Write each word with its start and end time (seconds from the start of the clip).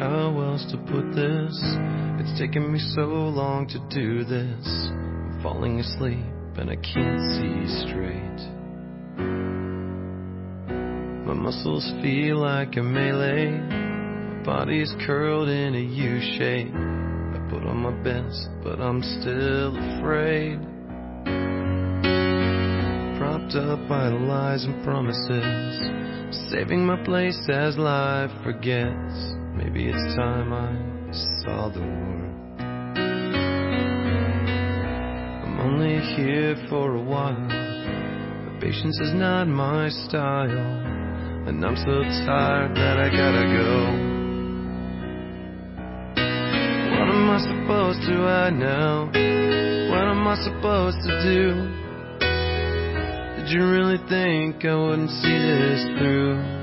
how 0.00 0.40
else 0.40 0.64
to 0.70 0.78
put 0.78 1.14
this. 1.14 1.52
It's 2.18 2.40
taken 2.40 2.72
me 2.72 2.78
so 2.94 3.02
long 3.02 3.68
to 3.68 3.78
do 3.94 4.24
this. 4.24 4.88
I'm 4.88 5.40
falling 5.42 5.78
asleep 5.78 6.24
and 6.56 6.70
I 6.70 6.76
can't 6.76 7.20
see 7.36 7.68
straight. 7.84 8.40
My 11.26 11.34
muscles 11.34 11.84
feel 12.00 12.38
like 12.38 12.78
a 12.78 12.82
melee. 12.82 13.50
My 13.50 14.42
body's 14.42 14.90
curled 15.06 15.50
in 15.50 15.74
a 15.74 15.78
U 15.78 16.20
shape. 16.38 16.72
I 16.72 17.50
put 17.50 17.66
on 17.66 17.76
my 17.76 17.92
best, 18.02 18.48
but 18.64 18.80
I'm 18.80 19.02
still 19.02 19.76
afraid. 19.76 20.60
Propped 23.18 23.54
up 23.54 23.86
by 23.86 24.08
lies 24.08 24.64
and 24.64 24.82
promises. 24.82 26.48
Saving 26.50 26.86
my 26.86 26.96
place 27.04 27.38
as 27.52 27.76
life 27.76 28.30
forgets. 28.42 29.39
Maybe 29.62 29.88
it's 29.88 30.16
time 30.16 30.54
I 30.54 30.72
saw 31.44 31.68
the 31.68 31.80
world. 31.80 32.60
I'm 35.44 35.60
only 35.60 36.00
here 36.16 36.56
for 36.70 36.94
a 36.96 37.02
while. 37.02 37.46
But 37.46 38.60
patience 38.62 38.98
is 39.00 39.12
not 39.12 39.48
my 39.48 39.90
style. 39.90 40.48
And 41.46 41.62
I'm 41.62 41.76
so 41.76 42.02
tired 42.24 42.74
that 42.74 42.96
I 43.00 43.10
gotta 43.10 43.44
go. 43.60 43.84
What 46.96 47.08
am 47.12 47.28
I 47.28 47.38
supposed 47.44 48.00
to 48.08 48.16
hide 48.16 48.54
now? 48.54 49.10
What 49.90 50.06
am 50.08 50.26
I 50.26 50.36
supposed 50.36 51.02
to 51.04 51.20
do? 51.22 51.68
Did 53.36 53.50
you 53.52 53.68
really 53.68 53.98
think 54.08 54.64
I 54.64 54.74
wouldn't 54.74 55.10
see 55.10 55.38
this 55.38 55.84
through? 55.98 56.59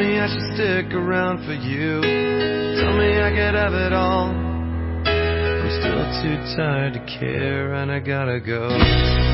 Me 0.00 0.18
I 0.18 0.28
should 0.28 0.54
stick 0.54 0.94
around 0.94 1.44
for 1.44 1.52
you. 1.52 2.00
Tell 2.00 2.96
me 2.96 3.20
I 3.20 3.28
could 3.36 3.54
have 3.54 3.74
it 3.74 3.92
all. 3.92 4.30
I'm 4.30 5.70
still 5.78 6.22
too 6.22 6.56
tired 6.56 6.94
to 6.94 7.18
care 7.18 7.74
and 7.74 7.92
I 7.92 8.00
gotta 8.00 8.40
go. 8.40 9.29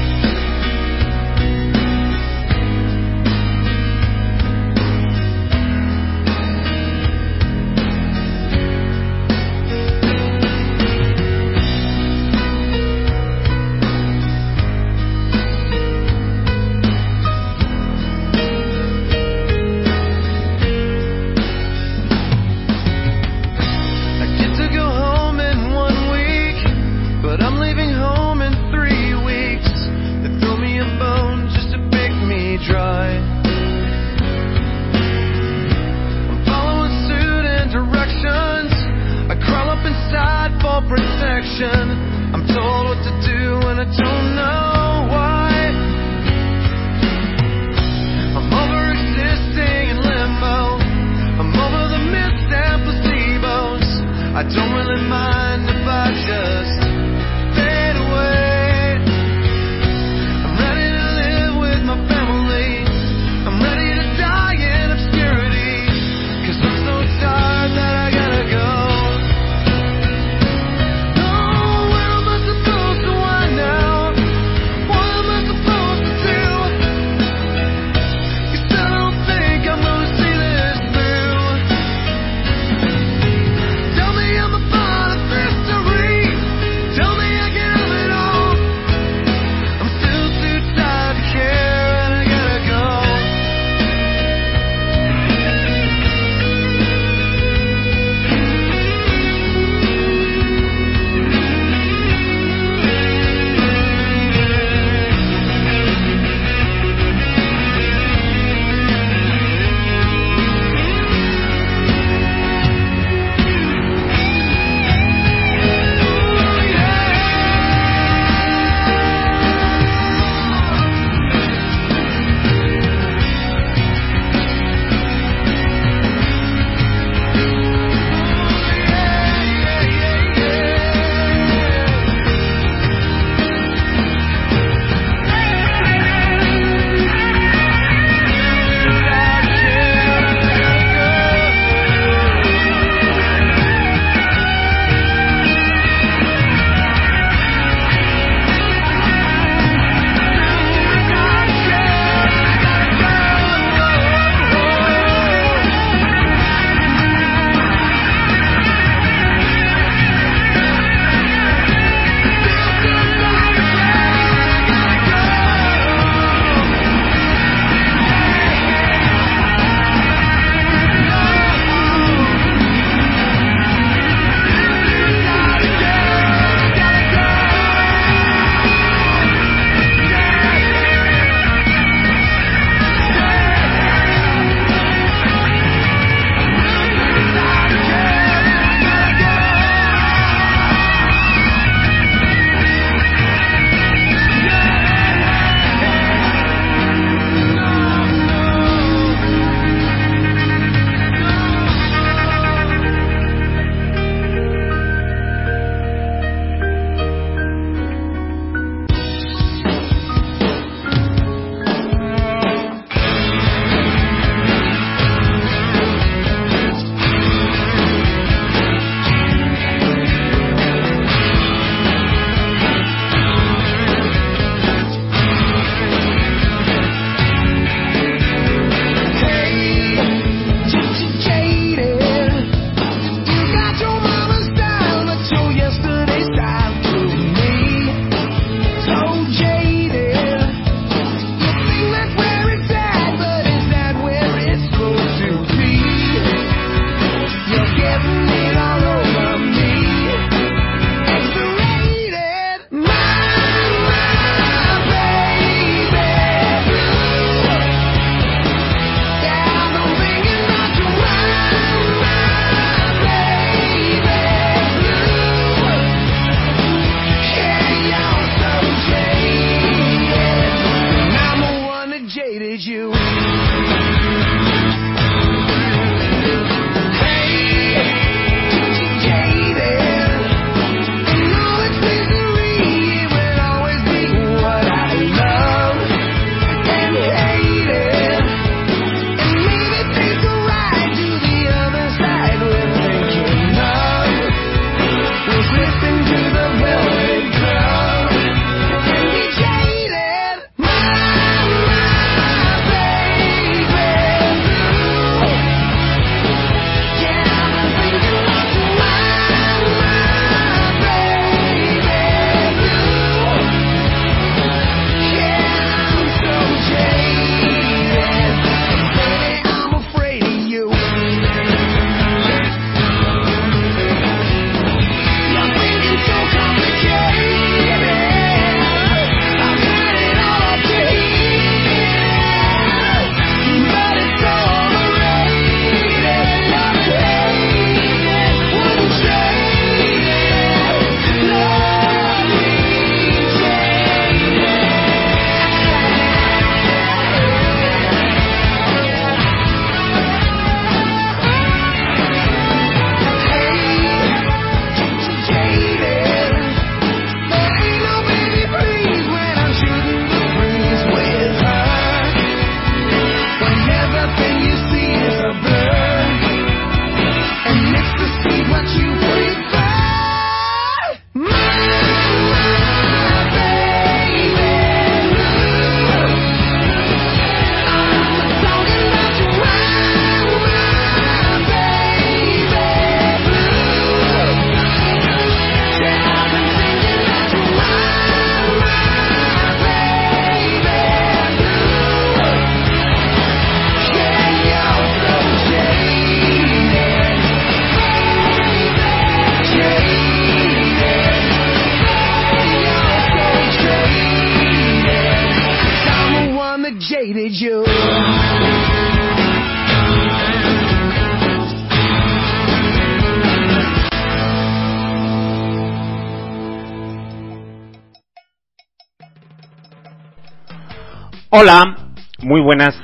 Hola, 421.39 421.77
muy 422.23 422.41
buenas 422.41 422.75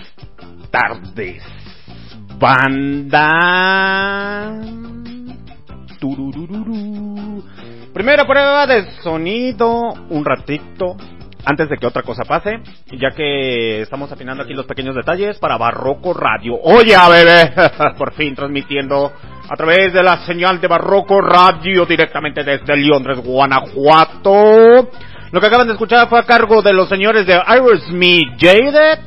tardes, 0.71 1.43
banda. 2.39 3.31
Primera 7.95 8.27
prueba 8.27 8.67
de 8.67 8.91
sonido, 9.01 9.95
un 10.11 10.23
ratito, 10.23 10.99
antes 11.47 11.71
de 11.71 11.79
que 11.79 11.87
otra 11.87 12.03
cosa 12.03 12.25
pase, 12.25 12.61
ya 12.91 13.13
que 13.13 13.81
estamos 13.81 14.13
afinando 14.13 14.43
aquí 14.43 14.53
los 14.53 14.67
pequeños 14.67 14.95
detalles 14.97 15.39
para 15.39 15.57
Barroco 15.57 16.13
Radio. 16.13 16.59
Oye, 16.63 16.95
bebé, 17.09 17.55
por 17.97 18.13
fin 18.13 18.35
transmitiendo 18.35 19.13
a 19.49 19.57
través 19.57 19.95
de 19.95 20.03
la 20.03 20.27
señal 20.27 20.61
de 20.61 20.69
Barroco 20.69 21.23
Radio 21.23 21.87
directamente 21.87 22.45
desde 22.45 22.77
Londres, 22.77 23.19
Guanajuato. 23.25 24.91
Lo 25.33 25.41
que 25.41 25.47
acaban 25.47 25.67
de 25.67 25.73
escuchar 25.73 26.09
fue 26.11 26.19
a 26.19 26.25
cargo 26.25 26.61
de 26.61 26.75
los 26.75 26.91
señores 26.91 27.27
de 27.27 27.35
Aerosmith 27.35 28.39
Jaded 28.39 28.99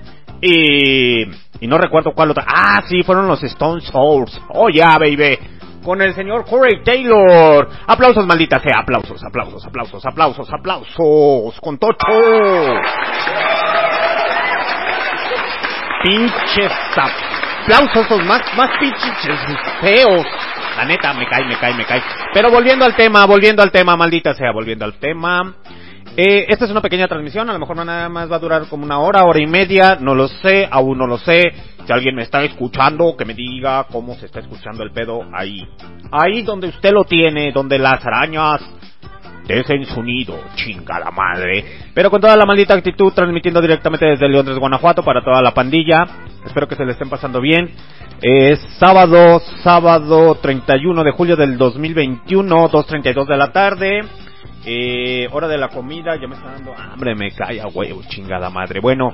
y, 0.42 1.22
y 1.62 1.68
no 1.68 1.78
recuerdo 1.78 2.14
cuál 2.16 2.32
otra. 2.32 2.44
Ah, 2.48 2.82
sí, 2.88 3.04
fueron 3.04 3.28
los 3.28 3.44
Stone 3.44 3.80
Souls. 3.82 4.42
Oh, 4.50 4.68
yeah, 4.70 4.98
baby. 4.98 5.38
Con 5.84 6.02
el 6.02 6.16
señor 6.16 6.46
Corey 6.46 6.84
Taylor. 6.84 7.70
Aplausos, 7.86 8.26
maldita 8.26 8.60
sea. 8.60 8.80
Aplausos, 8.80 9.24
aplausos, 9.24 9.64
aplausos, 9.66 10.04
aplausos, 10.04 10.50
aplausos. 10.52 11.62
Con 11.62 11.78
Tocho. 11.78 12.08
Pinches 16.04 16.72
aplausos, 17.68 18.26
más, 18.26 18.42
más 18.58 18.72
pinches 18.80 19.40
feos. 19.80 20.26
La 20.76 20.86
neta, 20.86 21.14
me 21.14 21.28
cae, 21.28 21.46
me 21.46 21.56
cae, 21.58 21.74
me 21.76 21.86
cae. 21.86 22.02
Pero 22.34 22.50
volviendo 22.50 22.84
al 22.84 22.96
tema, 22.96 23.26
volviendo 23.28 23.62
al 23.62 23.72
tema, 23.72 23.96
maldita 23.96 24.34
sea, 24.34 24.52
volviendo 24.52 24.86
al 24.86 24.96
tema. 24.96 25.54
Eh, 26.18 26.46
esta 26.48 26.64
es 26.64 26.72
una 26.72 26.82
pequeña 26.82 27.08
transmisión, 27.10 27.50
a 27.50 27.54
lo 27.54 27.60
mejor 27.60 27.76
nada 27.76 28.08
más 28.08 28.32
va 28.32 28.38
a 28.38 28.40
durar 28.40 28.68
como 28.70 28.86
una 28.86 29.00
hora, 29.00 29.26
hora 29.26 29.42
y 29.42 29.48
media, 29.48 29.98
no 30.00 30.16
lo 30.16 30.30
sé, 30.30 30.66
aún 30.72 30.98
no 30.98 31.08
lo 31.08 31.18
sé. 31.18 31.52
Si 31.86 31.92
alguien 31.92 32.16
me 32.16 32.24
está 32.24 32.42
escuchando, 32.42 33.18
que 33.18 33.26
me 33.26 33.34
diga 33.34 33.86
cómo 33.92 34.16
se 34.16 34.28
está 34.28 34.40
escuchando 34.40 34.84
el 34.84 34.92
pedo 34.92 35.24
ahí. 35.34 35.68
Ahí 36.12 36.42
donde 36.42 36.70
usted 36.70 36.92
lo 36.92 37.04
tiene, 37.04 37.52
donde 37.52 37.78
las 37.78 38.04
arañas 38.06 38.62
desen 39.46 39.86
su 39.86 40.02
nido, 40.02 40.40
chingada 40.56 41.12
madre. 41.12 41.66
Pero 41.94 42.10
con 42.10 42.22
toda 42.22 42.38
la 42.38 42.46
maldita 42.46 42.74
actitud, 42.74 43.12
transmitiendo 43.14 43.62
directamente 43.62 44.06
desde 44.06 44.30
Londres, 44.30 44.58
Guanajuato, 44.58 45.04
para 45.04 45.22
toda 45.22 45.42
la 45.42 45.54
pandilla. 45.54 46.06
Espero 46.46 46.68
que 46.68 46.76
se 46.76 46.86
le 46.86 46.94
estén 46.94 47.10
pasando 47.10 47.42
bien. 47.42 47.70
Es 48.22 48.60
sábado, 48.80 49.42
sábado 49.62 50.36
31 50.36 51.04
de 51.04 51.12
julio 51.12 51.36
del 51.36 51.58
2021, 51.58 52.70
2.32 52.70 53.28
de 53.28 53.38
la 53.38 53.52
tarde. 53.52 54.02
Eh, 54.68 55.28
hora 55.32 55.48
de 55.48 55.60
la 55.60 55.70
comida, 55.70 56.16
ya 56.20 56.28
me 56.28 56.36
está 56.36 56.52
dando 56.52 56.74
hambre, 56.76 57.14
me 57.14 57.32
cae 57.32 57.62
a 57.62 57.68
huevo, 57.68 58.02
chingada 58.08 58.50
madre. 58.50 58.80
Bueno, 58.80 59.12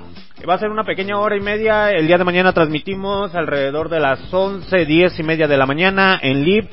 va 0.48 0.54
a 0.54 0.58
ser 0.58 0.70
una 0.70 0.86
pequeña 0.86 1.20
hora 1.20 1.36
y 1.36 1.42
media. 1.42 1.92
El 1.92 2.08
día 2.08 2.18
de 2.18 2.24
mañana 2.24 2.54
transmitimos 2.54 3.36
alrededor 3.36 3.90
de 3.90 4.00
las 4.00 4.34
11, 4.34 4.86
10 4.86 5.20
y 5.20 5.24
media 5.24 5.48
de 5.48 5.58
la 5.58 5.66
mañana 5.66 6.18
en 6.22 6.46
live. 6.46 6.70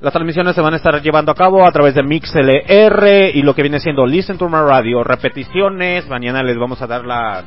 Las 0.00 0.12
transmisiones 0.12 0.56
se 0.56 0.60
van 0.60 0.74
a 0.74 0.76
estar 0.76 1.00
llevando 1.00 1.30
a 1.30 1.36
cabo 1.36 1.64
a 1.64 1.70
través 1.70 1.94
de 1.94 2.02
MixLR 2.02 3.30
y 3.32 3.42
lo 3.42 3.54
que 3.54 3.62
viene 3.62 3.78
siendo 3.78 4.04
Listen 4.04 4.36
to 4.36 4.48
My 4.48 4.58
Radio, 4.58 5.04
repeticiones. 5.04 6.08
Mañana 6.08 6.42
les 6.42 6.58
vamos 6.58 6.82
a 6.82 6.86
dar 6.88 7.04
las, 7.04 7.44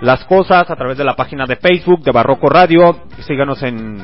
las 0.00 0.24
cosas 0.24 0.68
a 0.70 0.76
través 0.76 0.96
de 0.96 1.04
la 1.04 1.14
página 1.14 1.44
de 1.44 1.56
Facebook 1.56 2.02
de 2.02 2.10
Barroco 2.10 2.48
Radio. 2.48 3.02
Síganos 3.20 3.62
en 3.62 3.98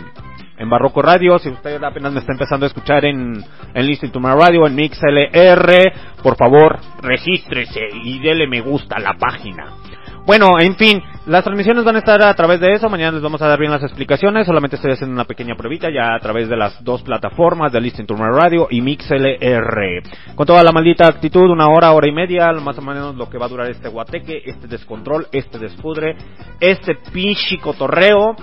en 0.57 0.71
Barroco 0.71 1.03
Radio. 1.03 1.39
Si 1.39 1.49
usted 1.49 1.83
apenas 1.83 2.13
me 2.13 2.21
está 2.21 2.33
empezando 2.33 2.67
a 2.67 2.69
escuchar 2.69 3.05
en, 3.05 3.45
en 3.75 3.87
Listen 3.87 4.11
to 4.11 4.21
My 4.21 4.31
Radio, 4.31 4.67
en 4.67 4.75
MixLR, 4.75 5.93
por 6.23 6.37
favor, 6.37 6.79
regístrese 7.03 7.89
y 8.05 8.19
dele 8.21 8.47
me 8.47 8.61
gusta 8.61 8.97
a 8.97 9.01
la 9.01 9.15
página. 9.15 9.83
Bueno, 10.25 10.61
en 10.61 10.77
fin, 10.77 11.03
las 11.27 11.43
transmisiones 11.43 11.83
van 11.83 11.97
a 11.97 11.99
estar 11.99 12.23
a 12.23 12.33
través 12.35 12.61
de 12.61 12.73
eso. 12.73 12.89
Mañana 12.89 13.13
les 13.13 13.23
vamos 13.23 13.43
a 13.43 13.49
dar 13.49 13.59
bien 13.59 13.73
las 13.73 13.83
explicaciones. 13.83 14.47
Solamente 14.47 14.77
estoy 14.77 14.93
haciendo 14.93 15.15
una 15.15 15.25
pequeña 15.25 15.57
pruebita 15.57 15.89
ya 15.91 16.15
a 16.15 16.21
través 16.21 16.49
de 16.49 16.57
las 16.57 16.83
dos 16.85 17.03
plataformas 17.03 17.73
de 17.73 17.81
Listen 17.81 18.07
to 18.07 18.15
My 18.15 18.29
Radio 18.33 18.69
y 18.71 18.81
MixLR. 18.81 20.03
Con 20.37 20.47
toda 20.47 20.63
la 20.63 20.71
maldita 20.71 21.09
actitud, 21.09 21.51
una 21.51 21.69
hora, 21.69 21.91
hora 21.93 22.09
y 22.09 22.13
media, 22.13 22.53
más 22.53 22.79
o 22.79 22.83
menos 22.83 23.17
lo 23.17 23.29
que 23.29 23.37
va 23.37 23.47
a 23.47 23.49
durar 23.49 23.69
este 23.69 23.89
guateque, 23.89 24.43
este 24.47 24.69
descontrol, 24.69 25.27
este 25.33 25.59
despudre, 25.59 26.17
este 26.61 26.97
pinche 27.13 27.59
cotorreo. 27.59 28.37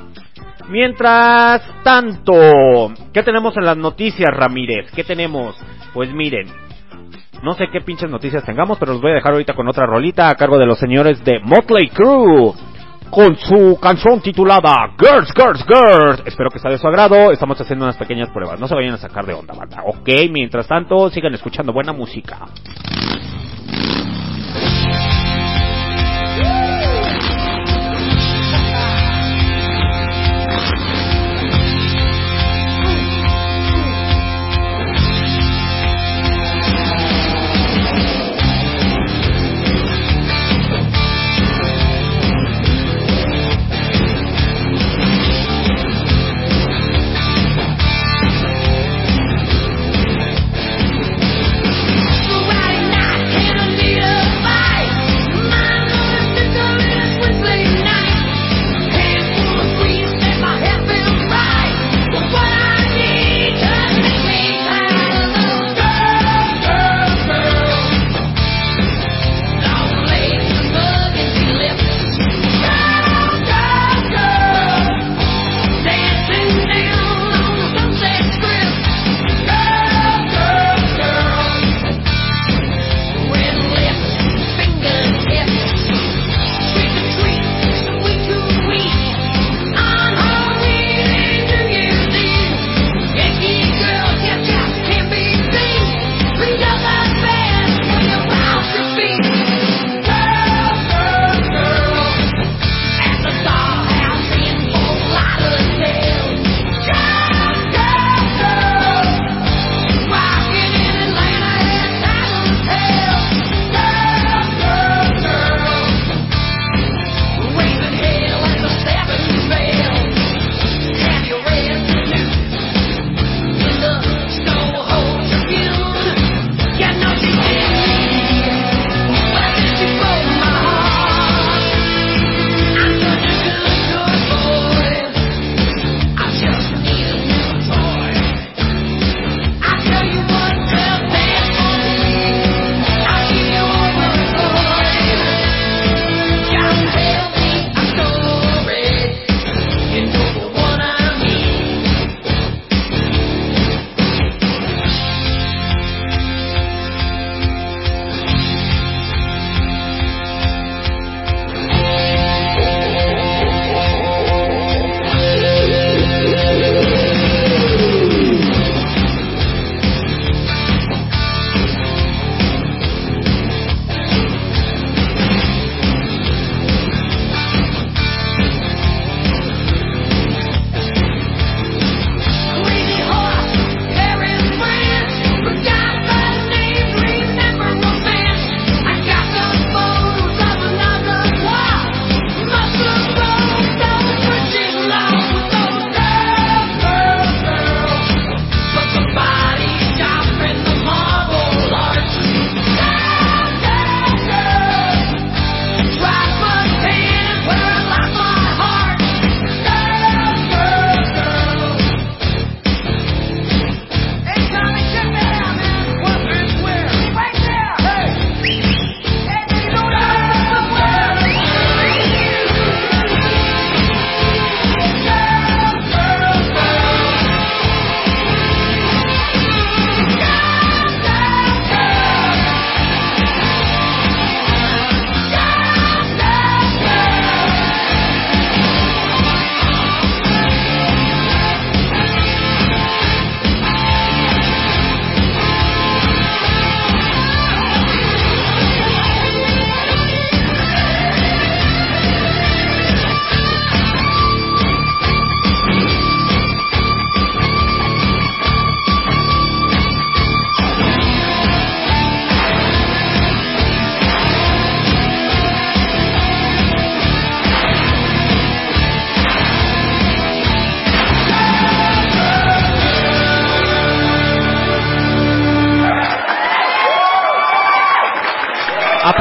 Mientras 0.70 1.64
tanto, 1.84 2.34
¿qué 3.12 3.24
tenemos 3.24 3.58
en 3.58 3.66
las 3.66 3.76
noticias, 3.76 4.30
Ramírez? 4.32 4.92
¿Qué 4.92 5.04
tenemos? 5.04 5.56
Pues 5.96 6.14
miren, 6.14 6.48
no 7.42 7.56
sé 7.56 7.70
qué 7.72 7.82
pinches 7.82 8.10
noticias 8.10 8.46
tengamos, 8.46 8.78
pero 8.78 8.94
los 8.94 9.02
voy 9.02 9.12
a 9.12 9.16
dejar 9.16 9.32
ahorita 9.32 9.56
con 9.56 9.68
otra 9.68 9.88
rolita 9.88 10.30
a 10.30 10.36
cargo 10.36 10.60
de 10.60 10.68
los 10.68 10.78
señores 10.78 11.24
de 11.24 11.40
Motley 11.40 11.90
Crue. 11.90 12.54
con 13.10 13.36
su 13.38 13.80
canción 13.82 14.22
titulada 14.22 14.92
Girls, 15.00 15.34
Girls, 15.36 15.66
Girls. 15.66 16.22
Espero 16.28 16.52
que 16.52 16.60
sea 16.60 16.70
de 16.70 16.78
su 16.78 16.88
agrado. 16.88 17.32
Estamos 17.32 17.60
haciendo 17.60 17.86
unas 17.86 17.98
pequeñas 17.98 18.30
pruebas. 18.30 18.60
No 18.60 18.68
se 18.68 18.76
vayan 18.76 18.94
a 18.94 18.98
sacar 18.98 19.26
de 19.26 19.34
onda, 19.34 19.56
banda. 19.56 19.82
Ok, 19.86 20.08
mientras 20.30 20.68
tanto, 20.68 21.10
sigan 21.10 21.34
escuchando 21.34 21.74
buena 21.74 21.92
música. 21.92 22.46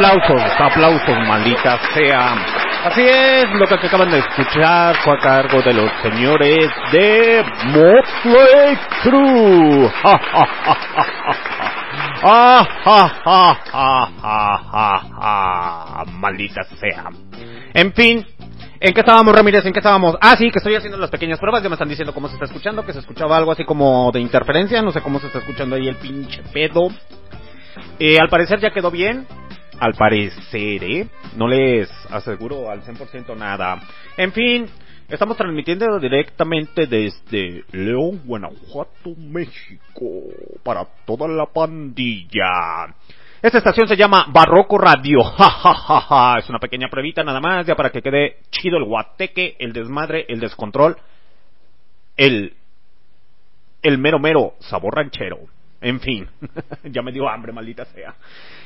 Aplausos, 0.09 0.41
aplausos, 0.59 1.19
maldita 1.29 1.79
sea. 1.93 2.33
Así 2.85 3.03
es, 3.03 3.45
lo 3.50 3.67
que 3.67 3.75
acaban 3.75 4.11
de 4.11 4.21
escuchar 4.21 4.97
fue 5.05 5.12
a 5.12 5.19
cargo 5.19 5.61
de 5.61 5.75
los 5.75 5.91
señores 6.00 6.71
de 6.93 7.45
Motley 7.67 8.79
Crue. 9.03 9.91
Ja, 10.03 10.19
ja, 12.85 13.09
ja. 15.12 16.05
Maldita 16.12 16.62
sea. 16.81 17.11
En 17.75 17.93
fin, 17.93 18.25
¿En 18.81 18.95
qué 18.95 19.00
estábamos, 19.00 19.35
Ramírez? 19.35 19.67
¿En 19.67 19.75
qué 19.75 19.81
estábamos? 19.81 20.17
Ah, 20.23 20.37
sí, 20.38 20.50
que 20.50 20.59
estoy 20.59 20.75
haciendo 20.75 20.97
las 20.97 21.11
pequeñas 21.11 21.38
pruebas. 21.38 21.62
Ya 21.62 21.69
me 21.69 21.75
están 21.75 21.88
diciendo 21.88 22.15
cómo 22.15 22.29
se 22.29 22.35
está 22.35 22.47
escuchando, 22.47 22.87
que 22.87 22.95
se 22.95 23.00
escuchaba 23.00 23.37
algo 23.37 23.53
así 23.53 23.65
como 23.65 24.11
de 24.11 24.21
interferencia. 24.21 24.81
No 24.81 24.91
sé 24.91 25.03
cómo 25.03 25.19
se 25.19 25.27
está 25.27 25.41
escuchando 25.41 25.77
ahí 25.77 25.87
el 25.87 25.97
pinche 25.97 26.43
pedo. 26.50 26.88
Eh, 27.99 28.19
al 28.19 28.29
parecer 28.31 28.61
ya 28.61 28.71
quedó 28.71 28.91
bien. 28.91 29.27
Al 29.80 29.94
parecer, 29.94 30.85
¿eh? 30.85 31.08
No 31.37 31.47
les 31.49 31.90
aseguro 32.11 32.70
al 32.70 32.82
100% 32.82 33.37
nada. 33.37 33.80
En 34.16 34.32
fin, 34.32 34.66
estamos 35.08 35.37
transmitiendo 35.37 35.99
directamente 35.99 36.87
desde 36.87 37.64
León, 37.73 38.23
Guanajuato, 38.25 39.14
México, 39.16 40.04
para 40.62 40.85
toda 41.06 41.28
la 41.28 41.47
pandilla. 41.47 42.94
Esta 43.40 43.58
estación 43.58 43.87
se 43.87 43.97
llama 43.97 44.26
Barroco 44.32 44.78
Radio. 44.78 45.20
es 46.38 46.49
una 46.49 46.58
pequeña 46.58 46.88
pruebita 46.88 47.23
nada 47.23 47.40
más, 47.40 47.66
ya 47.66 47.76
para 47.76 47.90
que 47.90 48.02
quede 48.02 48.38
chido 48.50 48.78
el 48.78 48.85
guateque, 48.85 49.56
el 49.61 49.73
desmadre, 49.73 50.26
el 50.28 50.40
descontrol, 50.40 50.97
el, 52.16 52.54
el 53.82 53.99
mero 53.99 54.18
mero 54.18 54.54
sabor 54.58 54.97
ranchero. 54.97 55.38
En 55.80 56.00
fin, 56.00 56.28
ya 56.85 57.02
me 57.02 57.12
dio 57.12 57.28
hambre, 57.28 57.52
maldita 57.52 57.85
sea. 57.87 58.14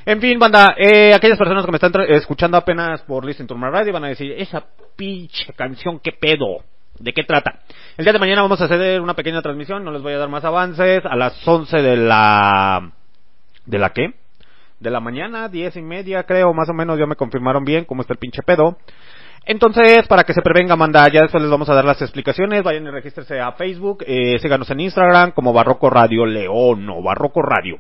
En 0.07 0.21
fin, 0.21 0.39
banda, 0.39 0.75
eh, 0.77 1.13
aquellas 1.15 1.39
personas 1.39 1.65
que 1.65 1.71
me 1.71 1.77
están 1.77 1.93
escuchando 2.09 2.57
apenas 2.57 3.03
por 3.03 3.25
Listen 3.25 3.47
to 3.47 3.57
My 3.57 3.69
Radio 3.71 3.93
van 3.93 4.05
a 4.05 4.09
decir, 4.09 4.33
esa 4.33 4.65
pinche 4.97 5.53
canción, 5.55 6.01
¿qué 6.01 6.13
pedo? 6.13 6.65
¿De 6.99 7.13
qué 7.13 7.25
trata? 7.25 7.61
El 7.97 8.05
día 8.05 8.13
de 8.13 8.19
mañana 8.19 8.43
vamos 8.43 8.61
a 8.61 8.65
hacer 8.65 9.01
una 9.01 9.15
pequeña 9.15 9.43
transmisión, 9.43 9.85
no 9.85 9.91
les 9.91 10.03
voy 10.03 10.15
a 10.15 10.19
dar 10.19 10.29
más 10.29 10.45
avances, 10.45 11.05
a 11.05 11.17
las 11.17 11.47
11 11.47 11.77
de 11.83 11.97
la... 11.97 12.93
¿De 13.67 13.79
la 13.79 13.91
qué? 13.91 14.15
de 14.83 14.91
la 14.91 15.01
mañana, 15.01 15.49
diez 15.49 15.77
y 15.77 15.83
media 15.83 16.25
creo, 16.25 16.53
más 16.53 16.69
o 16.69 16.75
menos, 16.75 16.99
ya 16.99 17.07
me 17.07 17.15
confirmaron 17.15 17.65
bien 17.65 17.85
cómo 17.85 18.03
está 18.03 18.15
el 18.15 18.19
pinche 18.19 18.43
pedo. 18.43 18.77
Entonces, 19.45 20.07
para 20.07 20.23
que 20.23 20.35
se 20.35 20.43
prevenga, 20.43 20.77
manda, 20.77 21.09
ya 21.09 21.23
después 21.23 21.43
les 21.43 21.51
vamos 21.51 21.69
a 21.69 21.75
dar 21.75 21.85
las 21.85 22.01
explicaciones, 22.01 22.63
vayan 22.63 22.87
y 22.87 22.91
regístrese 22.91 23.41
a 23.41 23.53
Facebook, 23.53 24.05
eh, 24.07 24.39
síganos 24.39 24.71
en 24.71 24.81
Instagram 24.81 25.33
como 25.33 25.53
Barroco 25.53 25.91
Radio 25.91 26.25
León 26.27 26.89
o 26.89 27.03
Barroco 27.03 27.43
Radio. 27.43 27.79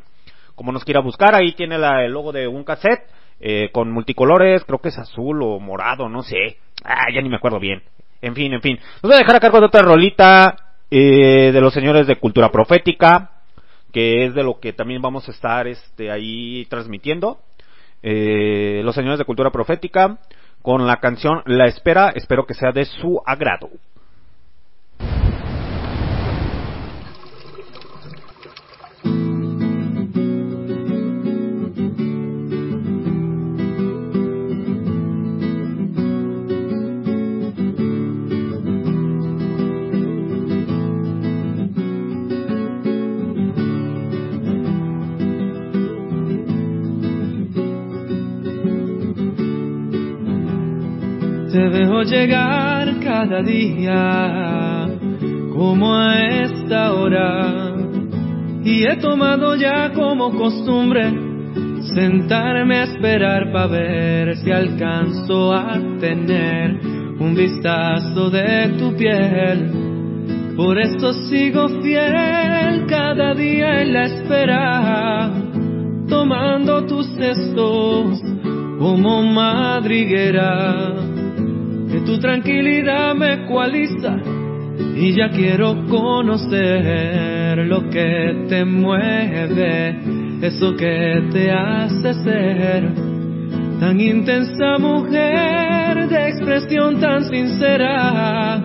Como 0.57 0.73
nos 0.73 0.85
quiera 0.85 1.01
buscar, 1.01 1.35
ahí 1.35 1.53
tiene 1.53 1.79
la, 1.79 2.05
el 2.05 2.13
logo 2.13 2.33
de 2.33 2.49
un 2.49 2.65
cassette, 2.65 3.09
eh, 3.41 3.71
con 3.73 3.91
multicolores, 3.91 4.65
creo 4.65 4.81
que 4.81 4.89
es 4.89 4.99
azul 4.99 5.43
o 5.43 5.61
morado, 5.61 6.09
no 6.09 6.23
sé. 6.23 6.59
Ah, 6.85 7.07
ya 7.15 7.21
ni 7.23 7.29
me 7.29 7.37
acuerdo 7.37 7.61
bien. 7.61 7.83
En 8.21 8.35
fin, 8.35 8.53
en 8.53 8.61
fin. 8.61 8.79
Nos 9.03 9.11
voy 9.11 9.15
a 9.15 9.19
dejar 9.19 9.37
a 9.37 9.41
cargo 9.41 9.61
de 9.61 9.67
otra 9.67 9.83
rolita, 9.83 10.57
eh, 10.91 11.53
de 11.53 11.61
los 11.61 11.73
señores 11.73 12.07
de 12.07 12.17
Cultura 12.17 12.51
Profética, 12.51 13.31
que 13.93 14.27
es 14.27 14.35
de 14.35 14.43
lo 14.43 14.61
que 14.61 14.73
también 14.73 15.01
vamos 15.01 15.29
a 15.29 15.31
estar 15.31 15.67
este, 15.67 16.11
ahí 16.11 16.67
transmitiendo. 16.67 17.39
Eh, 18.03 18.81
los 18.85 18.95
señores 18.95 19.19
de 19.19 19.25
cultura 19.25 19.51
profética 19.51 20.19
con 20.63 20.87
la 20.87 20.99
canción 20.99 21.43
La 21.45 21.67
Espera, 21.67 22.11
espero 22.15 22.47
que 22.47 22.55
sea 22.55 22.73
de 22.73 22.85
su 22.85 23.21
agrado. 23.27 23.69
Veo 51.73 52.03
llegar 52.03 53.01
cada 53.01 53.43
día 53.43 54.89
como 55.55 55.95
a 55.95 56.21
esta 56.45 56.93
hora 56.93 57.75
y 58.63 58.85
he 58.85 58.97
tomado 58.97 59.57
ya 59.57 59.91
como 59.93 60.37
costumbre 60.37 61.11
sentarme 61.95 62.77
a 62.77 62.83
esperar 62.85 63.51
para 63.53 63.67
ver 63.69 64.37
si 64.37 64.53
alcanzo 64.53 65.55
a 65.55 65.81
tener 65.99 66.79
un 67.19 67.35
vistazo 67.35 68.29
de 68.29 68.69
tu 68.79 68.95
piel. 68.95 69.73
Por 70.55 70.79
eso 70.79 71.15
sigo 71.31 71.69
fiel 71.81 72.85
cada 72.87 73.35
día 73.35 73.81
en 73.81 73.93
la 73.95 74.05
espera, 74.05 75.31
tomando 76.07 76.85
tus 76.85 77.07
cestos 77.17 78.21
como 78.79 79.23
madriguera 79.23 80.92
que 81.93 82.01
tu 82.01 82.19
tranquilidad 82.19 83.15
me 83.15 83.35
ecualiza 83.35 84.17
y 84.97 85.13
ya 85.15 85.29
quiero 85.29 85.85
conocer 85.89 87.59
lo 87.67 87.91
que 87.91 88.47
te 88.49 88.65
mueve, 88.65 89.99
eso 90.41 90.75
que 90.75 91.23
te 91.31 91.51
hace 91.51 92.15
ser 92.25 92.89
tan 93.79 94.01
intensa 94.01 94.79
mujer 94.79 96.09
de 96.09 96.29
expresión 96.29 96.99
tan 96.99 97.25
sincera. 97.27 98.63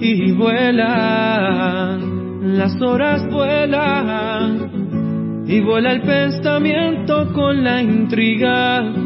Y 0.00 0.32
vuelan, 0.32 2.00
las 2.58 2.82
horas 2.82 3.24
vuelan 3.30 4.66
y 5.46 5.60
vuela 5.60 5.92
el 5.92 6.02
pensamiento 6.02 7.32
con 7.32 7.62
la 7.62 7.80
intriga 7.80 9.05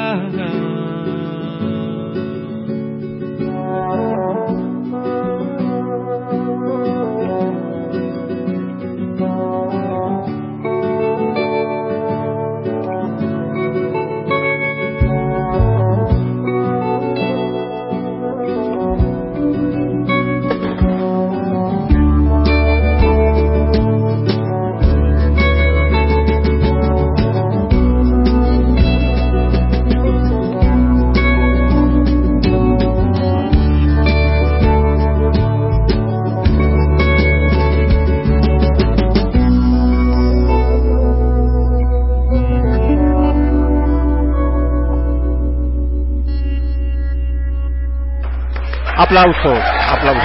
Aplausos, 49.11 49.59
aplausos. 49.89 50.23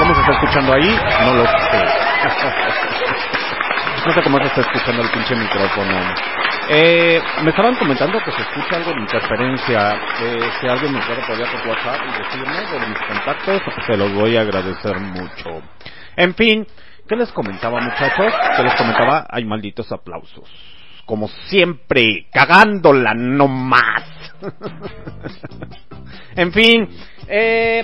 ¿Cómo 0.00 0.14
se 0.16 0.20
está 0.20 0.32
escuchando 0.32 0.72
ahí? 0.72 0.98
No 1.24 1.34
lo 1.34 1.46
sé. 1.46 1.84
No 4.04 4.12
sé 4.12 4.22
cómo 4.24 4.38
se 4.38 4.46
está 4.46 4.60
escuchando 4.62 5.02
el 5.02 5.10
pinche 5.10 5.36
micrófono. 5.36 6.14
Eh, 6.68 7.22
me 7.44 7.50
estaban 7.50 7.76
comentando 7.76 8.18
que 8.18 8.32
se 8.32 8.42
escucha 8.42 8.78
algo 8.78 8.92
de 8.94 9.00
interferencia. 9.02 9.92
Eh, 9.92 10.50
si 10.60 10.66
alguien 10.66 10.92
me 10.92 11.00
puede 11.02 11.22
apoyar 11.22 11.52
por 11.52 11.68
WhatsApp 11.68 12.00
y 12.04 12.24
decirme 12.24 12.80
de 12.80 12.88
mis 12.88 12.98
contactos, 12.98 13.62
se 13.86 13.96
los 13.96 14.12
voy 14.12 14.36
a 14.36 14.40
agradecer 14.40 14.98
mucho. 14.98 15.62
En 16.16 16.34
fin, 16.34 16.66
¿qué 17.08 17.14
les 17.14 17.30
comentaba 17.30 17.80
muchachos? 17.80 18.34
¿Qué 18.56 18.62
les 18.64 18.74
comentaba? 18.74 19.28
Hay 19.30 19.44
malditos 19.44 19.92
aplausos. 19.92 20.50
Como 21.06 21.28
siempre, 21.28 22.26
cagándola 22.32 23.14
no 23.14 23.46
más. 23.46 24.11
en 26.36 26.52
fin, 26.52 26.88
eh, 27.28 27.82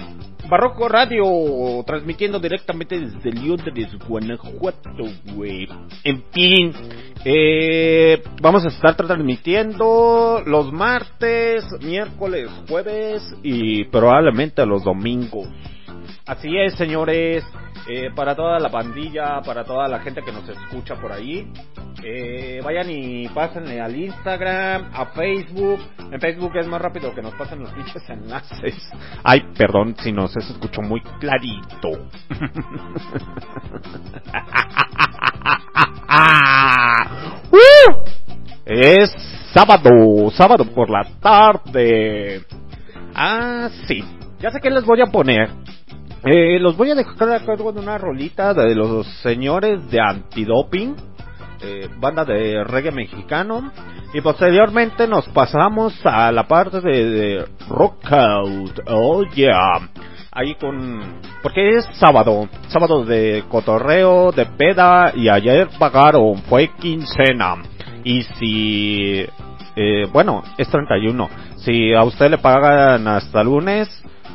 Barroco 0.49 0.89
Radio, 0.89 1.25
transmitiendo 1.87 2.39
directamente 2.39 2.99
desde 2.99 3.33
Londres, 3.33 3.89
Guanajuato, 4.09 5.05
güey. 5.35 5.69
En 6.05 6.25
fin, 6.33 6.73
eh, 7.25 8.23
vamos 8.41 8.65
a 8.65 8.69
estar 8.69 8.97
transmitiendo 8.97 10.43
los 10.47 10.73
martes, 10.73 11.65
miércoles, 11.83 12.49
jueves 12.67 13.23
y 13.43 13.85
probablemente 13.85 14.65
los 14.65 14.85
domingos. 14.85 15.49
Así 16.29 16.57
es, 16.59 16.75
señores. 16.75 17.43
Eh, 17.89 18.11
para 18.15 18.37
toda 18.37 18.59
la 18.59 18.69
pandilla, 18.69 19.41
para 19.41 19.65
toda 19.65 19.89
la 19.89 20.01
gente 20.01 20.21
que 20.23 20.31
nos 20.31 20.47
escucha 20.47 20.95
por 20.97 21.11
ahí, 21.11 21.51
eh, 22.05 22.61
vayan 22.63 22.91
y 22.91 23.27
pásenle 23.29 23.81
al 23.81 23.97
Instagram, 23.97 24.91
a 24.93 25.07
Facebook. 25.07 25.81
En 26.13 26.21
Facebook 26.21 26.55
es 26.57 26.67
más 26.67 26.83
rápido 26.83 27.15
que 27.15 27.23
nos 27.23 27.33
pasen 27.35 27.61
los 27.61 27.71
pinches 27.71 28.07
enlaces. 28.11 28.75
Ay, 29.25 29.41
perdón 29.57 29.97
si 29.99 30.13
nos 30.13 30.33
se 30.33 30.41
escuchó 30.41 30.83
muy 30.83 31.01
clarito. 31.19 31.93
¡Uh! 37.51 37.59
Es 38.67 39.11
sábado, 39.55 40.31
sábado 40.33 40.67
por 40.67 40.91
la 40.91 41.05
tarde. 41.21 42.43
Ah, 43.15 43.71
sí. 43.87 44.05
Ya 44.41 44.51
sé 44.51 44.61
que 44.61 44.69
les 44.69 44.85
voy 44.85 45.01
a 45.01 45.07
poner. 45.07 45.49
Eh, 46.25 46.59
los 46.59 46.77
voy 46.77 46.91
a 46.91 46.95
dejar 46.97 47.45
con 47.45 47.79
una 47.79 47.97
rolita 47.97 48.53
de 48.53 48.75
los 48.75 49.07
señores 49.23 49.89
de 49.89 50.01
antidoping, 50.01 50.97
eh, 51.63 51.89
banda 51.99 52.25
de 52.25 52.65
reggae 52.65 52.91
mexicano, 52.91 53.71
y 54.13 54.21
posteriormente 54.21 55.07
nos 55.07 55.29
pasamos 55.29 55.95
a 56.05 56.33
la 56.33 56.49
parte 56.49 56.81
de, 56.81 57.11
de 57.11 57.45
rock 57.69 58.11
out, 58.11 58.81
oh 58.89 59.23
yeah, 59.35 59.89
ahí 60.33 60.57
con, 60.57 61.21
porque 61.41 61.77
es 61.77 61.85
sábado, 61.95 62.49
sábado 62.67 63.05
de 63.05 63.45
cotorreo, 63.49 64.33
de 64.33 64.47
peda, 64.47 65.13
y 65.15 65.29
ayer 65.29 65.69
pagaron, 65.79 66.39
fue 66.49 66.69
quincena, 66.81 67.63
y 68.03 68.23
si, 68.23 69.25
eh, 69.77 70.07
bueno, 70.13 70.43
es 70.57 70.69
31, 70.69 71.29
si 71.59 71.95
a 71.95 72.03
usted 72.03 72.31
le 72.31 72.39
pagan 72.39 73.07
hasta 73.07 73.45
lunes, 73.45 73.89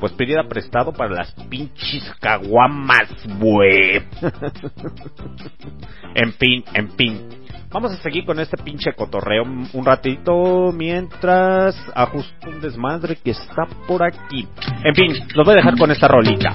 pues 0.03 0.11
pidida 0.11 0.43
prestado 0.49 0.91
para 0.91 1.15
las 1.15 1.31
pinches 1.49 2.03
caguamas, 2.19 3.07
güey. 3.39 4.03
en 6.15 6.33
fin, 6.33 6.61
en 6.73 6.91
fin. 6.97 7.21
Vamos 7.71 7.93
a 7.93 7.95
seguir 8.01 8.25
con 8.25 8.37
este 8.37 8.61
pinche 8.61 8.91
cotorreo 8.97 9.43
un 9.45 9.85
ratito 9.85 10.73
mientras 10.73 11.77
ajusto 11.95 12.49
un 12.49 12.59
desmadre 12.59 13.15
que 13.15 13.31
está 13.31 13.65
por 13.87 14.03
aquí. 14.03 14.45
En 14.83 14.93
fin, 14.93 15.25
los 15.35 15.45
voy 15.45 15.53
a 15.53 15.57
dejar 15.59 15.77
con 15.77 15.89
esta 15.89 16.09
rolita. 16.09 16.53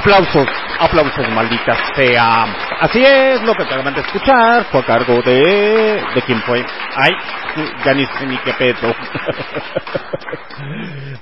Aplausos, 0.00 0.48
aplausos, 0.78 1.28
maldita 1.28 1.76
sea. 1.94 2.44
Así 2.80 3.04
es, 3.04 3.42
lo 3.42 3.54
que 3.54 3.64
acaban 3.64 3.92
de 3.92 4.00
escuchar 4.00 4.64
fue 4.70 4.80
a 4.80 4.86
cargo 4.86 5.20
de... 5.20 6.02
¿De 6.14 6.22
quién 6.24 6.40
fue? 6.40 6.64
Ay, 6.96 7.10
ya 7.84 7.92
ni 7.92 8.06
sé 8.06 8.26
ni 8.26 8.38
qué 8.38 8.54
pedo. 8.54 8.78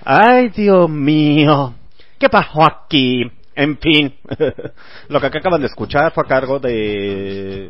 Ay, 0.05 0.51
Dios 0.51 0.89
mío. 0.89 1.75
¿Qué 2.21 2.29
pasó 2.29 2.65
aquí? 2.65 3.29
En 3.57 3.79
fin, 3.79 4.15
lo 5.09 5.21
que 5.21 5.27
acaban 5.27 5.61
de 5.61 5.67
escuchar 5.67 6.13
fue 6.13 6.23
a 6.25 6.29
cargo 6.29 6.61
de 6.61 7.69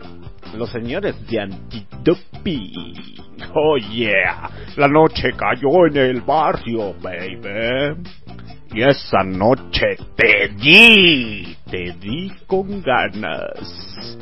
los 0.59 0.71
señores 0.71 1.27
de 1.27 1.41
Antidopi. 1.41 3.17
Oh 3.55 3.79
yeah, 3.79 4.51
la 4.77 4.89
noche 4.89 5.31
cayó 5.35 5.87
en 5.87 5.97
el 5.97 6.21
barrio, 6.21 6.93
baby. 7.01 7.97
Y 8.73 8.83
esa 8.83 9.23
noche 9.25 9.97
te 10.15 10.49
di, 10.57 11.57
te 11.71 11.95
di 11.99 12.31
con 12.47 12.83
ganas, 12.83 14.19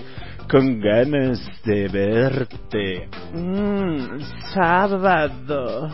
con 0.48 0.80
ganas 0.80 1.40
de 1.64 1.88
verte. 1.88 3.08
Mm, 3.34 4.20
sábado, 4.54 5.90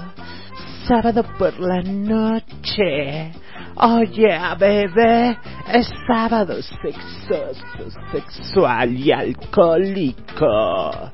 sábado 0.86 1.24
por 1.38 1.58
la 1.58 1.82
noche. 1.82 3.32
Yeah, 4.12 4.54
bebé, 4.54 5.36
es 5.72 5.90
sábado 6.06 6.60
sexoso, 6.62 7.90
sexual 8.12 8.92
y 8.92 9.10
alcohólico. 9.10 11.10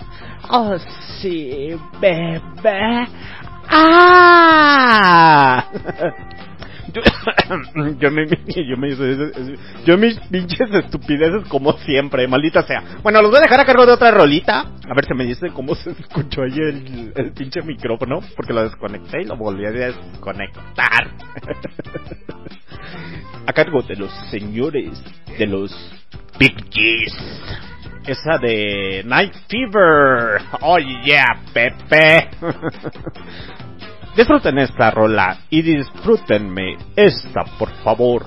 Oh 0.51 0.77
sí, 1.21 1.71
bebé. 2.01 3.07
¡Ah! 3.71 5.65
Yo, 7.99 8.11
me, 8.11 8.27
yo 8.27 8.35
yo 9.85 9.99
mis 9.99 10.19
pinches 10.31 10.73
estupideces 10.73 11.47
como 11.49 11.73
siempre, 11.79 12.29
maldita 12.29 12.63
sea. 12.63 12.83
Bueno, 13.03 13.23
los 13.23 13.31
voy 13.31 13.39
a 13.39 13.43
dejar 13.43 13.61
a 13.61 13.65
cargo 13.65 13.87
de 13.87 13.93
otra 13.93 14.11
rolita. 14.11 14.61
A 14.61 14.95
ver 14.95 15.07
si 15.07 15.15
me 15.15 15.25
dice 15.25 15.49
cómo 15.55 15.75
se 15.75 15.91
escuchó 15.91 16.43
ahí 16.43 16.59
el, 16.59 17.33
pinche 17.33 17.63
micrófono, 17.63 18.21
porque 18.37 18.53
lo 18.53 18.63
desconecté 18.63 19.23
y 19.23 19.25
lo 19.25 19.37
volví 19.37 19.65
a 19.67 19.71
desconectar. 19.71 21.07
A 23.47 23.53
cargo 23.53 23.83
de 23.83 23.97
los 23.97 24.11
señores 24.31 25.03
de 25.39 25.47
los 25.47 25.75
Big. 26.39 26.55
Esa 28.07 28.39
de 28.39 29.03
Night 29.07 29.35
Fever. 29.49 30.41
Oh 30.61 30.79
yeah, 30.79 31.41
Pepe. 31.53 32.29
Disfruten 34.17 34.59
esta 34.59 34.91
rola 34.91 35.39
y 35.51 35.63
disfrútenme 35.63 36.77
esta, 36.97 37.45
por 37.59 37.71
favor. 37.85 38.27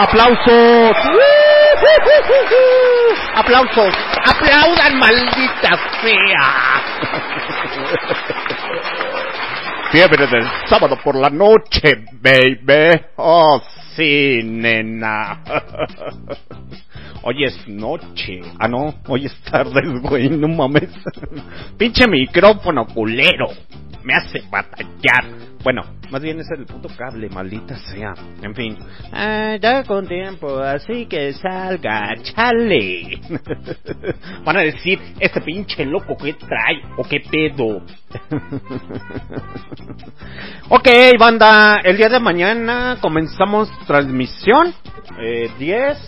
Aplausos. 0.00 0.96
Aplausos. 3.34 3.94
Aplaudan, 4.24 4.98
maldita 4.98 5.76
sea. 6.00 6.46
Fiebre 9.92 10.26
del 10.26 10.46
sábado 10.70 10.96
por 11.04 11.16
la 11.16 11.28
noche, 11.28 12.02
baby. 12.12 12.98
Oh, 13.16 13.60
sí, 13.94 14.40
nena. 14.42 15.42
Hoy 17.22 17.44
es 17.44 17.68
noche. 17.68 18.40
Ah, 18.58 18.68
no, 18.68 18.94
hoy 19.06 19.26
es 19.26 19.38
tarde, 19.42 19.82
güey, 20.02 20.30
no 20.30 20.48
mames. 20.48 20.88
Pinche 21.76 22.08
micrófono 22.08 22.86
culero. 22.86 23.48
Me 24.02 24.14
hace 24.14 24.42
batallar. 24.50 25.26
Bueno, 25.62 25.82
más 26.10 26.22
bien 26.22 26.40
es 26.40 26.50
el 26.50 26.66
puto 26.66 26.88
cable, 26.96 27.28
maldita 27.30 27.76
sea. 27.76 28.14
En 28.42 28.54
fin. 28.54 28.76
Ah, 29.12 29.56
ya 29.60 29.84
con 29.84 30.06
tiempo, 30.06 30.58
así 30.58 31.06
que 31.06 31.32
salga, 31.34 32.14
chale. 32.22 33.20
Van 34.44 34.56
a 34.56 34.60
decir, 34.60 34.98
este 35.20 35.40
pinche 35.40 35.84
loco 35.84 36.16
que 36.16 36.34
trae, 36.34 36.82
o 36.96 37.04
qué 37.04 37.20
pedo. 37.30 37.82
ok, 40.68 40.88
banda, 41.18 41.80
el 41.84 41.96
día 41.96 42.08
de 42.08 42.20
mañana 42.20 42.98
comenzamos 43.00 43.70
transmisión. 43.86 44.74
Eh, 45.22 45.50
10, 45.58 45.98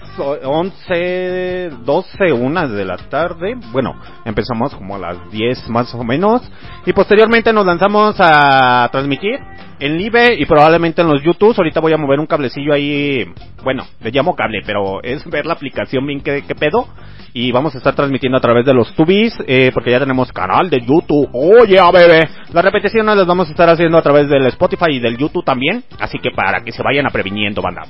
11, 0.44 1.70
12, 1.84 2.32
1 2.32 2.68
de 2.68 2.84
la 2.84 2.96
tarde. 2.96 3.56
Bueno, 3.72 3.94
empezamos 4.24 4.74
como 4.74 4.96
a 4.96 4.98
las 4.98 5.30
10 5.30 5.68
más 5.68 5.94
o 5.94 6.02
menos. 6.04 6.42
Y 6.86 6.92
posteriormente 6.92 7.52
nos 7.52 7.66
lanzamos 7.66 8.16
a 8.18 8.88
transmitir 8.90 9.38
en 9.82 9.98
Live 9.98 10.36
y 10.38 10.46
probablemente 10.46 11.02
en 11.02 11.08
los 11.08 11.22
YouTube. 11.22 11.54
Ahorita 11.58 11.80
voy 11.80 11.92
a 11.92 11.96
mover 11.96 12.20
un 12.20 12.26
cablecillo 12.26 12.72
ahí. 12.72 13.24
Bueno, 13.64 13.84
le 14.00 14.12
llamo 14.12 14.36
cable, 14.36 14.62
pero 14.64 15.02
es 15.02 15.28
ver 15.28 15.44
la 15.44 15.54
aplicación 15.54 16.06
bien 16.06 16.20
que, 16.20 16.42
pedo. 16.54 16.86
Y 17.34 17.50
vamos 17.50 17.74
a 17.74 17.78
estar 17.78 17.94
transmitiendo 17.94 18.38
a 18.38 18.40
través 18.40 18.66
de 18.66 18.74
los 18.74 18.94
tubis, 18.94 19.34
eh, 19.46 19.70
porque 19.72 19.90
ya 19.90 19.98
tenemos 19.98 20.32
canal 20.32 20.68
de 20.68 20.80
YouTube. 20.80 21.30
Oye, 21.32 21.78
a 21.78 21.90
bebé. 21.90 22.28
Las 22.52 22.64
repeticiones 22.64 23.16
las 23.16 23.26
vamos 23.26 23.48
a 23.48 23.50
estar 23.52 23.68
haciendo 23.68 23.96
a 23.96 24.02
través 24.02 24.28
del 24.28 24.46
Spotify 24.46 24.90
y 24.90 25.00
del 25.00 25.16
YouTube 25.16 25.44
también. 25.44 25.82
Así 25.98 26.18
que 26.18 26.30
para 26.30 26.62
que 26.62 26.72
se 26.72 26.82
vayan 26.82 27.06
a 27.06 27.10
previniendo, 27.10 27.62
banda. 27.62 27.82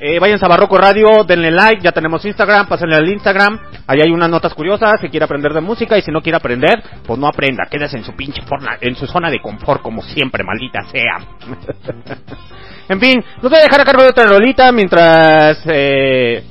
Eh, 0.00 0.18
váyanse 0.18 0.44
a 0.44 0.48
Barroco 0.48 0.76
Radio, 0.76 1.24
denle 1.24 1.50
like, 1.50 1.82
ya 1.82 1.92
tenemos 1.92 2.24
Instagram, 2.24 2.66
pásenle 2.66 2.96
al 2.96 3.08
Instagram, 3.08 3.58
ahí 3.86 4.00
hay 4.04 4.10
unas 4.10 4.28
notas 4.28 4.52
curiosas, 4.52 5.00
si 5.00 5.08
quiere 5.08 5.24
aprender 5.24 5.52
de 5.54 5.60
música 5.60 5.96
y 5.96 6.02
si 6.02 6.10
no 6.10 6.20
quiere 6.20 6.36
aprender, 6.36 6.82
pues 7.06 7.18
no 7.18 7.26
aprenda, 7.28 7.64
quédese 7.70 7.96
en 7.96 8.04
su 8.04 8.12
pinche 8.12 8.42
en 8.80 8.96
su 8.96 9.06
zona 9.06 9.30
de 9.30 9.40
confort 9.40 9.80
como 9.82 10.02
siempre, 10.02 10.44
maldita 10.44 10.82
sea. 10.90 11.18
en 12.88 13.00
fin, 13.00 13.24
los 13.40 13.50
voy 13.50 13.60
a 13.60 13.62
dejar 13.62 13.80
a 13.80 13.84
cargo 13.84 14.02
otra 14.04 14.26
rolita 14.26 14.72
mientras 14.72 15.62
eh, 15.66 16.44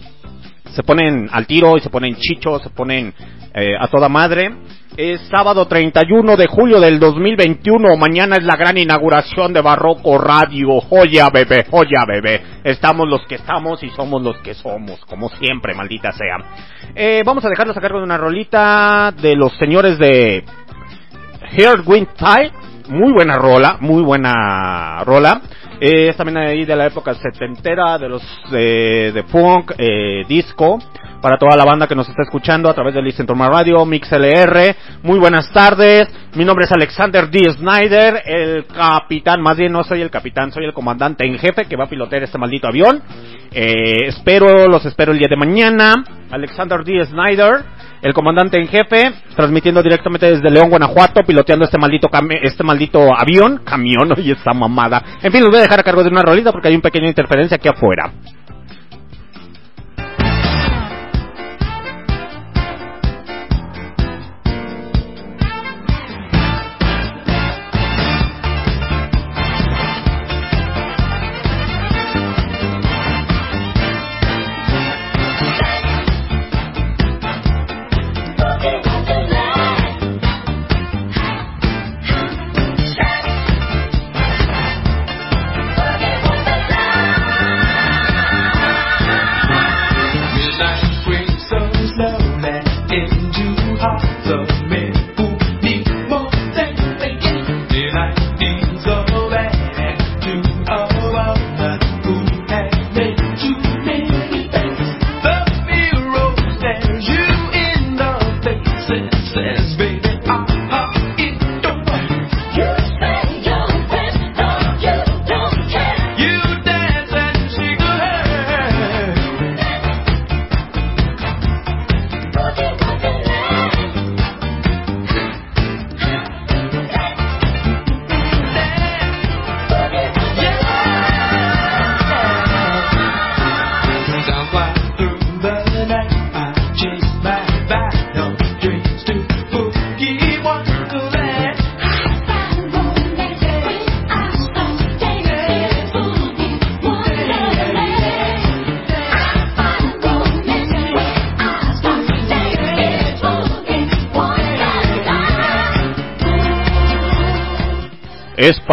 se 0.73 0.83
ponen 0.83 1.29
al 1.31 1.45
tiro 1.45 1.77
y 1.77 1.81
se 1.81 1.89
ponen 1.89 2.15
chichos, 2.15 2.61
se 2.63 2.69
ponen 2.69 3.13
eh, 3.53 3.75
a 3.79 3.87
toda 3.87 4.09
madre. 4.09 4.55
Es 4.97 5.21
sábado 5.21 5.67
31 5.67 6.37
de 6.37 6.47
julio 6.47 6.79
del 6.79 6.99
2021. 6.99 7.97
Mañana 7.97 8.35
es 8.35 8.43
la 8.43 8.55
gran 8.55 8.77
inauguración 8.77 9.53
de 9.53 9.61
Barroco 9.61 10.17
Radio. 10.17 10.81
Joya, 10.81 11.29
bebé, 11.31 11.65
joya, 11.69 12.05
bebé. 12.07 12.41
Estamos 12.63 13.07
los 13.07 13.25
que 13.25 13.35
estamos 13.35 13.81
y 13.83 13.89
somos 13.89 14.21
los 14.21 14.37
que 14.41 14.53
somos, 14.53 15.03
como 15.05 15.29
siempre, 15.29 15.73
maldita 15.73 16.11
sea. 16.11 16.37
Eh, 16.95 17.23
vamos 17.25 17.43
a 17.45 17.49
dejarlos 17.49 17.77
a 17.77 17.81
cargo 17.81 17.99
de 17.99 18.03
una 18.03 18.17
rolita 18.17 19.11
de 19.19 19.35
los 19.35 19.55
señores 19.57 19.97
de 19.97 20.43
Heart 21.57 21.87
Wind 21.87 22.09
Tide. 22.15 22.51
Muy 22.89 23.13
buena 23.13 23.35
rola, 23.35 23.77
muy 23.79 24.03
buena 24.03 25.03
rola. 25.05 25.41
Eh, 25.85 26.07
es 26.07 26.15
también 26.15 26.37
ahí 26.37 26.63
de 26.63 26.77
la 26.77 26.85
época 26.85 27.13
setentera, 27.13 27.97
de 27.97 28.07
los 28.07 28.21
de, 28.49 29.11
de 29.11 29.23
funk, 29.23 29.73
eh, 29.77 30.23
disco 30.29 30.79
para 31.21 31.37
toda 31.37 31.57
la 31.57 31.65
banda 31.65 31.87
que 31.87 31.95
nos 31.95 32.07
está 32.07 32.23
escuchando 32.23 32.69
a 32.69 32.73
través 32.73 32.93
de 32.93 33.01
Listen 33.01 33.25
to 33.25 33.33
Radio, 33.33 33.85
MixLR. 33.85 34.75
Muy 35.03 35.19
buenas 35.19 35.51
tardes. 35.51 36.07
Mi 36.35 36.45
nombre 36.45 36.63
es 36.63 36.71
Alexander 36.71 37.29
D. 37.29 37.51
Snyder, 37.51 38.21
el 38.25 38.65
capitán, 38.65 39.41
más 39.41 39.57
bien 39.57 39.73
no 39.73 39.83
soy 39.83 40.01
el 40.01 40.09
capitán, 40.09 40.53
soy 40.53 40.63
el 40.63 40.73
comandante 40.73 41.25
en 41.25 41.37
jefe 41.37 41.65
que 41.65 41.75
va 41.75 41.83
a 41.83 41.89
pilotear 41.89 42.23
este 42.23 42.37
maldito 42.37 42.69
avión. 42.69 43.01
Eh, 43.51 44.07
espero, 44.07 44.69
los 44.69 44.85
espero 44.85 45.11
el 45.11 45.19
día 45.19 45.27
de 45.29 45.35
mañana. 45.35 46.01
Alexander 46.31 46.81
D. 46.85 47.05
Snyder, 47.05 47.65
el 48.03 48.13
comandante 48.13 48.59
en 48.59 48.67
jefe, 48.67 49.13
transmitiendo 49.35 49.81
directamente 49.81 50.29
desde 50.29 50.51
León, 50.51 50.69
Guanajuato, 50.69 51.23
piloteando 51.23 51.65
este 51.65 51.77
maldito 51.77 52.09
este 52.41 52.63
maldito 52.63 52.99
avión, 53.17 53.61
camión, 53.63 54.13
y 54.17 54.31
esta 54.31 54.53
mamada. 54.53 55.01
En 55.21 55.31
fin, 55.31 55.41
los 55.41 55.49
voy 55.49 55.59
a 55.59 55.63
dejar 55.63 55.79
a 55.79 55.83
cargo 55.83 56.03
de 56.03 56.09
una 56.09 56.21
rolita 56.21 56.51
porque 56.51 56.67
hay 56.67 56.75
un 56.75 56.81
pequeño 56.81 57.07
interferencia 57.07 57.55
aquí 57.55 57.69
afuera. 57.69 58.11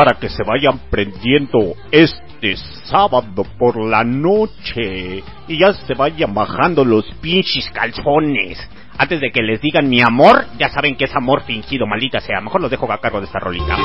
Para 0.00 0.18
que 0.18 0.30
se 0.30 0.42
vayan 0.42 0.78
prendiendo 0.90 1.74
este 1.90 2.56
sábado 2.84 3.44
por 3.58 3.78
la 3.84 4.02
noche 4.02 5.22
y 5.46 5.58
ya 5.58 5.74
se 5.74 5.92
vayan 5.92 6.32
bajando 6.32 6.86
los 6.86 7.04
pinches 7.20 7.70
calzones. 7.70 8.58
Antes 8.96 9.20
de 9.20 9.30
que 9.30 9.42
les 9.42 9.60
digan 9.60 9.90
mi 9.90 10.00
amor, 10.00 10.46
ya 10.58 10.70
saben 10.70 10.96
que 10.96 11.04
es 11.04 11.14
amor 11.14 11.42
fingido, 11.42 11.86
maldita 11.86 12.18
sea. 12.18 12.40
Mejor 12.40 12.62
los 12.62 12.70
dejo 12.70 12.90
a 12.90 12.96
cargo 12.96 13.20
de 13.20 13.26
esta 13.26 13.40
rolita. 13.40 13.76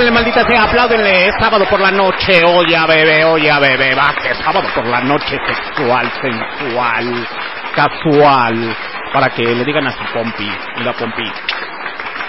Apláudanle, 0.00 0.10
maldita 0.10 0.46
sea, 0.46 0.64
apláudenle. 0.64 1.28
Es 1.28 1.34
sábado 1.38 1.66
por 1.68 1.78
la 1.80 1.90
noche, 1.90 2.42
oye, 2.44 2.76
bebé, 2.88 3.24
oye, 3.24 3.50
bebé, 3.60 3.94
va, 3.94 4.14
que 4.14 4.30
es 4.30 4.38
sábado 4.38 4.66
por 4.74 4.86
la 4.86 5.00
noche, 5.00 5.38
sexual, 5.46 6.10
sensual, 6.22 7.28
casual, 7.74 8.76
para 9.12 9.28
que 9.30 9.42
le 9.42 9.62
digan 9.64 9.86
a 9.86 9.92
su 9.92 10.02
pompi, 10.12 10.48
mira 10.78 10.92
pompi, 10.94 11.30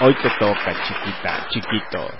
hoy 0.00 0.14
te 0.22 0.30
toca, 0.38 0.74
chiquita, 0.86 1.46
chiquito, 1.48 2.10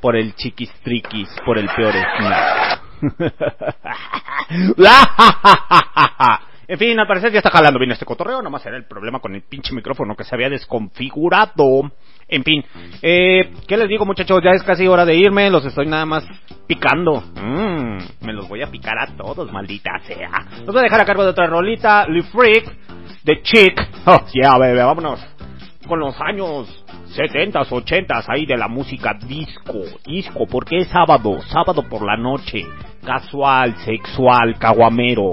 por 0.00 0.16
el 0.16 0.34
chiquistriquis, 0.34 1.28
por 1.44 1.58
el 1.58 1.68
peor. 1.68 1.94
En 6.68 6.78
fin, 6.78 7.00
al 7.00 7.06
parecer 7.06 7.32
ya 7.32 7.38
está 7.38 7.50
jalando 7.50 7.78
bien 7.78 7.92
este 7.92 8.04
cotorreo, 8.04 8.42
nomás 8.42 8.66
era 8.66 8.76
el 8.76 8.84
problema 8.84 9.20
con 9.20 9.34
el 9.34 9.40
pinche 9.40 9.74
micrófono 9.74 10.14
que 10.14 10.24
se 10.24 10.34
había 10.34 10.50
desconfigurado. 10.50 11.90
En 12.30 12.44
fin, 12.44 12.62
eh, 13.00 13.52
¿qué 13.66 13.76
les 13.78 13.88
digo 13.88 14.04
muchachos? 14.04 14.42
Ya 14.44 14.50
es 14.50 14.62
casi 14.62 14.86
hora 14.86 15.06
de 15.06 15.16
irme, 15.16 15.48
los 15.48 15.64
estoy 15.64 15.86
nada 15.86 16.04
más 16.04 16.26
picando. 16.66 17.22
Mm, 17.40 18.26
me 18.26 18.34
los 18.34 18.46
voy 18.46 18.62
a 18.62 18.70
picar 18.70 18.98
a 18.98 19.16
todos, 19.16 19.50
maldita 19.50 19.92
sea. 20.06 20.46
Los 20.58 20.66
voy 20.66 20.80
a 20.80 20.82
dejar 20.82 21.00
a 21.00 21.06
cargo 21.06 21.24
de 21.24 21.30
otra 21.30 21.46
rolita, 21.46 22.06
Le 22.06 22.22
Freak, 22.24 22.70
de 23.24 23.42
Chick. 23.42 23.88
Oh, 24.04 24.24
yeah, 24.32 24.58
bebé, 24.58 24.82
vámonos. 24.82 25.20
Con 25.86 26.00
los 26.00 26.20
años 26.20 26.84
70s, 27.16 27.68
80s, 27.68 28.24
ahí 28.28 28.44
de 28.44 28.58
la 28.58 28.68
música 28.68 29.14
disco, 29.26 29.80
disco, 30.04 30.46
porque 30.46 30.78
es 30.78 30.88
sábado, 30.88 31.40
sábado 31.48 31.82
por 31.88 32.04
la 32.04 32.18
noche, 32.18 32.66
casual, 33.04 33.74
sexual, 33.78 34.58
caguamero 34.58 35.32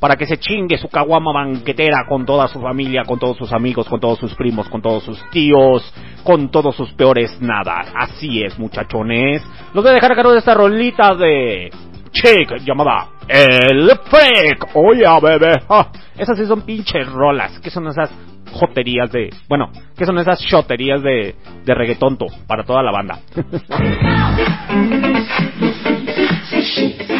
para 0.00 0.16
que 0.16 0.26
se 0.26 0.38
chingue 0.38 0.78
su 0.78 0.88
caguama 0.88 1.32
banquetera 1.32 2.06
con 2.08 2.24
toda 2.24 2.48
su 2.48 2.60
familia, 2.60 3.02
con 3.04 3.18
todos 3.18 3.36
sus 3.36 3.52
amigos, 3.52 3.88
con 3.88 4.00
todos 4.00 4.18
sus 4.18 4.34
primos, 4.34 4.68
con 4.68 4.80
todos 4.80 5.02
sus 5.02 5.22
tíos, 5.30 5.92
con 6.22 6.50
todos 6.50 6.76
sus 6.76 6.92
peores 6.92 7.40
nada. 7.40 7.84
Así 7.94 8.42
es, 8.42 8.58
muchachones. 8.58 9.42
Los 9.74 9.82
voy 9.82 9.90
a 9.90 9.94
dejar 9.94 10.12
a 10.12 10.16
cargo 10.16 10.32
de 10.32 10.38
esta 10.38 10.54
rolita 10.54 11.14
de 11.14 11.70
chick 12.10 12.58
llamada 12.64 13.08
El 13.28 13.90
Freak. 14.04 14.74
Oye, 14.74 15.04
bebé. 15.22 15.52
Ah, 15.68 15.88
esas 16.16 16.38
sí 16.38 16.46
son 16.46 16.62
pinches 16.62 17.06
rolas. 17.08 17.58
¿Qué 17.60 17.70
son 17.70 17.86
esas 17.88 18.10
joterías 18.52 19.10
de... 19.12 19.30
Bueno, 19.48 19.70
¿qué 19.96 20.06
son 20.06 20.18
esas 20.18 20.40
shoterías 20.40 21.02
de, 21.02 21.34
de 21.64 21.74
reggaetonto 21.74 22.26
para 22.46 22.64
toda 22.64 22.82
la 22.82 22.92
banda? 22.92 23.18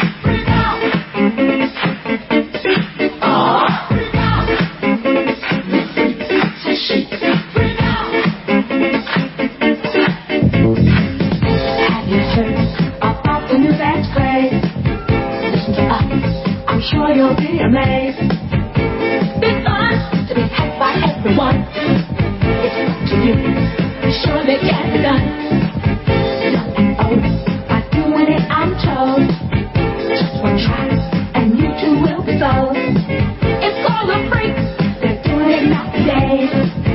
sure 17.09 17.17
you'll 17.17 17.35
be 17.35 17.59
amazed. 17.59 18.19
Big 19.41 19.63
fun 19.63 19.93
to 20.27 20.35
be 20.35 20.41
hacked 20.41 20.77
by 20.79 20.93
everyone. 21.09 21.65
It's 22.61 22.77
up 22.85 22.97
to 23.09 23.15
you. 23.25 23.35
Sure 24.21 24.45
they 24.45 24.59
can 24.59 24.93
be 24.93 25.01
done. 25.01 25.25
And 26.45 26.97
old 27.01 27.21
by 27.67 27.81
doing 27.91 28.29
it, 28.29 28.43
I'm 28.49 28.73
told. 28.85 29.25
Just 30.09 30.43
one 30.43 30.57
try, 30.59 30.89
and 31.35 31.57
you 31.57 31.69
too 31.81 32.01
will 32.01 32.23
be 32.25 32.37
sold. 32.37 32.77
It's 32.77 33.79
called 33.87 34.09
a 34.09 34.29
freak. 34.29 34.53
They're 35.01 35.21
doing 35.23 35.49
it 35.49 35.65
nowadays. 35.69 36.49
Allow 36.53 36.88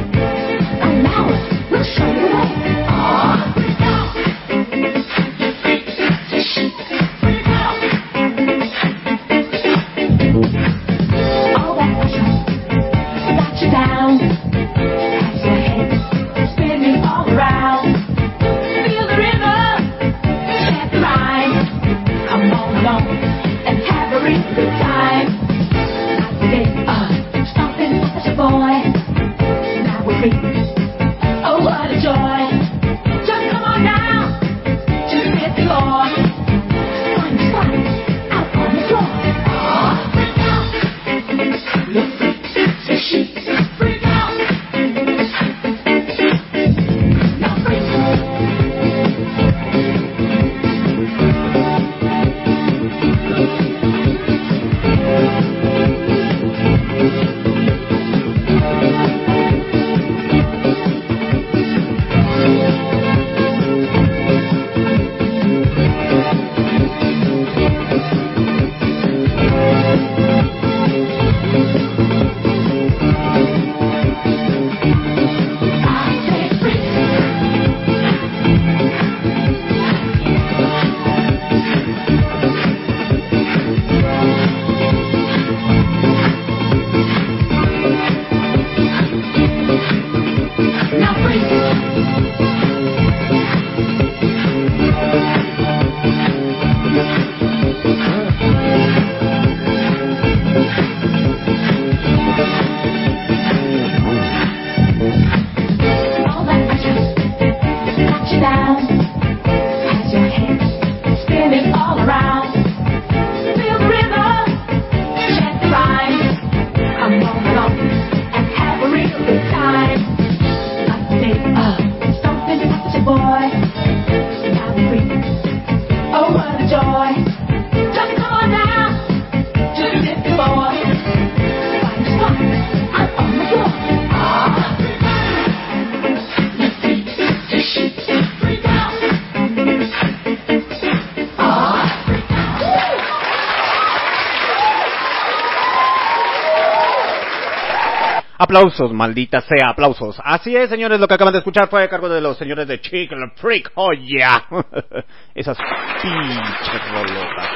Aplausos, 148.54 148.92
maldita 148.92 149.40
sea, 149.40 149.70
aplausos. 149.70 150.16
Así 150.22 150.54
es, 150.54 150.70
señores, 150.70 151.00
lo 151.00 151.08
que 151.08 151.14
acaban 151.14 151.32
de 151.32 151.38
escuchar 151.38 151.66
fue 151.68 151.82
a 151.82 151.88
cargo 151.88 152.08
de 152.08 152.20
los 152.20 152.38
señores 152.38 152.68
de 152.68 152.80
Chicken 152.80 153.32
Freak. 153.34 153.72
Oh. 153.74 153.90
Esas 155.34 155.58
pinches 156.00 156.92
rolotas. 156.92 157.48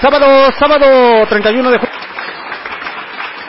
Sábado, 0.00 0.52
sábado 0.60 1.26
31 1.28 1.70
de 1.72 1.78
julio. 1.78 1.94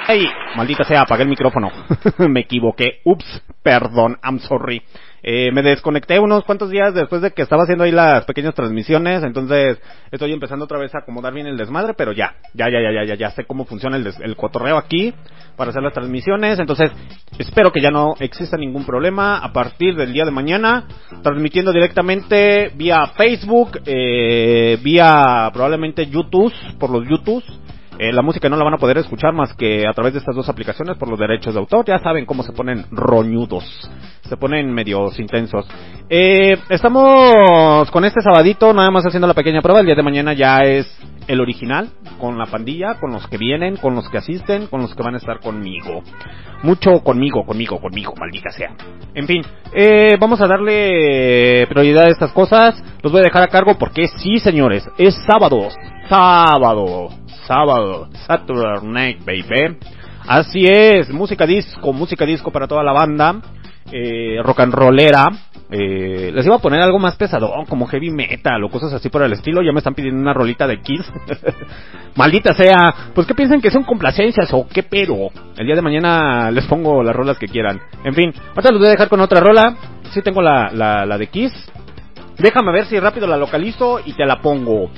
Ay, 0.07 0.25
maldita 0.55 0.83
sea, 0.83 1.01
apagué 1.01 1.21
el 1.21 1.29
micrófono. 1.29 1.71
Me 2.17 2.39
equivoqué. 2.39 3.01
Ups, 3.05 3.43
perdón, 3.61 4.17
I'm 4.23 4.39
sorry. 4.39 4.81
Eh, 5.23 5.51
me 5.51 5.61
desconecté 5.61 6.19
unos 6.19 6.43
cuantos 6.45 6.69
días 6.71 6.93
después 6.95 7.21
de 7.21 7.31
que 7.31 7.43
estaba 7.43 7.63
haciendo 7.63 7.83
ahí 7.83 7.91
las 7.91 8.25
pequeñas 8.25 8.55
transmisiones, 8.55 9.23
entonces 9.23 9.79
estoy 10.11 10.33
empezando 10.33 10.65
otra 10.65 10.79
vez 10.79 10.93
a 10.95 10.99
acomodar 10.99 11.31
bien 11.33 11.45
el 11.45 11.57
desmadre, 11.57 11.93
pero 11.95 12.11
ya, 12.11 12.35
ya, 12.55 12.65
ya, 12.69 12.79
ya, 12.81 12.91
ya, 12.91 13.05
ya, 13.05 13.15
ya 13.15 13.29
sé 13.31 13.45
cómo 13.45 13.65
funciona 13.65 13.97
el, 13.97 14.03
des- 14.03 14.19
el 14.19 14.35
cotorreo 14.35 14.77
aquí 14.77 15.13
para 15.55 15.69
hacer 15.69 15.83
las 15.83 15.93
transmisiones, 15.93 16.57
entonces 16.59 16.91
espero 17.37 17.71
que 17.71 17.81
ya 17.81 17.91
no 17.91 18.15
exista 18.19 18.57
ningún 18.57 18.83
problema 18.85 19.37
a 19.37 19.53
partir 19.53 19.95
del 19.95 20.11
día 20.11 20.25
de 20.25 20.31
mañana, 20.31 20.85
transmitiendo 21.21 21.71
directamente 21.71 22.71
vía 22.75 23.05
Facebook, 23.15 23.79
eh, 23.85 24.79
vía 24.81 25.49
probablemente 25.53 26.07
YouTube, 26.07 26.51
por 26.79 26.89
los 26.89 27.07
YouTube. 27.07 27.43
Eh, 27.99 28.11
la 28.11 28.21
música 28.21 28.49
no 28.49 28.55
la 28.55 28.63
van 28.63 28.73
a 28.73 28.77
poder 28.77 28.97
escuchar 28.97 29.33
más 29.33 29.53
que 29.53 29.85
a 29.87 29.93
través 29.93 30.13
de 30.13 30.19
estas 30.19 30.35
dos 30.35 30.49
aplicaciones 30.49 30.97
por 30.97 31.09
los 31.09 31.19
derechos 31.19 31.53
de 31.53 31.59
autor. 31.59 31.85
Ya 31.85 31.99
saben 31.99 32.25
cómo 32.25 32.43
se 32.43 32.53
ponen 32.53 32.85
roñudos. 32.91 33.89
Se 34.23 34.37
ponen 34.37 34.73
medios 34.73 35.19
intensos. 35.19 35.67
Eh, 36.09 36.57
estamos 36.69 37.91
con 37.91 38.05
este 38.05 38.21
sabadito 38.21 38.73
nada 38.73 38.89
más 38.91 39.05
haciendo 39.05 39.27
la 39.27 39.33
pequeña 39.33 39.61
prueba. 39.61 39.81
El 39.81 39.85
día 39.85 39.95
de 39.95 40.03
mañana 40.03 40.33
ya 40.33 40.59
es 40.59 40.87
el 41.27 41.41
original. 41.41 41.89
Con 42.19 42.37
la 42.37 42.45
pandilla, 42.45 42.99
con 42.99 43.11
los 43.11 43.27
que 43.27 43.37
vienen, 43.37 43.77
con 43.77 43.93
los 43.93 44.09
que 44.09 44.17
asisten, 44.17 44.67
con 44.67 44.81
los 44.81 44.95
que 44.95 45.03
van 45.03 45.15
a 45.15 45.17
estar 45.17 45.39
conmigo. 45.39 46.01
Mucho 46.63 47.03
conmigo, 47.03 47.43
conmigo, 47.45 47.79
conmigo, 47.79 48.13
maldita 48.19 48.51
sea. 48.51 48.75
En 49.13 49.27
fin, 49.27 49.41
eh, 49.73 50.15
vamos 50.19 50.39
a 50.41 50.47
darle 50.47 51.65
prioridad 51.67 52.05
a 52.05 52.09
estas 52.09 52.31
cosas. 52.31 52.81
Los 53.01 53.11
voy 53.11 53.21
a 53.21 53.25
dejar 53.25 53.43
a 53.43 53.47
cargo 53.47 53.77
porque 53.77 54.07
sí, 54.07 54.37
señores, 54.37 54.87
es 54.97 55.15
sábado. 55.25 55.69
Sábado. 56.07 57.20
Sábado. 57.47 58.09
Saturday 58.27 58.87
Night, 58.87 59.19
baby. 59.25 59.77
Así 60.27 60.65
es, 60.65 61.09
música 61.09 61.45
disco, 61.45 61.93
música 61.93 62.25
disco 62.25 62.51
para 62.51 62.67
toda 62.67 62.83
la 62.83 62.91
banda. 62.91 63.41
Eh, 63.91 64.37
rock 64.43 64.61
and 64.61 64.73
rollera. 64.73 65.25
Eh, 65.69 66.31
les 66.33 66.45
iba 66.45 66.55
a 66.55 66.59
poner 66.59 66.81
algo 66.81 66.99
más 66.99 67.15
pesado, 67.15 67.51
como 67.67 67.87
heavy 67.87 68.09
metal 68.11 68.63
o 68.63 68.69
cosas 68.69 68.93
así 68.93 69.09
por 69.09 69.23
el 69.23 69.33
estilo. 69.33 69.61
Ya 69.61 69.71
me 69.71 69.79
están 69.79 69.95
pidiendo 69.95 70.21
una 70.21 70.33
rolita 70.33 70.67
de 70.67 70.81
Kiss. 70.81 71.11
Maldita 72.15 72.53
sea. 72.53 72.93
Pues 73.13 73.25
que 73.25 73.33
piensen 73.33 73.61
que 73.61 73.71
son 73.71 73.83
complacencias 73.83 74.53
o 74.53 74.67
qué 74.67 74.83
pero. 74.83 75.29
El 75.57 75.65
día 75.65 75.75
de 75.75 75.81
mañana 75.81 76.51
les 76.51 76.65
pongo 76.65 77.01
las 77.03 77.15
rolas 77.15 77.37
que 77.37 77.47
quieran. 77.47 77.81
En 78.03 78.13
fin, 78.13 78.33
ahorita 78.49 78.71
los 78.71 78.79
voy 78.79 78.87
a 78.87 78.91
dejar 78.91 79.09
con 79.09 79.21
otra 79.21 79.39
rola. 79.39 79.75
Sí 80.13 80.21
tengo 80.21 80.41
la, 80.41 80.69
la, 80.71 81.05
la 81.05 81.17
de 81.17 81.27
Kiss. 81.27 81.53
Déjame 82.37 82.71
ver 82.71 82.85
si 82.85 82.99
rápido 82.99 83.27
la 83.27 83.37
localizo 83.37 83.99
y 84.05 84.13
te 84.13 84.25
la 84.25 84.41
pongo. 84.41 84.89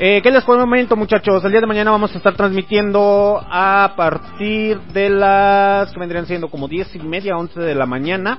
Eh, 0.00 0.20
¿Qué 0.22 0.30
les 0.30 0.44
comento, 0.44 0.94
muchachos? 0.94 1.44
El 1.44 1.50
día 1.50 1.60
de 1.60 1.66
mañana 1.66 1.90
vamos 1.90 2.14
a 2.14 2.18
estar 2.18 2.32
transmitiendo 2.36 3.44
a 3.44 3.94
partir 3.96 4.78
de 4.92 5.10
las 5.10 5.92
que 5.92 5.98
vendrían 5.98 6.24
siendo 6.24 6.46
como 6.48 6.68
10 6.68 6.94
y 6.94 7.00
media, 7.00 7.36
11 7.36 7.58
de 7.58 7.74
la 7.74 7.84
mañana 7.84 8.38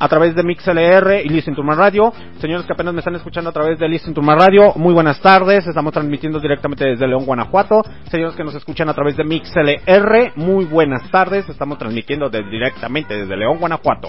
a 0.00 0.08
través 0.08 0.34
de 0.34 0.42
MixLR 0.42 1.20
y 1.24 1.28
Listen 1.28 1.54
to 1.54 1.62
Radio. 1.62 2.12
Señores 2.40 2.64
que 2.66 2.72
apenas 2.72 2.94
me 2.94 3.00
están 3.00 3.14
escuchando 3.14 3.50
a 3.50 3.52
través 3.52 3.78
de 3.78 3.86
Listen 3.86 4.14
to 4.14 4.22
Radio, 4.22 4.72
muy 4.76 4.94
buenas 4.94 5.20
tardes. 5.20 5.66
Estamos 5.66 5.92
transmitiendo 5.92 6.40
directamente 6.40 6.84
desde 6.86 7.06
León, 7.06 7.26
Guanajuato. 7.26 7.82
Señores 8.10 8.34
que 8.34 8.42
nos 8.42 8.54
escuchan 8.54 8.88
a 8.88 8.94
través 8.94 9.16
de 9.16 9.24
MixLR, 9.24 10.32
muy 10.36 10.64
buenas 10.64 11.08
tardes. 11.10 11.48
Estamos 11.48 11.78
transmitiendo 11.78 12.30
de- 12.30 12.42
directamente 12.44 13.14
desde 13.14 13.36
León, 13.36 13.58
Guanajuato. 13.58 14.08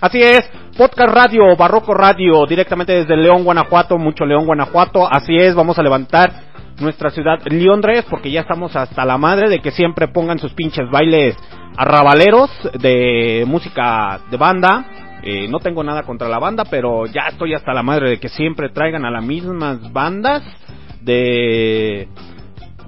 Así 0.00 0.20
es, 0.22 0.48
Podcast 0.76 1.14
Radio, 1.14 1.56
Barroco 1.56 1.94
Radio, 1.94 2.44
directamente 2.46 2.92
desde 2.92 3.16
León, 3.16 3.42
Guanajuato, 3.42 3.96
mucho 3.96 4.26
León, 4.26 4.44
Guanajuato. 4.44 5.08
Así 5.10 5.34
es, 5.36 5.54
vamos 5.54 5.78
a 5.78 5.82
levantar 5.82 6.30
nuestra 6.80 7.10
ciudad 7.10 7.38
Londres 7.46 8.06
porque 8.08 8.30
ya 8.30 8.40
estamos 8.40 8.76
hasta 8.76 9.04
la 9.04 9.18
madre 9.18 9.48
de 9.48 9.58
que 9.60 9.70
siempre 9.70 10.08
pongan 10.08 10.38
sus 10.38 10.52
pinches 10.52 10.90
bailes 10.90 11.36
arrabaleros 11.76 12.50
de 12.78 13.44
música 13.46 14.20
de 14.30 14.36
banda. 14.36 14.84
Eh, 15.22 15.48
no 15.48 15.58
tengo 15.58 15.84
nada 15.84 16.02
contra 16.02 16.28
la 16.28 16.38
banda, 16.38 16.64
pero 16.64 17.06
ya 17.06 17.28
estoy 17.28 17.54
hasta 17.54 17.74
la 17.74 17.82
madre 17.82 18.10
de 18.10 18.20
que 18.20 18.28
siempre 18.28 18.70
traigan 18.70 19.04
a 19.04 19.10
las 19.10 19.24
mismas 19.24 19.92
bandas 19.92 20.42
de 21.02 22.08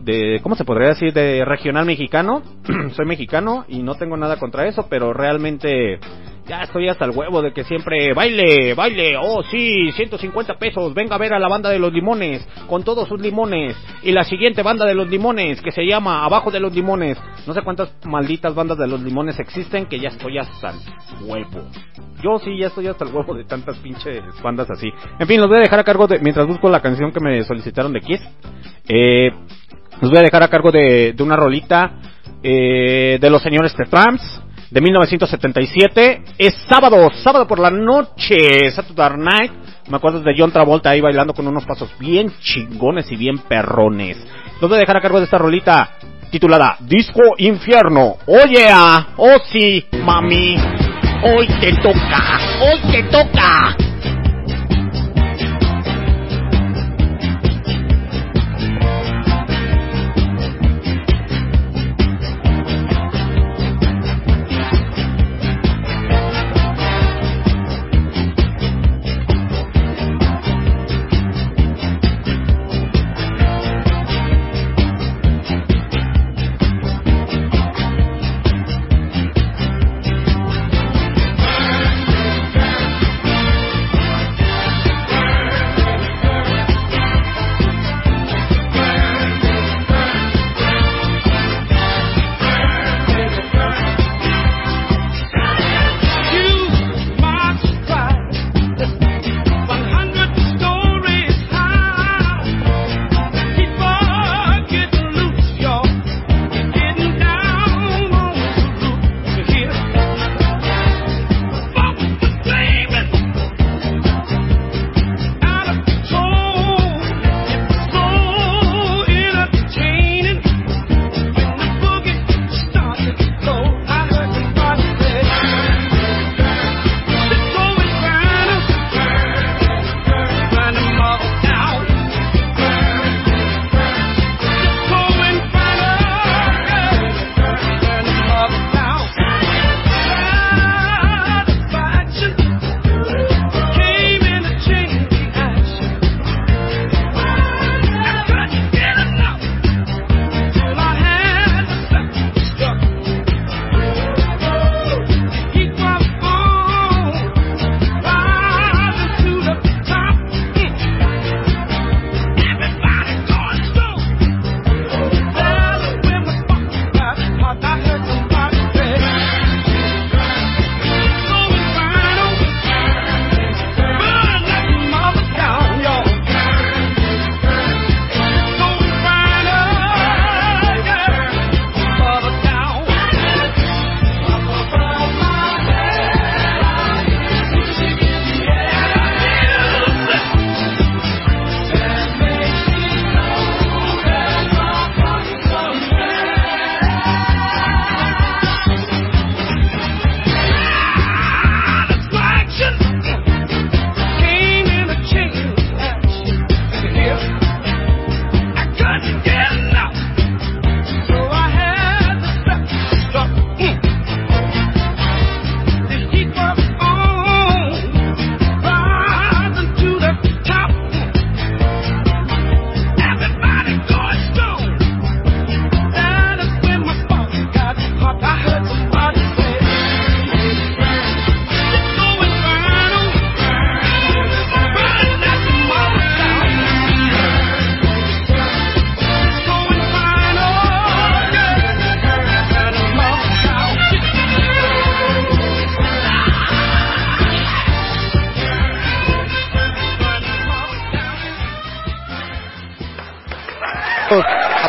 de 0.03 0.41
cómo 0.43 0.57
se 0.57 0.65
podría 0.65 0.89
decir 0.89 1.13
de 1.13 1.45
regional 1.45 1.87
mexicano. 1.87 2.43
Soy 2.97 3.07
mexicano 3.07 3.65
y 3.69 3.83
no 3.83 3.95
tengo 3.95 4.17
nada 4.17 4.37
contra 4.39 4.67
eso, 4.67 4.87
pero 4.89 5.13
realmente 5.13 6.01
ya 6.47 6.63
estoy 6.63 6.89
hasta 6.89 7.05
el 7.05 7.13
huevo 7.13 7.41
de 7.41 7.53
que 7.53 7.65
siempre 7.65 8.13
baile, 8.15 8.75
baile, 8.75 9.17
oh 9.17 9.43
sí, 9.45 9.93
150 9.93 10.55
pesos, 10.59 10.93
venga 10.95 11.15
a 11.15 11.19
ver 11.19 11.33
a 11.33 11.39
la 11.39 11.49
banda 11.49 11.71
de 11.71 11.79
los 11.79 11.93
limones, 11.93 12.47
con 12.67 12.83
todos 12.83 13.09
sus 13.09 13.21
limones, 13.21 13.77
y 14.03 14.13
la 14.13 14.25
siguiente 14.25 14.63
banda 14.63 14.85
de 14.85 14.95
los 14.95 15.09
limones, 15.09 15.61
que 15.61 15.71
se 15.71 15.87
llama 15.87 16.25
Abajo 16.25 16.51
de 16.51 16.61
los 16.61 16.75
limones, 16.75 17.19
no 17.47 17.55
sé 17.55 17.63
cuántas 17.63 17.95
malditas 18.05 18.55
bandas 18.55 18.79
de 18.79 18.89
los 18.89 19.01
limones 19.01 19.39
existen, 19.39 19.87
que 19.87 20.01
ya 20.01 20.09
estoy 20.09 20.39
hasta 20.39 20.71
el 20.71 21.25
huevo. 21.25 21.69
Yo 22.23 22.39
sí, 22.39 22.57
ya 22.59 22.69
estoy 22.69 22.87
hasta 22.87 23.05
el 23.05 23.15
huevo 23.15 23.35
de 23.35 23.45
tantas 23.45 23.77
pinches 23.79 24.23
bandas 24.43 24.71
así. 24.71 24.89
En 25.19 25.27
fin, 25.27 25.41
los 25.41 25.49
voy 25.49 25.59
a 25.59 25.63
dejar 25.63 25.79
a 25.79 25.85
cargo 25.85 26.07
de, 26.07 26.19
mientras 26.19 26.47
busco 26.47 26.69
la 26.69 26.81
canción 26.81 27.13
que 27.13 27.21
me 27.21 27.43
solicitaron 27.45 27.93
de 27.93 28.01
Kiss, 28.01 28.21
eh, 28.89 29.31
los 30.01 30.11
voy 30.11 30.19
a 30.19 30.23
dejar 30.23 30.43
a 30.43 30.49
cargo 30.49 30.73
de, 30.73 31.13
de 31.13 31.23
una 31.23 31.37
rolita 31.37 32.01
eh, 32.43 33.19
de 33.21 33.31
los 33.31 33.43
señores 33.43 33.75
The 33.77 33.85
Tramps 33.85 34.42
de 34.73 34.81
1977. 34.81 36.23
Es 36.39 36.55
sábado, 36.69 37.11
sábado 37.23 37.47
por 37.47 37.59
la 37.59 37.71
noche, 37.71 38.71
Saturday 38.71 39.19
Night. 39.19 39.53
Me 39.89 39.97
acuerdo 39.97 40.21
de 40.21 40.35
John 40.37 40.51
Travolta 40.51 40.91
ahí 40.91 41.01
bailando 41.01 41.35
con 41.35 41.47
unos 41.47 41.67
pasos 41.67 41.91
bien 41.99 42.33
chingones 42.41 43.11
y 43.13 43.17
bien 43.17 43.39
perrones. 43.39 44.17
Los 44.61 44.71
dejar 44.71 44.97
a 44.97 45.03
cargo 45.03 45.19
de 45.19 45.25
esta 45.25 45.39
rolita 45.39 45.91
titulada 46.31 46.77
Disco 46.81 47.21
Infierno. 47.37 48.17
Oye, 48.27 48.67
ah, 48.71 49.09
oh 49.19 49.39
sí, 49.45 49.85
mami, 50.05 50.57
hoy 51.23 51.47
te 51.61 51.73
toca, 51.75 52.41
hoy 52.63 52.81
te 52.91 53.03
toca. 53.05 53.92